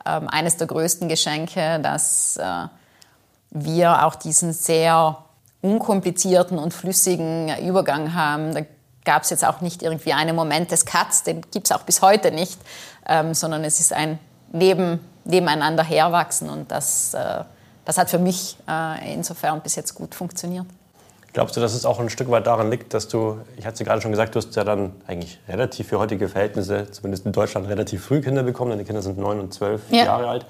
ähm, 0.06 0.30
eines 0.30 0.56
der 0.56 0.68
größten 0.68 1.10
Geschenke, 1.10 1.82
dass 1.82 2.38
äh, 2.38 2.68
wir 3.52 4.06
auch 4.06 4.16
diesen 4.16 4.54
sehr 4.54 5.18
unkomplizierten 5.62 6.58
und 6.58 6.74
flüssigen 6.74 7.56
Übergang 7.60 8.16
haben. 8.16 8.54
Da 8.54 8.62
gab 9.06 9.24
es 9.24 9.30
jetzt 9.30 9.46
auch 9.46 9.62
nicht 9.62 9.84
irgendwie 9.84 10.14
einen 10.14 10.36
Moment 10.36 10.72
des 10.72 10.86
Cuts, 10.86 11.24
den 11.24 11.42
gibt 11.52 11.68
es 11.68 11.72
auch 11.72 11.84
bis 11.84 12.02
heute 12.02 12.32
nicht, 12.32 12.60
ähm, 13.08 13.34
sondern 13.34 13.64
es 13.64 13.80
ist 13.80 13.94
ein 13.94 14.20
Neben, 14.54 15.00
nebeneinander 15.24 15.82
herwachsen 15.82 16.50
und 16.50 16.72
das, 16.72 17.14
äh, 17.14 17.44
das 17.86 17.98
hat 17.98 18.10
für 18.10 18.20
mich 18.20 18.58
äh, 18.68 19.14
insofern 19.14 19.62
bis 19.62 19.76
jetzt 19.78 19.96
gut 19.96 20.14
funktioniert. 20.14 20.66
Glaubst 21.32 21.56
du, 21.56 21.62
dass 21.62 21.74
es 21.74 21.86
auch 21.86 22.02
ein 22.02 22.10
Stück 22.10 22.30
weit 22.30 22.48
daran 22.48 22.70
liegt, 22.70 22.94
dass 22.94 23.08
du, 23.08 23.40
ich 23.56 23.66
hatte 23.66 23.82
es 23.82 23.88
gerade 23.88 24.02
schon 24.02 24.12
gesagt, 24.12 24.36
du 24.36 24.40
hast 24.40 24.54
ja 24.58 24.66
dann 24.66 24.92
eigentlich 25.08 25.40
relativ 25.48 25.88
für 25.88 26.00
heutige 26.00 26.28
Verhältnisse, 26.28 26.92
zumindest 26.92 27.26
in 27.26 27.32
Deutschland, 27.32 27.70
relativ 27.70 28.04
früh 28.04 28.20
Kinder 28.20 28.44
bekommen, 28.44 28.72
deine 28.72 28.84
Kinder 28.84 29.02
sind 29.02 29.18
neun 29.18 29.40
und 29.40 29.54
zwölf 29.54 29.84
ja. 29.90 30.04
Jahre 30.04 30.28
alt, 30.28 30.46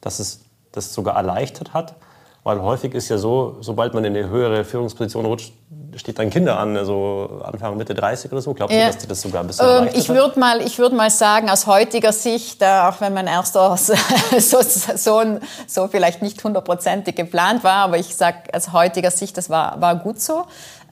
dass 0.00 0.18
es 0.18 0.40
das 0.72 0.92
sogar 0.92 1.14
erleichtert 1.14 1.72
hat? 1.72 1.94
Weil 2.42 2.62
häufig 2.62 2.94
ist 2.94 3.10
ja 3.10 3.18
so, 3.18 3.58
sobald 3.60 3.92
man 3.92 4.04
in 4.04 4.16
eine 4.16 4.28
höhere 4.28 4.64
Führungsposition 4.64 5.26
rutscht, 5.26 5.52
steht 5.96 6.18
dann 6.18 6.30
Kinder 6.30 6.58
an, 6.58 6.76
also 6.76 7.42
Anfang, 7.44 7.76
Mitte 7.76 7.94
30 7.94 8.32
oder 8.32 8.40
so. 8.40 8.54
Glaubst 8.54 8.74
du, 8.74 8.86
dass 8.86 8.98
die 8.98 9.06
das 9.06 9.20
sogar 9.20 9.42
ein 9.42 9.46
bisschen 9.46 9.88
ähm, 9.88 9.88
Ich 9.92 10.08
würde 10.08 10.38
mal, 10.38 10.60
würd 10.60 10.92
mal 10.94 11.10
sagen, 11.10 11.50
aus 11.50 11.66
heutiger 11.66 12.12
Sicht, 12.12 12.62
äh, 12.62 12.66
auch 12.66 13.00
wenn 13.00 13.12
mein 13.12 13.26
erster 13.26 13.76
so, 14.38 14.58
Sohn 14.62 15.40
so 15.66 15.88
vielleicht 15.88 16.22
nicht 16.22 16.42
hundertprozentig 16.42 17.14
geplant 17.14 17.62
war, 17.62 17.84
aber 17.84 17.98
ich 17.98 18.14
sage 18.16 18.38
aus 18.54 18.72
heutiger 18.72 19.10
Sicht, 19.10 19.36
das 19.36 19.50
war, 19.50 19.80
war 19.80 19.96
gut 19.96 20.20
so. 20.20 20.44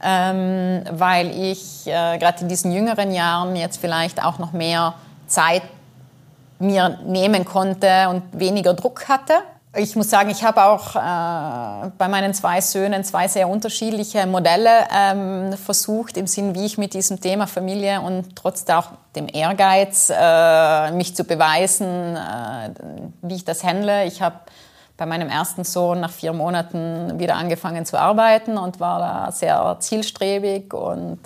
Ähm, 0.04 0.84
weil 0.92 1.30
ich 1.30 1.87
äh, 1.87 2.18
gerade 2.18 2.42
in 2.42 2.48
diesen 2.48 2.70
jüngeren 2.72 3.11
Jahren 3.11 3.56
jetzt 3.56 3.80
vielleicht 3.80 4.22
auch 4.22 4.38
noch 4.38 4.52
mehr 4.52 4.94
Zeit 5.26 5.62
mir 6.61 7.00
nehmen 7.04 7.44
konnte 7.44 8.08
und 8.08 8.22
weniger 8.32 8.74
Druck 8.74 9.08
hatte. 9.08 9.34
Ich 9.76 9.94
muss 9.96 10.09
sagen, 10.09 10.31
ich 10.31 10.42
habe 10.44 10.64
auch 10.64 10.96
äh, 10.96 11.90
bei 11.98 12.09
meinen 12.09 12.33
zwei 12.33 12.61
Söhnen 12.62 13.04
zwei 13.04 13.28
sehr 13.28 13.48
unterschiedliche 13.48 14.26
Modelle 14.26 14.70
ähm, 14.90 15.52
versucht, 15.59 16.16
im 16.16 16.26
Sinn, 16.26 16.54
wie 16.54 16.64
ich 16.64 16.78
mit 16.78 16.94
diesem 16.94 17.20
Thema 17.20 17.46
Familie 17.46 18.00
und 18.00 18.35
trotzdem 18.35 18.76
auch 18.76 18.92
dem 19.14 19.28
Ehrgeiz, 19.31 20.11
äh, 20.11 20.90
mich 20.92 21.14
zu 21.14 21.24
beweisen, 21.24 22.16
äh, 22.16 22.70
wie 23.20 23.35
ich 23.35 23.44
das 23.44 23.62
handle. 23.62 24.07
Ich 24.07 24.22
habe 24.22 24.37
bei 24.96 25.04
meinem 25.04 25.28
ersten 25.28 25.64
Sohn 25.64 26.00
nach 26.00 26.12
vier 26.12 26.33
Monaten 26.33 27.20
wieder 27.20 27.37
angefangen 27.37 27.85
zu 27.85 28.00
arbeiten 28.00 28.57
und 28.57 28.81
war 28.81 28.98
da 28.98 29.33
sehr 29.33 29.76
zielstrebig 29.81 30.72
und 30.72 31.20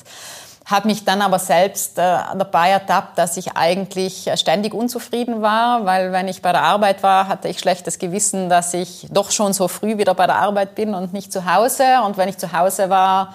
habe 0.65 0.89
mich 0.89 1.05
dann 1.05 1.23
aber 1.23 1.39
selbst 1.39 1.99
äh, 1.99 2.19
dabei 2.37 2.71
ertappt, 2.71 3.19
dass 3.19 3.37
ich 3.37 3.57
eigentlich 3.57 4.31
ständig 4.37 4.75
unzufrieden 4.75 5.43
war, 5.43 5.85
weil 5.85 6.13
wenn 6.13 6.29
ich 6.29 6.41
bei 6.41 6.53
der 6.53 6.63
Arbeit 6.63 7.03
war, 7.03 7.29
hatte 7.29 7.49
ich 7.49 7.59
schlechtes 7.59 7.99
Gewissen, 7.99 8.49
dass 8.49 8.73
ich 8.73 9.09
doch 9.11 9.31
schon 9.31 9.53
so 9.53 9.69
früh 9.69 9.99
wieder 9.99 10.15
bei 10.15 10.27
der 10.27 10.37
Arbeit 10.37 10.75
bin 10.75 10.95
und 10.95 11.13
nicht 11.13 11.33
zu 11.33 11.53
Hause. 11.53 12.03
Und 12.05 12.17
wenn 12.17 12.29
ich 12.29 12.39
zu 12.39 12.53
Hause 12.53 12.91
war, 12.91 13.35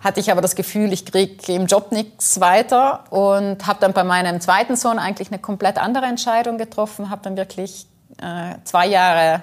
hatte 0.00 0.20
ich 0.20 0.30
aber 0.30 0.40
das 0.40 0.54
Gefühl, 0.54 0.92
ich 0.92 1.04
kriege 1.04 1.52
im 1.52 1.66
Job 1.66 1.92
nichts 1.92 2.40
weiter 2.40 3.04
und 3.10 3.66
habe 3.66 3.78
dann 3.80 3.92
bei 3.92 4.04
meinem 4.04 4.40
zweiten 4.40 4.76
Sohn 4.76 4.98
eigentlich 4.98 5.28
eine 5.28 5.38
komplett 5.38 5.78
andere 5.78 6.06
Entscheidung 6.06 6.58
getroffen, 6.58 7.10
habe 7.10 7.22
dann 7.22 7.36
wirklich 7.36 7.86
äh, 8.22 8.54
zwei 8.64 8.86
Jahre 8.86 9.42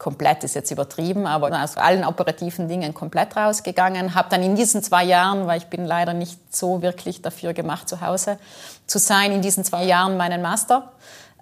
komplett 0.00 0.42
ist 0.44 0.54
jetzt 0.54 0.70
übertrieben, 0.70 1.26
aber 1.26 1.62
aus 1.62 1.76
allen 1.76 2.04
operativen 2.04 2.68
Dingen 2.68 2.94
komplett 2.94 3.36
rausgegangen. 3.36 4.14
Habe 4.14 4.30
dann 4.30 4.42
in 4.42 4.56
diesen 4.56 4.82
zwei 4.82 5.04
Jahren, 5.04 5.46
weil 5.46 5.58
ich 5.58 5.66
bin 5.66 5.84
leider 5.84 6.14
nicht 6.14 6.56
so 6.56 6.82
wirklich 6.82 7.22
dafür 7.22 7.52
gemacht, 7.52 7.88
zu 7.88 8.00
Hause 8.00 8.38
zu 8.86 8.98
sein, 8.98 9.30
in 9.30 9.42
diesen 9.42 9.62
zwei 9.62 9.84
Jahren 9.84 10.16
meinen 10.16 10.40
Master 10.40 10.90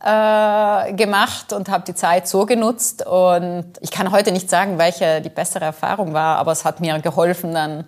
äh, 0.03 0.93
gemacht 0.93 1.53
und 1.53 1.69
habe 1.69 1.85
die 1.85 1.95
Zeit 1.95 2.27
so 2.27 2.47
genutzt. 2.47 3.07
Und 3.07 3.67
ich 3.81 3.93
kann 3.93 4.11
heute 4.11 4.33
nicht 4.33 4.51
sagen, 4.51 4.77
welche 4.77 5.23
die 5.23 5.31
bessere 5.31 5.67
Erfahrung 5.67 6.13
war, 6.13 6.37
aber 6.39 6.51
es 6.51 6.65
hat 6.65 6.81
mir 6.81 6.99
geholfen, 6.99 7.55
dann 7.55 7.85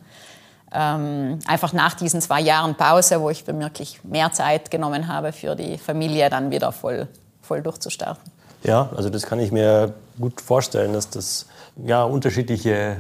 ähm, 0.73 1.41
einfach 1.49 1.73
nach 1.73 1.95
diesen 1.95 2.21
zwei 2.21 2.41
Jahren 2.41 2.77
Pause, 2.77 3.21
wo 3.21 3.29
ich 3.29 3.45
wirklich 3.49 4.05
mehr 4.05 4.31
Zeit 4.31 4.71
genommen 4.71 5.09
habe 5.09 5.33
für 5.33 5.57
die 5.57 5.79
Familie, 5.79 6.31
dann 6.31 6.53
wieder 6.53 6.71
voll, 6.71 7.09
voll 7.43 7.61
durchzustarten. 7.61 8.40
Ja, 8.63 8.91
also 8.95 9.11
das 9.11 9.25
kann 9.27 9.41
ich 9.41 9.53
mir 9.53 9.95
gut 10.21 10.41
vorstellen, 10.41 10.93
dass 10.93 11.11
das 11.11 11.47
ja, 11.85 12.05
unterschiedliche 12.05 12.97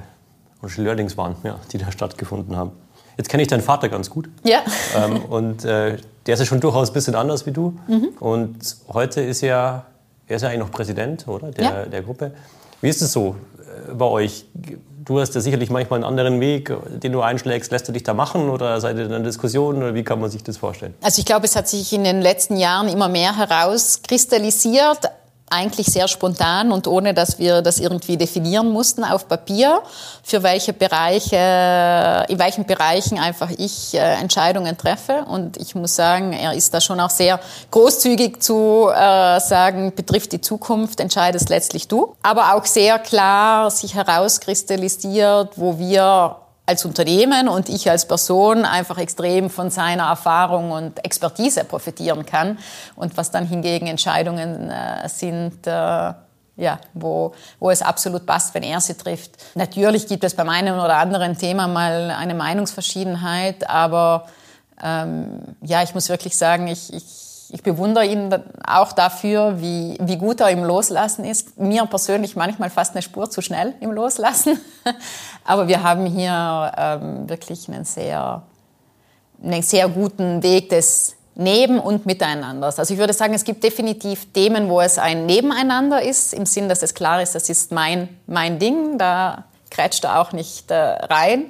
Learnings 0.77 1.16
waren, 1.16 1.37
ja, 1.42 1.59
die 1.73 1.79
da 1.79 1.90
stattgefunden 1.90 2.57
haben. 2.57 2.73
Jetzt 3.16 3.29
kenne 3.29 3.42
ich 3.42 3.49
deinen 3.49 3.62
Vater 3.62 3.88
ganz 3.88 4.09
gut. 4.09 4.29
Ja. 4.44 4.61
Ähm, 4.96 5.25
und 5.25 5.64
äh, 5.64 5.99
der 6.27 6.35
ist 6.35 6.40
ja 6.40 6.46
schon 6.46 6.61
durchaus 6.61 6.90
ein 6.90 6.94
bisschen 6.94 7.14
anders 7.14 7.44
wie 7.44 7.51
du. 7.51 7.79
Mhm. 7.87 8.09
Und 8.18 8.77
heute 8.92 9.20
ist 9.20 9.42
er, 9.42 9.85
er 10.27 10.37
ist 10.37 10.42
ja 10.42 10.49
eigentlich 10.49 10.61
noch 10.61 10.70
Präsident, 10.70 11.29
oder? 11.29 11.51
Der, 11.51 11.64
ja. 11.64 11.85
der 11.87 12.03
Gruppe. 12.03 12.33
Wie 12.81 12.88
ist 12.88 13.03
es 13.03 13.12
so 13.12 13.37
äh, 13.59 13.92
bei 13.92 14.07
euch? 14.07 14.46
Du 15.05 15.20
hast 15.20 15.35
ja 15.35 15.40
sicherlich 15.40 15.70
manchmal 15.70 15.99
einen 15.99 16.05
anderen 16.05 16.40
Weg, 16.40 16.73
den 17.03 17.12
du 17.12 17.20
einschlägst. 17.20 17.73
Lässt 17.73 17.88
du 17.88 17.92
dich 17.92 18.05
da 18.05 18.14
machen 18.14 18.49
oder 18.49 18.81
seid 18.81 18.96
ihr 18.96 19.05
in 19.05 19.12
einer 19.12 19.25
Diskussion 19.25 19.77
oder 19.79 19.94
wie 19.94 20.05
kann 20.05 20.20
man 20.20 20.31
sich 20.31 20.42
das 20.42 20.57
vorstellen? 20.57 20.94
Also 21.03 21.18
ich 21.20 21.27
glaube, 21.27 21.46
es 21.46 21.57
hat 21.57 21.68
sich 21.68 21.92
in 21.92 22.05
den 22.05 22.23
letzten 22.23 22.57
Jahren 22.57 22.88
immer 22.88 23.09
mehr 23.09 23.37
herauskristallisiert 23.37 25.11
eigentlich 25.50 25.88
sehr 25.88 26.08
spontan 26.08 26.70
und 26.70 26.86
ohne, 26.86 27.12
dass 27.12 27.38
wir 27.38 27.60
das 27.60 27.80
irgendwie 27.80 28.16
definieren 28.16 28.70
mussten 28.70 29.04
auf 29.04 29.28
Papier, 29.28 29.82
für 30.22 30.42
welche 30.42 30.72
Bereiche, 30.72 32.24
in 32.28 32.38
welchen 32.38 32.64
Bereichen 32.64 33.18
einfach 33.18 33.50
ich 33.56 33.94
äh, 33.94 33.98
Entscheidungen 33.98 34.78
treffe. 34.78 35.24
Und 35.26 35.56
ich 35.56 35.74
muss 35.74 35.96
sagen, 35.96 36.32
er 36.32 36.54
ist 36.54 36.72
da 36.72 36.80
schon 36.80 37.00
auch 37.00 37.10
sehr 37.10 37.40
großzügig 37.70 38.40
zu 38.40 38.88
äh, 38.94 39.40
sagen, 39.40 39.92
betrifft 39.94 40.32
die 40.32 40.40
Zukunft, 40.40 41.00
entscheidest 41.00 41.48
letztlich 41.48 41.88
du. 41.88 42.14
Aber 42.22 42.54
auch 42.54 42.64
sehr 42.64 42.98
klar 43.00 43.70
sich 43.70 43.94
herauskristallisiert, 43.94 45.52
wo 45.56 45.78
wir 45.78 46.36
als 46.66 46.85
Unternehmen 46.85 47.49
und 47.49 47.68
ich 47.68 47.90
als 47.90 48.07
Person 48.07 48.64
einfach 48.64 48.99
extrem 48.99 49.51
von 49.51 49.70
seiner 49.70 50.05
Erfahrung 50.05 50.70
und 50.70 51.05
Expertise 51.05 51.64
profitieren 51.64 52.25
kann. 52.25 52.59
Und 52.94 53.16
was 53.16 53.31
dann 53.31 53.46
hingegen 53.46 53.87
Entscheidungen 53.87 54.70
äh, 54.70 55.09
sind, 55.09 55.66
äh, 55.66 55.70
ja, 56.61 56.79
wo, 56.94 57.33
wo 57.59 57.70
es 57.70 57.83
absolut 57.83 58.27
passt, 58.27 58.55
wenn 58.55 58.62
er 58.62 58.81
sie 58.81 58.94
trifft. 58.94 59.33
Natürlich 59.55 60.07
gibt 60.07 60.23
es 60.25 60.35
beim 60.35 60.49
einen 60.49 60.79
oder 60.79 60.96
anderen 60.96 61.37
Thema 61.37 61.66
mal 61.66 62.11
eine 62.11 62.35
Meinungsverschiedenheit, 62.35 63.68
aber 63.68 64.27
ähm, 64.83 65.40
ja, 65.62 65.83
ich 65.83 65.94
muss 65.94 66.09
wirklich 66.09 66.37
sagen, 66.37 66.68
ich, 66.68 66.92
ich 66.92 67.30
ich 67.52 67.62
bewundere 67.62 68.06
ihn 68.06 68.34
auch 68.66 68.92
dafür, 68.92 69.60
wie, 69.60 69.96
wie 70.00 70.16
gut 70.16 70.40
er 70.40 70.50
im 70.50 70.62
Loslassen 70.62 71.24
ist. 71.24 71.58
Mir 71.58 71.84
persönlich 71.86 72.36
manchmal 72.36 72.70
fast 72.70 72.94
eine 72.94 73.02
Spur 73.02 73.28
zu 73.28 73.42
schnell 73.42 73.74
im 73.80 73.92
Loslassen. 73.92 74.60
Aber 75.44 75.66
wir 75.66 75.82
haben 75.82 76.06
hier 76.06 76.72
ähm, 76.76 77.28
wirklich 77.28 77.68
einen 77.68 77.84
sehr, 77.84 78.42
einen 79.42 79.62
sehr 79.62 79.88
guten 79.88 80.42
Weg 80.42 80.68
des 80.68 81.16
Neben- 81.34 81.80
und 81.80 82.06
Miteinanders. 82.06 82.78
Also 82.78 82.92
ich 82.92 83.00
würde 83.00 83.14
sagen, 83.14 83.34
es 83.34 83.44
gibt 83.44 83.64
definitiv 83.64 84.32
Themen, 84.32 84.68
wo 84.68 84.80
es 84.80 84.98
ein 84.98 85.26
Nebeneinander 85.26 86.02
ist, 86.02 86.34
im 86.34 86.44
Sinn, 86.44 86.68
dass 86.68 86.82
es 86.82 86.94
klar 86.94 87.22
ist, 87.22 87.34
das 87.34 87.48
ist 87.48 87.72
mein, 87.72 88.08
mein 88.26 88.58
Ding, 88.58 88.98
da 88.98 89.44
grätscht 89.70 90.04
da 90.04 90.20
auch 90.20 90.32
nicht 90.32 90.70
äh, 90.70 90.74
rein. 90.74 91.46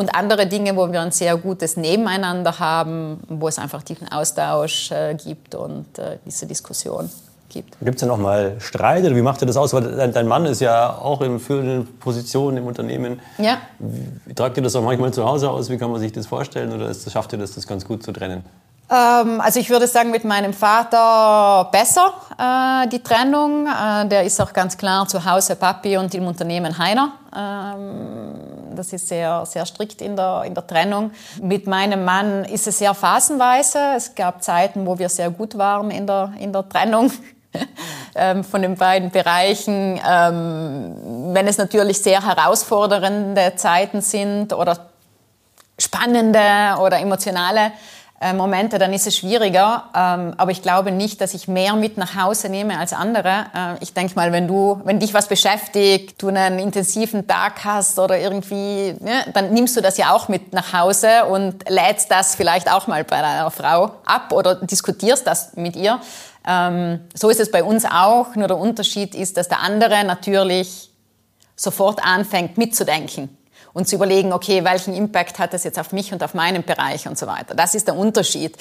Und 0.00 0.14
andere 0.14 0.46
Dinge, 0.46 0.74
wo 0.76 0.90
wir 0.90 1.02
ein 1.02 1.10
sehr 1.10 1.36
gutes 1.36 1.76
Nebeneinander 1.76 2.58
haben, 2.58 3.20
wo 3.28 3.48
es 3.48 3.58
einfach 3.58 3.82
diesen 3.82 4.10
Austausch 4.10 4.90
äh, 4.92 5.14
gibt 5.14 5.54
und 5.54 5.98
äh, 5.98 6.16
diese 6.24 6.46
Diskussion 6.46 7.10
gibt. 7.50 7.78
Gibt 7.80 7.96
es 7.96 8.00
denn 8.00 8.08
auch 8.08 8.16
mal 8.16 8.56
Streit 8.60 9.04
oder 9.04 9.14
wie 9.14 9.20
macht 9.20 9.42
ihr 9.42 9.46
das 9.46 9.58
aus? 9.58 9.74
Weil 9.74 10.10
dein, 10.10 10.26
Mann 10.26 10.46
ist 10.46 10.62
ja 10.62 10.96
auch 10.96 11.20
in 11.20 11.38
führenden 11.38 11.86
Positionen 11.98 12.56
im 12.56 12.66
Unternehmen. 12.66 13.20
Ja. 13.36 13.58
Wie, 13.78 14.32
tragt 14.32 14.56
ihr 14.56 14.62
das 14.62 14.74
auch 14.74 14.82
manchmal 14.82 15.12
zu 15.12 15.22
Hause 15.22 15.50
aus? 15.50 15.68
Wie 15.68 15.76
kann 15.76 15.90
man 15.90 16.00
sich 16.00 16.12
das 16.12 16.26
vorstellen? 16.26 16.72
Oder 16.72 16.88
ist, 16.88 17.12
schafft 17.12 17.34
ihr 17.34 17.38
das, 17.38 17.54
das 17.54 17.66
ganz 17.66 17.84
gut 17.84 18.02
zu 18.02 18.10
trennen? 18.12 18.42
Ähm, 18.90 19.38
also 19.42 19.60
ich 19.60 19.68
würde 19.68 19.86
sagen, 19.86 20.10
mit 20.10 20.24
meinem 20.24 20.54
Vater 20.54 21.68
besser 21.70 22.14
äh, 22.38 22.88
die 22.88 23.02
Trennung. 23.02 23.66
Äh, 23.66 24.08
der 24.08 24.24
ist 24.24 24.40
auch 24.40 24.54
ganz 24.54 24.78
klar 24.78 25.06
zu 25.06 25.22
Hause 25.22 25.56
Papi 25.56 25.98
und 25.98 26.14
im 26.14 26.26
Unternehmen 26.26 26.78
Heiner. 26.78 27.12
Ähm, 27.36 28.59
das 28.74 28.92
ist 28.92 29.08
sehr, 29.08 29.44
sehr 29.46 29.66
strikt 29.66 30.00
in 30.00 30.16
der, 30.16 30.44
in 30.46 30.54
der 30.54 30.66
Trennung. 30.66 31.10
Mit 31.40 31.66
meinem 31.66 32.04
Mann 32.04 32.44
ist 32.44 32.66
es 32.66 32.78
sehr 32.78 32.94
phasenweise. 32.94 33.78
Es 33.96 34.14
gab 34.14 34.42
Zeiten, 34.42 34.86
wo 34.86 34.98
wir 34.98 35.08
sehr 35.08 35.30
gut 35.30 35.56
waren 35.58 35.90
in 35.90 36.06
der, 36.06 36.32
in 36.38 36.52
der 36.52 36.68
Trennung. 36.68 37.10
Ähm, 38.16 38.42
von 38.42 38.60
den 38.60 38.74
beiden 38.74 39.10
Bereichen. 39.10 40.00
Ähm, 40.08 40.96
wenn 41.32 41.46
es 41.46 41.58
natürlich 41.58 42.02
sehr 42.02 42.24
herausfordernde 42.26 43.54
Zeiten 43.54 44.00
sind 44.00 44.52
oder 44.52 44.90
spannende 45.78 46.40
oder 46.80 46.98
emotionale 46.98 47.72
äh, 48.22 48.34
Momente, 48.34 48.78
dann 48.78 48.92
ist 48.92 49.06
es 49.06 49.16
schwieriger. 49.16 49.84
Ähm, 49.94 50.34
aber 50.36 50.50
ich 50.50 50.60
glaube 50.60 50.92
nicht, 50.92 51.22
dass 51.22 51.32
ich 51.32 51.48
mehr 51.48 51.74
mit 51.74 51.96
nach 51.96 52.16
Hause 52.16 52.50
nehme 52.50 52.78
als 52.78 52.92
andere. 52.92 53.46
Äh, 53.54 53.82
ich 53.82 53.94
denke 53.94 54.14
mal, 54.14 54.30
wenn 54.30 54.46
du, 54.46 54.78
wenn 54.84 55.00
dich 55.00 55.14
was 55.14 55.26
beschäftigt, 55.26 56.20
du 56.20 56.28
einen 56.28 56.58
intensiven 56.58 57.26
Tag 57.26 57.64
hast 57.64 57.98
oder 57.98 58.18
irgendwie, 58.18 58.94
ne, 59.00 59.24
dann 59.32 59.54
nimmst 59.54 59.74
du 59.76 59.80
das 59.80 59.96
ja 59.96 60.14
auch 60.14 60.28
mit 60.28 60.52
nach 60.52 60.74
Hause 60.74 61.24
und 61.30 61.66
lädst 61.68 62.10
das 62.10 62.34
vielleicht 62.34 62.70
auch 62.70 62.86
mal 62.86 63.04
bei 63.04 63.22
deiner 63.22 63.50
Frau 63.50 63.92
ab 64.04 64.32
oder 64.32 64.56
diskutierst 64.56 65.26
das 65.26 65.56
mit 65.56 65.74
ihr. 65.74 65.98
Ähm, 66.46 67.00
so 67.14 67.30
ist 67.30 67.40
es 67.40 67.50
bei 67.50 67.64
uns 67.64 67.86
auch. 67.86 68.34
Nur 68.34 68.48
der 68.48 68.58
Unterschied 68.58 69.14
ist, 69.14 69.38
dass 69.38 69.48
der 69.48 69.60
andere 69.60 70.04
natürlich 70.04 70.90
sofort 71.56 72.04
anfängt 72.04 72.58
mitzudenken 72.58 73.34
und 73.72 73.88
zu 73.88 73.96
überlegen, 73.96 74.32
okay, 74.32 74.64
welchen 74.64 74.94
Impact 74.94 75.38
hat 75.38 75.52
das 75.52 75.64
jetzt 75.64 75.78
auf 75.78 75.92
mich 75.92 76.12
und 76.12 76.22
auf 76.22 76.34
meinen 76.34 76.64
Bereich 76.64 77.08
und 77.08 77.18
so 77.18 77.26
weiter. 77.26 77.54
Das 77.54 77.74
ist 77.74 77.86
der 77.86 77.96
Unterschied. 77.96 78.56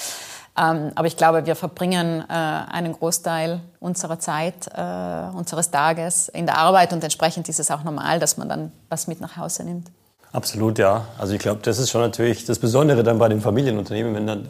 Ähm, 0.58 0.92
aber 0.96 1.08
ich 1.08 1.16
glaube, 1.16 1.46
wir 1.46 1.56
verbringen 1.56 2.24
äh, 2.28 2.34
einen 2.34 2.94
Großteil 2.94 3.62
unserer 3.80 4.20
Zeit, 4.20 4.68
äh, 4.76 5.38
unseres 5.38 5.72
Tages 5.72 6.28
in 6.30 6.46
der 6.46 6.58
Arbeit 6.58 6.92
und 6.92 7.04
entsprechend 7.04 7.48
ist 7.50 7.60
es 7.60 7.72
auch 7.72 7.84
normal, 7.84 8.20
dass 8.20 8.38
man 8.38 8.50
dann 8.50 8.72
was 8.90 9.08
mit 9.08 9.22
nach 9.22 9.38
Hause 9.38 9.64
nimmt. 9.64 9.88
Absolut, 10.32 10.78
ja. 10.78 11.06
Also 11.18 11.34
ich 11.34 11.40
glaube, 11.40 11.62
das 11.64 11.80
ist 11.80 11.90
schon 11.90 12.02
natürlich 12.02 12.46
das 12.46 12.60
Besondere 12.60 13.04
dann 13.04 13.18
bei 13.18 13.30
den 13.30 13.42
Familienunternehmen, 13.42 14.14
wenn 14.16 14.28
dann 14.28 14.48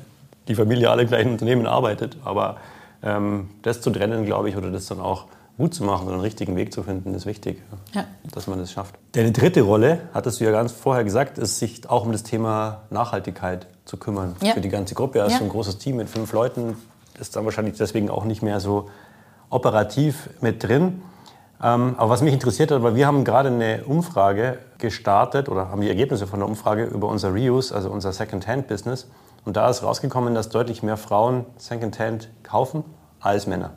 die 0.48 0.56
Familie 0.56 0.90
alle 0.90 1.06
gleichen 1.06 1.32
Unternehmen 1.32 1.68
arbeitet. 1.68 2.18
Aber 2.26 2.58
ähm, 3.04 3.50
das 3.62 3.82
zu 3.82 3.90
trennen, 3.92 4.26
glaube 4.26 4.50
ich, 4.50 4.58
oder 4.58 4.72
das 4.72 4.88
dann 4.88 5.00
auch 5.00 5.26
gut 5.60 5.74
zu 5.74 5.84
machen 5.84 6.08
und 6.08 6.14
einen 6.14 6.22
richtigen 6.22 6.56
Weg 6.56 6.74
zu 6.74 6.84
finden, 6.84 7.14
ist 7.14 7.26
wichtig, 7.26 7.62
ja. 7.94 8.06
dass 8.32 8.48
man 8.48 8.60
das 8.60 8.72
schafft. 8.72 8.96
Deine 9.12 9.34
dritte 9.34 9.62
Rolle, 9.62 10.00
hattest 10.14 10.40
du 10.40 10.46
ja 10.46 10.52
ganz 10.52 10.72
vorher 10.72 11.04
gesagt, 11.04 11.38
ist 11.38 11.60
sich 11.60 11.88
auch 11.90 12.06
um 12.06 12.14
das 12.14 12.24
Thema 12.24 12.84
Nachhaltigkeit 12.90 13.68
zu 13.84 13.98
kümmern 13.98 14.38
ja. 14.42 14.54
für 14.54 14.62
die 14.62 14.70
ganze 14.70 14.96
Gruppe. 14.96 15.22
Also 15.22 15.36
ja. 15.36 15.42
ein 15.42 15.50
großes 15.50 15.78
Team 15.78 15.98
mit 15.98 16.10
fünf 16.10 16.32
Leuten 16.32 16.78
ist 17.20 17.36
dann 17.36 17.44
wahrscheinlich 17.44 17.78
deswegen 17.78 18.10
auch 18.10 18.24
nicht 18.24 18.42
mehr 18.42 18.62
so 18.62 18.90
operativ 19.50 20.30
mit 20.40 20.64
drin. 20.64 21.02
Ähm, 21.62 21.96
aber 21.98 22.10
was 22.10 22.22
mich 22.22 22.34
interessiert 22.34 22.72
hat, 22.72 22.82
weil 22.82 22.96
wir 22.96 23.06
haben 23.06 23.26
gerade 23.26 23.50
eine 23.50 23.84
Umfrage 23.84 24.60
gestartet 24.78 25.50
oder 25.50 25.70
haben 25.70 25.82
die 25.82 25.90
Ergebnisse 25.90 26.26
von 26.26 26.40
der 26.40 26.48
Umfrage 26.48 26.86
über 26.86 27.10
unser 27.10 27.34
Reuse, 27.34 27.76
also 27.76 27.90
unser 27.90 28.14
Second-Hand-Business. 28.14 29.10
Und 29.44 29.58
da 29.58 29.70
ist 29.70 29.84
rausgekommen, 29.84 30.34
dass 30.36 30.48
deutlich 30.48 30.84
mehr 30.84 30.96
Frauen 30.96 31.46
Second-Hand 31.58 32.30
kaufen 32.44 32.86
als 33.20 33.46
Männer. 33.46 33.72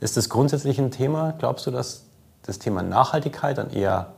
Ist 0.00 0.16
das 0.16 0.28
grundsätzlich 0.28 0.78
ein 0.78 0.90
Thema? 0.90 1.34
Glaubst 1.38 1.66
du, 1.66 1.70
dass 1.70 2.04
das 2.42 2.58
Thema 2.58 2.82
Nachhaltigkeit 2.82 3.58
ein 3.58 3.70
eher 3.70 4.12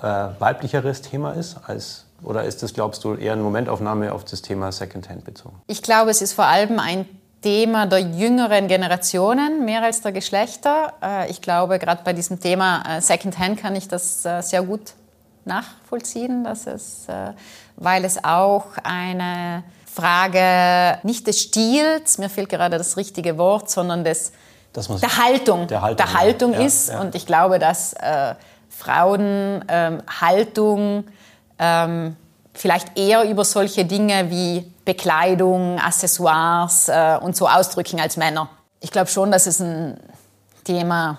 äh, 0.00 0.06
weiblicheres 0.38 1.02
Thema 1.02 1.32
ist 1.32 1.56
als 1.66 2.06
oder 2.22 2.44
ist 2.44 2.62
das, 2.62 2.72
glaubst 2.72 3.04
du, 3.04 3.14
eher 3.14 3.32
eine 3.32 3.42
Momentaufnahme 3.42 4.12
auf 4.12 4.24
das 4.24 4.42
Thema 4.42 4.70
Secondhand 4.70 5.24
bezogen? 5.24 5.60
Ich 5.66 5.82
glaube, 5.82 6.10
es 6.10 6.22
ist 6.22 6.32
vor 6.32 6.46
allem 6.46 6.78
ein 6.78 7.08
Thema 7.42 7.86
der 7.86 7.98
jüngeren 7.98 8.68
Generationen, 8.68 9.64
mehr 9.64 9.82
als 9.82 10.00
der 10.00 10.12
Geschlechter. 10.12 10.92
Äh, 11.02 11.30
ich 11.30 11.40
glaube, 11.42 11.78
gerade 11.78 12.02
bei 12.04 12.12
diesem 12.12 12.38
Thema 12.38 12.82
äh, 12.88 13.00
Secondhand 13.00 13.58
kann 13.58 13.74
ich 13.74 13.88
das 13.88 14.24
äh, 14.24 14.40
sehr 14.42 14.62
gut 14.62 14.92
nachvollziehen, 15.44 16.44
dass 16.44 16.68
es, 16.68 17.08
weil 17.74 18.04
es 18.04 18.22
auch 18.22 18.66
eine 18.84 19.64
Frage 19.84 21.00
nicht 21.02 21.26
des 21.26 21.40
Stils, 21.40 22.18
mir 22.18 22.30
fehlt 22.30 22.48
gerade 22.48 22.78
das 22.78 22.96
richtige 22.96 23.38
Wort, 23.38 23.68
sondern 23.68 24.04
des 24.04 24.30
der 24.74 25.18
Haltung, 25.18 25.66
der 25.66 25.82
Haltung, 25.82 25.96
der 25.96 26.14
Haltung 26.14 26.52
ja, 26.54 26.60
ist. 26.60 26.88
Ja. 26.88 27.00
Und 27.00 27.14
ich 27.14 27.26
glaube, 27.26 27.58
dass 27.58 27.92
äh, 27.94 28.34
Frauen 28.68 29.64
ähm, 29.68 30.02
Haltung 30.20 31.04
ähm, 31.58 32.16
vielleicht 32.54 32.98
eher 32.98 33.24
über 33.24 33.44
solche 33.44 33.84
Dinge 33.84 34.30
wie 34.30 34.70
Bekleidung, 34.84 35.78
Accessoires 35.78 36.88
äh, 36.88 37.18
und 37.20 37.36
so 37.36 37.48
ausdrücken 37.48 38.00
als 38.00 38.16
Männer. 38.16 38.48
Ich 38.80 38.90
glaube 38.90 39.08
schon, 39.08 39.30
dass 39.30 39.46
es 39.46 39.60
ein 39.60 39.98
Thema, 40.64 41.18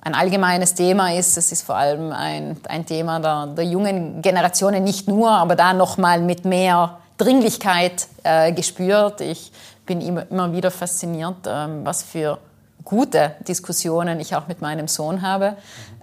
ein 0.00 0.14
allgemeines 0.14 0.74
Thema 0.74 1.12
ist. 1.12 1.36
Es 1.36 1.52
ist 1.52 1.62
vor 1.62 1.76
allem 1.76 2.12
ein, 2.12 2.56
ein 2.68 2.86
Thema 2.86 3.20
der, 3.20 3.48
der 3.48 3.64
jungen 3.64 4.22
Generationen, 4.22 4.82
nicht 4.82 5.08
nur, 5.08 5.30
aber 5.30 5.56
da 5.56 5.72
nochmal 5.72 6.20
mit 6.20 6.44
mehr 6.44 6.98
Dringlichkeit 7.18 8.06
äh, 8.22 8.52
gespürt. 8.52 9.20
Ich 9.20 9.52
bin 9.84 10.00
immer, 10.00 10.30
immer 10.30 10.52
wieder 10.52 10.70
fasziniert, 10.70 11.46
ähm, 11.46 11.84
was 11.84 12.02
für 12.02 12.38
gute 12.86 13.34
Diskussionen 13.46 14.18
ich 14.20 14.34
auch 14.34 14.46
mit 14.46 14.62
meinem 14.62 14.88
Sohn 14.88 15.20
habe, 15.20 15.56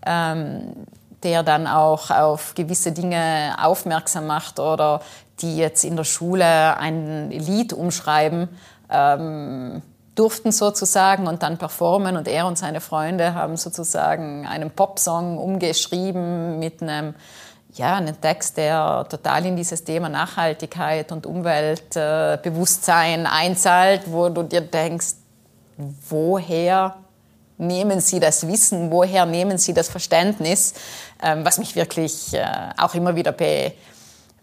ähm, 0.06 0.74
der 1.24 1.42
dann 1.42 1.66
auch 1.66 2.12
auf 2.12 2.54
gewisse 2.54 2.92
Dinge 2.92 3.56
aufmerksam 3.60 4.28
macht 4.28 4.60
oder 4.60 5.02
die 5.40 5.58
jetzt 5.58 5.84
in 5.84 5.96
der 5.96 6.04
Schule 6.04 6.78
ein 6.78 7.32
Lied 7.32 7.74
umschreiben 7.74 8.50
ähm, 8.92 9.82
durften 10.14 10.52
sozusagen 10.52 11.26
und 11.26 11.42
dann 11.42 11.58
performen. 11.58 12.18
Und 12.18 12.28
er 12.28 12.46
und 12.46 12.58
seine 12.58 12.82
Freunde 12.82 13.34
haben 13.34 13.58
sozusagen 13.58 14.46
einen 14.46 14.70
Popsong 14.70 15.40
umgeschrieben 15.40 16.60
mit 16.60 16.84
einem 16.84 17.16
ja, 17.76 17.96
einen 17.96 18.22
Text, 18.22 18.58
der 18.58 19.08
total 19.10 19.48
in 19.48 19.56
dieses 19.56 19.84
Thema 19.84 20.08
Nachhaltigkeit 20.08 21.12
und 21.12 21.26
Umweltbewusstsein 21.26 23.26
einzahlt, 23.26 24.04
wo 24.12 24.30
du 24.30 24.44
dir 24.44 24.62
denkst, 24.62 25.16
woher 25.78 26.96
nehmen 27.58 28.00
Sie 28.00 28.20
das 28.20 28.48
Wissen, 28.48 28.92
woher 28.92 29.26
nehmen 29.26 29.58
Sie 29.58 29.74
das 29.74 29.90
Verständnis, 29.90 30.74
ähm, 31.22 31.46
was 31.46 31.58
mich 31.58 31.76
wirklich 31.76 32.34
äh, 32.34 32.46
auch 32.78 32.94
immer 32.96 33.16
wieder 33.16 33.34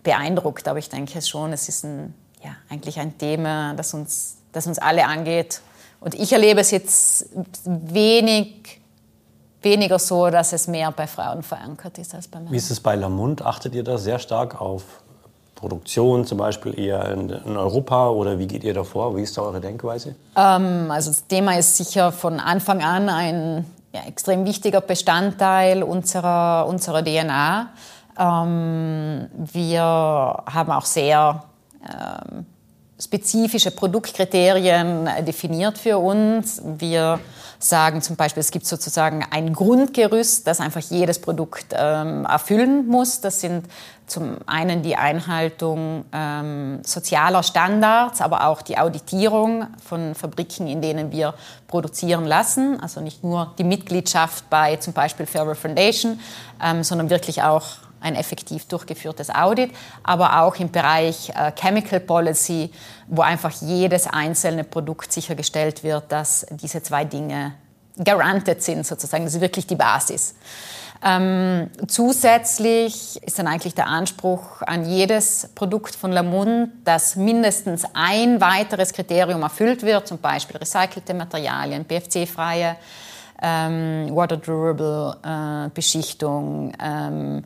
beeindruckt. 0.03 0.69
Aber 0.69 0.79
ich 0.79 0.89
denke 0.89 1.21
schon, 1.23 1.53
es 1.53 1.69
ist 1.69 1.85
ein, 1.85 2.15
ja, 2.43 2.57
eigentlich 2.69 2.99
ein 2.99 3.19
Thema, 3.19 3.75
das 3.75 3.95
uns, 3.95 4.37
das 4.53 4.67
uns 4.67 4.79
alle 4.79 5.07
angeht. 5.07 5.61
Und 6.01 6.15
ich 6.15 6.33
erlebe 6.33 6.61
es 6.61 6.71
jetzt 6.71 7.27
wenig, 7.65 8.81
weniger 9.61 9.99
so, 9.99 10.31
dass 10.31 10.53
es 10.53 10.67
mehr 10.67 10.91
bei 10.93 11.07
Frauen 11.07 11.43
verankert 11.43 11.99
ist 11.99 12.15
als 12.15 12.29
bei 12.29 12.39
Männern. 12.39 12.53
Wie 12.53 12.57
ist 12.57 12.71
es 12.71 12.81
bei 12.81 12.95
Lamont? 12.95 13.43
Achtet 13.43 13.75
ihr 13.75 13.85
da 13.85 13.99
sehr 13.99 14.19
stark 14.19 14.61
auf 14.61 14.85
Produktion 15.61 16.25
zum 16.25 16.39
Beispiel 16.39 16.79
eher 16.79 17.11
in, 17.11 17.29
in, 17.29 17.57
Europa 17.57 18.09
oder 18.09 18.39
wie 18.39 18.47
geht 18.47 18.65
ihr 18.65 18.73
da 18.73 18.83
vor? 18.83 19.15
Wie 19.15 19.23
ist 19.23 19.37
da 19.37 19.43
eure 19.43 19.61
Denkweise? 19.61 20.17
Ähm, 20.35 20.91
also 20.91 21.11
das 21.11 21.27
Thema 21.27 21.59
ist 21.59 21.77
sicher 21.77 22.13
von 22.13 22.41
Anfang 22.41 22.83
an 22.83 23.11
ein 23.11 23.67
ja, 23.93 24.01
extrem 24.09 24.47
wichtiger 24.47 24.81
Bestandteil 24.81 25.83
unserer, 25.83 26.67
unserer 26.67 27.05
DNA. 27.05 27.69
Ähm, 28.19 29.27
wir 29.35 29.83
haben 29.83 30.73
auch 30.73 30.87
sehr 30.87 31.45
ähm, 31.85 32.47
spezifische 32.99 33.71
Produktkriterien 33.71 35.09
definiert 35.27 35.77
für 35.77 35.99
uns. 35.99 36.63
Wir 36.65 37.21
sagen 37.59 38.01
zum 38.01 38.17
Beispiel, 38.17 38.41
es 38.41 38.51
gibt 38.51 38.67
sozusagen 38.67 39.25
ein 39.31 39.53
Grundgerüst, 39.53 40.47
das 40.47 40.61
einfach 40.61 40.81
jedes 40.81 41.21
Produkt 41.21 41.67
ähm, 41.73 42.25
erfüllen 42.25 42.87
muss. 42.87 43.21
Das 43.21 43.41
sind 43.41 43.67
zum 44.11 44.39
einen 44.47 44.83
die 44.83 44.97
Einhaltung 44.97 46.05
ähm, 46.13 46.81
sozialer 46.85 47.43
Standards, 47.43 48.21
aber 48.21 48.47
auch 48.47 48.61
die 48.63 48.77
Auditierung 48.77 49.69
von 49.85 50.15
Fabriken, 50.15 50.67
in 50.67 50.83
denen 50.83 51.13
wir 51.13 51.35
produzieren 51.69 52.25
lassen. 52.25 52.81
Also 52.81 53.01
nicht 53.01 53.23
nur 53.23 53.55
die 53.59 53.65
Mitgliedschaft 53.65 54.51
bei 54.51 54.77
zum 54.77 54.93
Beispiel 54.93 55.27
Fairer 55.27 55.55
Foundation, 55.55 56.19
ähm, 56.63 56.83
sondern 56.83 57.09
wirklich 57.09 57.43
auch 57.43 57.65
ein 58.01 58.15
effektiv 58.15 58.67
durchgeführtes 58.67 59.31
Audit, 59.31 59.71
aber 60.03 60.43
auch 60.43 60.57
im 60.57 60.71
Bereich 60.71 61.31
äh, 61.31 61.53
Chemical 61.53 62.01
Policy, 62.01 62.71
wo 63.09 63.23
einfach 63.23 63.53
jedes 63.61 64.07
einzelne 64.07 64.65
Produkt 64.65 65.13
sichergestellt 65.13 65.85
wird, 65.85 66.11
dass 66.11 66.47
diese 66.51 66.83
zwei 66.83 67.05
Dinge 67.05 67.53
garanted 68.03 68.63
sind 68.63 68.87
sozusagen. 68.87 69.25
Das 69.25 69.35
ist 69.35 69.41
wirklich 69.41 69.67
die 69.67 69.77
Basis. 69.77 70.35
Ähm, 71.03 71.71
zusätzlich 71.87 73.23
ist 73.23 73.39
dann 73.39 73.47
eigentlich 73.47 73.75
der 73.75 73.87
Anspruch 73.87 74.61
an 74.61 74.85
jedes 74.85 75.49
Produkt 75.55 75.95
von 75.95 76.13
Lamont, 76.13 76.73
dass 76.85 77.17
mindestens 77.17 77.85
ein 77.95 78.41
weiteres 78.41 78.93
Kriterium 78.93 79.43
erfüllt 79.43 79.83
wird, 79.83 80.07
zum 80.07 80.19
Beispiel 80.19 80.59
recycelte 80.59 81.15
Materialien, 81.15 81.85
BFC-freie, 81.85 82.77
ähm, 83.43 84.11
water 84.15 84.37
durable 84.37 85.17
äh, 85.25 85.71
Beschichtung, 85.73 86.73
ähm, 86.79 87.45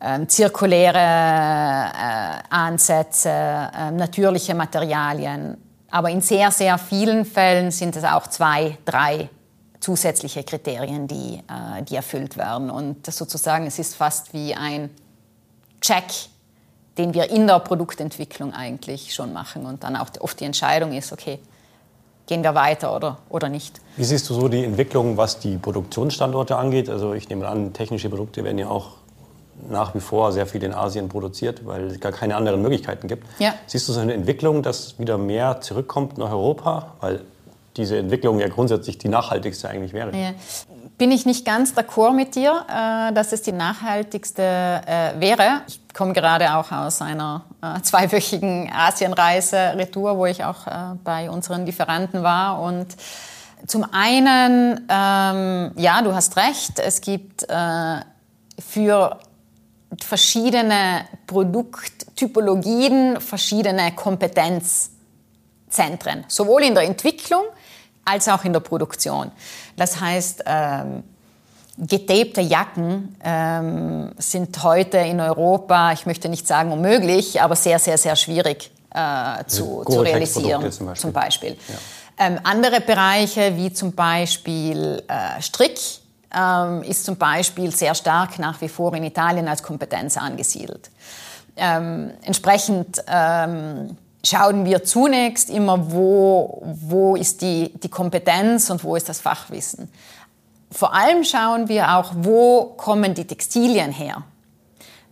ähm, 0.00 0.28
zirkuläre 0.28 0.98
äh, 0.98 2.42
Ansätze, 2.50 3.30
äh, 3.30 3.92
natürliche 3.92 4.56
Materialien. 4.56 5.56
Aber 5.92 6.10
in 6.10 6.20
sehr, 6.20 6.50
sehr 6.50 6.76
vielen 6.78 7.24
Fällen 7.24 7.70
sind 7.70 7.94
es 7.94 8.02
auch 8.02 8.26
zwei, 8.26 8.76
drei 8.84 9.28
zusätzliche 9.82 10.44
Kriterien, 10.44 11.08
die, 11.08 11.42
äh, 11.48 11.82
die 11.82 11.96
erfüllt 11.96 12.36
werden. 12.36 12.70
Und 12.70 13.04
sozusagen, 13.12 13.66
es 13.66 13.78
ist 13.78 13.94
fast 13.94 14.32
wie 14.32 14.54
ein 14.54 14.90
Check, 15.80 16.04
den 16.96 17.12
wir 17.14 17.30
in 17.30 17.46
der 17.46 17.58
Produktentwicklung 17.58 18.54
eigentlich 18.54 19.12
schon 19.12 19.32
machen. 19.32 19.66
Und 19.66 19.82
dann 19.82 19.96
auch 19.96 20.08
oft 20.20 20.38
die 20.40 20.44
Entscheidung 20.44 20.92
ist, 20.92 21.12
okay, 21.12 21.40
gehen 22.26 22.42
wir 22.44 22.54
weiter 22.54 22.94
oder, 22.94 23.18
oder 23.28 23.48
nicht. 23.48 23.80
Wie 23.96 24.04
siehst 24.04 24.30
du 24.30 24.34
so 24.34 24.48
die 24.48 24.64
Entwicklung, 24.64 25.16
was 25.16 25.40
die 25.40 25.56
Produktionsstandorte 25.56 26.56
angeht? 26.56 26.88
Also 26.88 27.14
ich 27.14 27.28
nehme 27.28 27.48
an, 27.48 27.72
technische 27.72 28.08
Produkte 28.08 28.44
werden 28.44 28.58
ja 28.58 28.68
auch 28.68 28.90
nach 29.68 29.94
wie 29.94 30.00
vor 30.00 30.32
sehr 30.32 30.46
viel 30.46 30.62
in 30.62 30.72
Asien 30.72 31.08
produziert, 31.08 31.66
weil 31.66 31.86
es 31.86 32.00
gar 32.00 32.12
keine 32.12 32.36
anderen 32.36 32.62
Möglichkeiten 32.62 33.08
gibt. 33.08 33.26
Ja. 33.38 33.54
Siehst 33.66 33.88
du 33.88 33.92
so 33.92 34.00
eine 34.00 34.14
Entwicklung, 34.14 34.62
dass 34.62 34.98
wieder 34.98 35.18
mehr 35.18 35.60
zurückkommt 35.60 36.18
nach 36.18 36.30
Europa? 36.30 36.94
Weil 37.00 37.20
diese 37.76 37.98
Entwicklung 37.98 38.38
ja 38.38 38.48
grundsätzlich 38.48 38.98
die 38.98 39.08
nachhaltigste 39.08 39.68
eigentlich 39.68 39.92
wäre. 39.92 40.16
Ja. 40.16 40.30
Bin 40.98 41.10
ich 41.10 41.26
nicht 41.26 41.44
ganz 41.44 41.72
d'accord 41.72 42.12
mit 42.12 42.34
dir, 42.34 42.64
äh, 42.68 43.12
dass 43.12 43.32
es 43.32 43.42
die 43.42 43.52
nachhaltigste 43.52 44.42
äh, 44.42 45.20
wäre. 45.20 45.62
Ich 45.66 45.80
komme 45.94 46.12
gerade 46.12 46.54
auch 46.54 46.70
aus 46.70 47.02
einer 47.02 47.44
äh, 47.62 47.80
zweiwöchigen 47.80 48.70
Asienreise 48.72 49.74
retour, 49.76 50.18
wo 50.18 50.26
ich 50.26 50.44
auch 50.44 50.66
bei 51.02 51.30
unseren 51.30 51.66
Lieferanten 51.66 52.22
war 52.22 52.60
und 52.60 52.88
zum 53.66 53.84
einen, 53.92 54.86
ähm, 54.88 55.72
ja, 55.76 56.02
du 56.02 56.14
hast 56.14 56.36
recht, 56.36 56.80
es 56.80 57.00
gibt 57.00 57.46
für 58.58 59.18
verschiedene 60.00 61.02
Produkttypologien 61.26 63.20
verschiedene 63.20 63.92
Kompetenzzentren, 63.94 66.24
sowohl 66.28 66.62
in 66.62 66.74
der 66.74 66.84
Entwicklung 66.84 67.42
als 68.04 68.28
auch 68.28 68.44
in 68.44 68.52
der 68.52 68.60
Produktion. 68.60 69.30
Das 69.76 70.00
heißt, 70.00 70.44
ähm, 70.46 71.02
getapte 71.78 72.40
Jacken 72.40 73.16
ähm, 73.22 74.12
sind 74.18 74.62
heute 74.62 74.98
in 74.98 75.20
Europa, 75.20 75.92
ich 75.92 76.06
möchte 76.06 76.28
nicht 76.28 76.46
sagen 76.46 76.72
unmöglich, 76.72 77.40
aber 77.40 77.56
sehr, 77.56 77.78
sehr, 77.78 77.98
sehr 77.98 78.16
schwierig 78.16 78.70
äh, 78.94 79.44
zu, 79.46 79.84
zu 79.88 80.00
realisieren. 80.00 80.70
Zum 80.70 80.86
Beispiel. 80.86 81.00
Zum 81.00 81.12
Beispiel. 81.12 81.56
Ja. 81.68 82.26
Ähm, 82.26 82.38
andere 82.44 82.80
Bereiche 82.80 83.56
wie 83.56 83.72
zum 83.72 83.92
Beispiel 83.92 85.02
äh, 85.08 85.40
Strick 85.40 85.78
ähm, 86.34 86.82
ist 86.82 87.04
zum 87.04 87.16
Beispiel 87.16 87.74
sehr 87.74 87.94
stark 87.94 88.38
nach 88.38 88.60
wie 88.60 88.68
vor 88.68 88.94
in 88.94 89.04
Italien 89.04 89.48
als 89.48 89.62
Kompetenz 89.62 90.16
angesiedelt. 90.16 90.90
Ähm, 91.56 92.12
entsprechend 92.22 93.02
ähm, 93.06 93.96
schauen 94.24 94.64
wir 94.64 94.84
zunächst 94.84 95.50
immer, 95.50 95.92
wo, 95.92 96.62
wo 96.64 97.16
ist 97.16 97.42
die, 97.42 97.72
die 97.82 97.88
Kompetenz 97.88 98.70
und 98.70 98.84
wo 98.84 98.96
ist 98.96 99.08
das 99.08 99.20
Fachwissen. 99.20 99.90
Vor 100.70 100.94
allem 100.94 101.24
schauen 101.24 101.68
wir 101.68 101.96
auch, 101.96 102.12
wo 102.16 102.74
kommen 102.76 103.14
die 103.14 103.26
Textilien 103.26 103.92
her. 103.92 104.22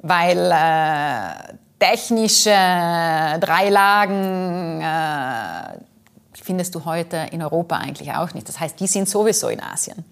Weil 0.02 0.50
äh, 0.50 1.54
technische 1.78 2.50
Dreilagen 3.40 4.80
äh, 4.80 5.78
findest 6.32 6.74
du 6.74 6.84
heute 6.84 7.26
in 7.32 7.42
Europa 7.42 7.76
eigentlich 7.76 8.12
auch 8.12 8.32
nicht. 8.32 8.48
Das 8.48 8.58
heißt, 8.58 8.80
die 8.80 8.86
sind 8.86 9.08
sowieso 9.08 9.48
in 9.48 9.62
Asien. 9.62 10.04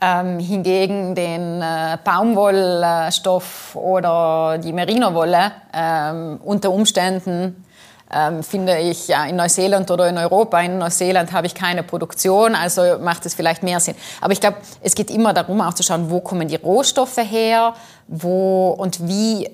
Ähm, 0.00 0.38
hingegen 0.38 1.14
den 1.14 1.60
äh, 1.60 1.98
Baumwollstoff 2.02 3.76
oder 3.76 4.58
die 4.58 4.72
Merinowolle 4.72 5.52
ähm, 5.72 6.40
unter 6.42 6.72
Umständen 6.72 7.64
ähm, 8.12 8.42
finde 8.42 8.78
ich 8.78 9.08
ja 9.08 9.24
in 9.24 9.36
Neuseeland 9.36 9.90
oder 9.90 10.08
in 10.08 10.18
Europa. 10.18 10.60
In 10.60 10.78
Neuseeland 10.78 11.32
habe 11.32 11.46
ich 11.46 11.54
keine 11.54 11.82
Produktion, 11.82 12.54
also 12.54 12.98
macht 13.00 13.26
es 13.26 13.34
vielleicht 13.34 13.62
mehr 13.62 13.80
Sinn. 13.80 13.94
Aber 14.20 14.32
ich 14.32 14.40
glaube, 14.40 14.58
es 14.80 14.94
geht 14.94 15.10
immer 15.10 15.32
darum, 15.32 15.60
auch 15.60 15.74
zu 15.74 15.82
schauen, 15.82 16.10
wo 16.10 16.20
kommen 16.20 16.48
die 16.48 16.56
Rohstoffe 16.56 17.18
her, 17.18 17.74
wo 18.08 18.70
und 18.70 19.06
wie 19.06 19.50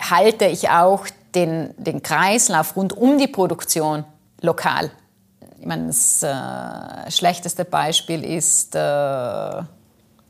halte 0.00 0.46
ich 0.46 0.68
auch 0.68 1.06
den, 1.34 1.74
den 1.76 2.02
Kreislauf 2.02 2.76
rund 2.76 2.92
um 2.92 3.18
die 3.18 3.28
Produktion 3.28 4.04
lokal. 4.40 4.90
Ich 5.58 5.66
meine, 5.66 5.86
das 5.86 6.22
äh, 6.22 7.10
schlechteste 7.10 7.64
Beispiel 7.64 8.24
ist 8.24 8.74
äh, 8.74 9.62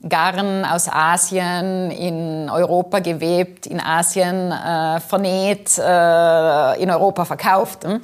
Garn 0.09 0.65
aus 0.65 0.89
Asien 0.89 1.91
in 1.91 2.49
Europa 2.51 3.01
gewebt, 3.01 3.67
in 3.67 3.81
Asien 3.81 4.53
äh, 4.53 5.01
vernäht, 5.01 5.79
äh, 5.79 6.83
in 6.83 6.91
Europa 6.91 7.25
verkauft. 7.25 7.85
Hm? 7.85 8.01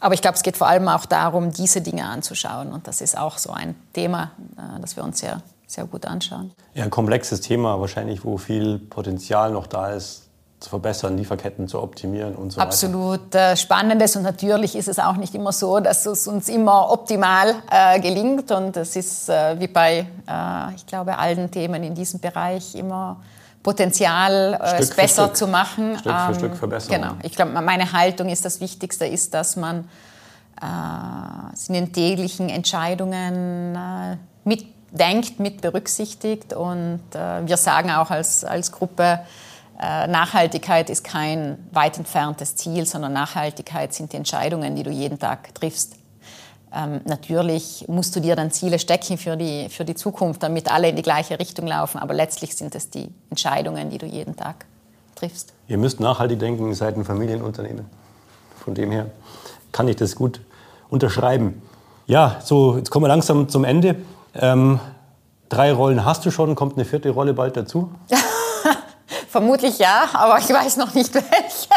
Aber 0.00 0.14
ich 0.14 0.20
glaube, 0.20 0.36
es 0.36 0.42
geht 0.42 0.56
vor 0.56 0.66
allem 0.66 0.88
auch 0.88 1.06
darum, 1.06 1.50
diese 1.50 1.80
Dinge 1.80 2.04
anzuschauen. 2.04 2.72
Und 2.72 2.86
das 2.86 3.00
ist 3.00 3.16
auch 3.16 3.38
so 3.38 3.52
ein 3.52 3.74
Thema, 3.92 4.32
äh, 4.56 4.80
das 4.80 4.96
wir 4.96 5.04
uns 5.04 5.20
sehr, 5.20 5.40
sehr 5.66 5.84
gut 5.84 6.04
anschauen. 6.06 6.52
Ja, 6.74 6.84
ein 6.84 6.90
komplexes 6.90 7.40
Thema 7.40 7.80
wahrscheinlich, 7.80 8.24
wo 8.24 8.36
viel 8.36 8.78
Potenzial 8.78 9.52
noch 9.52 9.66
da 9.66 9.92
ist, 9.92 10.25
zu 10.60 10.70
verbessern, 10.70 11.18
Lieferketten 11.18 11.68
zu 11.68 11.82
optimieren 11.82 12.34
und 12.34 12.50
so 12.50 12.60
Absolut 12.60 12.94
weiter. 12.94 13.14
Absolut 13.14 13.34
äh, 13.34 13.56
spannendes 13.56 14.16
und 14.16 14.22
natürlich 14.22 14.74
ist 14.74 14.88
es 14.88 14.98
auch 14.98 15.16
nicht 15.16 15.34
immer 15.34 15.52
so, 15.52 15.80
dass 15.80 16.06
es 16.06 16.26
uns 16.26 16.48
immer 16.48 16.90
optimal 16.90 17.54
äh, 17.70 18.00
gelingt 18.00 18.50
und 18.50 18.76
es 18.76 18.96
ist 18.96 19.28
äh, 19.28 19.60
wie 19.60 19.68
bei, 19.68 20.06
äh, 20.26 20.74
ich 20.74 20.86
glaube, 20.86 21.18
allen 21.18 21.50
Themen 21.50 21.82
in 21.82 21.94
diesem 21.94 22.20
Bereich 22.20 22.74
immer 22.74 23.18
Potenzial, 23.62 24.58
äh, 24.62 24.80
es 24.80 24.90
besser 24.90 25.24
Stück. 25.24 25.36
zu 25.36 25.46
machen. 25.46 25.98
Stück 25.98 26.12
für 26.12 26.28
ähm, 26.28 26.34
Stück 26.34 26.56
verbessern. 26.56 27.00
Genau. 27.02 27.12
Ich 27.22 27.32
glaube, 27.32 27.50
meine 27.52 27.92
Haltung 27.92 28.28
ist, 28.28 28.44
das 28.44 28.60
Wichtigste 28.60 29.06
ist, 29.06 29.34
dass 29.34 29.56
man 29.56 29.88
äh, 30.62 31.68
in 31.68 31.74
den 31.74 31.92
täglichen 31.92 32.48
Entscheidungen 32.48 33.78
mitdenkt, 34.44 35.38
mit 35.38 35.60
berücksichtigt 35.60 36.54
und 36.54 37.02
wir 37.12 37.56
sagen 37.56 37.90
auch 37.90 38.10
als, 38.10 38.44
als 38.44 38.72
Gruppe, 38.72 39.20
Nachhaltigkeit 39.78 40.88
ist 40.88 41.04
kein 41.04 41.58
weit 41.70 41.98
entferntes 41.98 42.56
Ziel, 42.56 42.86
sondern 42.86 43.12
Nachhaltigkeit 43.12 43.92
sind 43.92 44.12
die 44.12 44.16
Entscheidungen, 44.16 44.74
die 44.74 44.82
du 44.82 44.90
jeden 44.90 45.18
Tag 45.18 45.54
triffst. 45.54 45.96
Ähm, 46.74 47.00
natürlich 47.04 47.84
musst 47.88 48.16
du 48.16 48.20
dir 48.20 48.36
dann 48.36 48.50
Ziele 48.50 48.78
stecken 48.78 49.18
für 49.18 49.36
die, 49.36 49.68
für 49.68 49.84
die 49.84 49.94
Zukunft, 49.94 50.42
damit 50.42 50.70
alle 50.70 50.88
in 50.88 50.96
die 50.96 51.02
gleiche 51.02 51.38
Richtung 51.38 51.66
laufen, 51.66 51.98
aber 51.98 52.14
letztlich 52.14 52.56
sind 52.56 52.74
es 52.74 52.90
die 52.90 53.08
Entscheidungen, 53.30 53.90
die 53.90 53.98
du 53.98 54.06
jeden 54.06 54.36
Tag 54.36 54.66
triffst. 55.14 55.52
Ihr 55.68 55.78
müsst 55.78 56.00
nachhaltig 56.00 56.38
denken, 56.38 56.68
ihr 56.68 56.74
seid 56.74 56.96
ein 56.96 57.04
Familienunternehmen. 57.04 57.86
Von 58.62 58.74
dem 58.74 58.90
her 58.90 59.06
kann 59.72 59.88
ich 59.88 59.96
das 59.96 60.16
gut 60.16 60.40
unterschreiben. 60.90 61.62
Ja, 62.06 62.40
so, 62.42 62.76
jetzt 62.76 62.90
kommen 62.90 63.04
wir 63.04 63.08
langsam 63.08 63.48
zum 63.48 63.64
Ende. 63.64 63.96
Ähm, 64.34 64.80
drei 65.48 65.72
Rollen 65.72 66.04
hast 66.04 66.26
du 66.26 66.30
schon, 66.30 66.54
kommt 66.54 66.74
eine 66.74 66.84
vierte 66.84 67.10
Rolle 67.10 67.34
bald 67.34 67.56
dazu? 67.56 67.90
Vermutlich 69.36 69.78
ja, 69.78 70.08
aber 70.14 70.38
ich 70.38 70.48
weiß 70.48 70.78
noch 70.78 70.94
nicht 70.94 71.14
welche. 71.14 71.68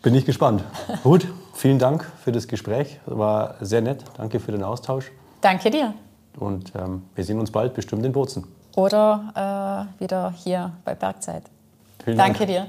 Bin 0.00 0.14
ich 0.14 0.24
gespannt. 0.24 0.64
Gut, 1.02 1.28
vielen 1.52 1.78
Dank 1.78 2.10
für 2.24 2.32
das 2.32 2.48
Gespräch. 2.48 2.98
War 3.04 3.56
sehr 3.60 3.82
nett. 3.82 4.04
Danke 4.16 4.40
für 4.40 4.52
den 4.52 4.62
Austausch. 4.62 5.12
Danke 5.42 5.70
dir. 5.70 5.92
Und 6.38 6.72
ähm, 6.74 7.02
wir 7.14 7.24
sehen 7.24 7.38
uns 7.38 7.50
bald 7.50 7.74
bestimmt 7.74 8.06
in 8.06 8.12
Bozen. 8.12 8.46
Oder 8.74 9.90
äh, 10.00 10.02
wieder 10.02 10.32
hier 10.42 10.72
bei 10.82 10.94
Bergzeit. 10.94 11.42
Vielen 12.02 12.16
Danke 12.16 12.46
Dank. 12.46 12.50
dir. 12.50 12.66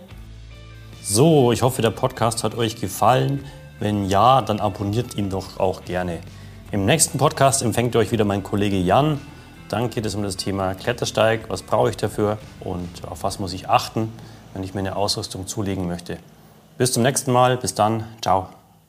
So, 1.01 1.53
ich 1.53 1.61
hoffe, 1.61 1.81
der 1.81 1.91
Podcast 1.91 2.43
hat 2.43 2.55
euch 2.55 2.75
gefallen. 2.75 3.45
Wenn 3.79 4.09
ja, 4.09 4.41
dann 4.41 4.59
abonniert 4.59 5.15
ihn 5.15 5.29
doch 5.29 5.61
auch 5.61 5.85
gerne. 5.85 6.19
Im 6.71 6.83
nächsten 6.83 7.17
Podcast 7.17 7.61
empfängt 7.61 7.95
euch 7.95 8.11
wieder 8.11 8.25
mein 8.25 8.43
Kollege 8.43 8.75
Jan. 8.75 9.21
Dann 9.73 9.89
geht 9.89 10.05
es 10.05 10.13
um 10.13 10.21
das 10.21 10.37
Thema 10.37 10.75
Klettersteig. 10.75 11.45
Was 11.49 11.63
brauche 11.63 11.89
ich 11.89 11.97
dafür 11.97 12.37
und 12.59 13.07
auf 13.09 13.23
was 13.23 13.39
muss 13.39 13.53
ich 13.53 13.69
achten, 13.69 14.13
wenn 14.53 14.61
ich 14.61 14.75
mir 14.75 14.81
eine 14.81 14.95
Ausrüstung 14.95 15.47
zulegen 15.47 15.87
möchte. 15.87 16.19
Bis 16.77 16.93
zum 16.93 17.01
nächsten 17.01 17.31
Mal. 17.31 17.57
Bis 17.57 17.73
dann. 17.73 18.03
Ciao. 18.21 18.49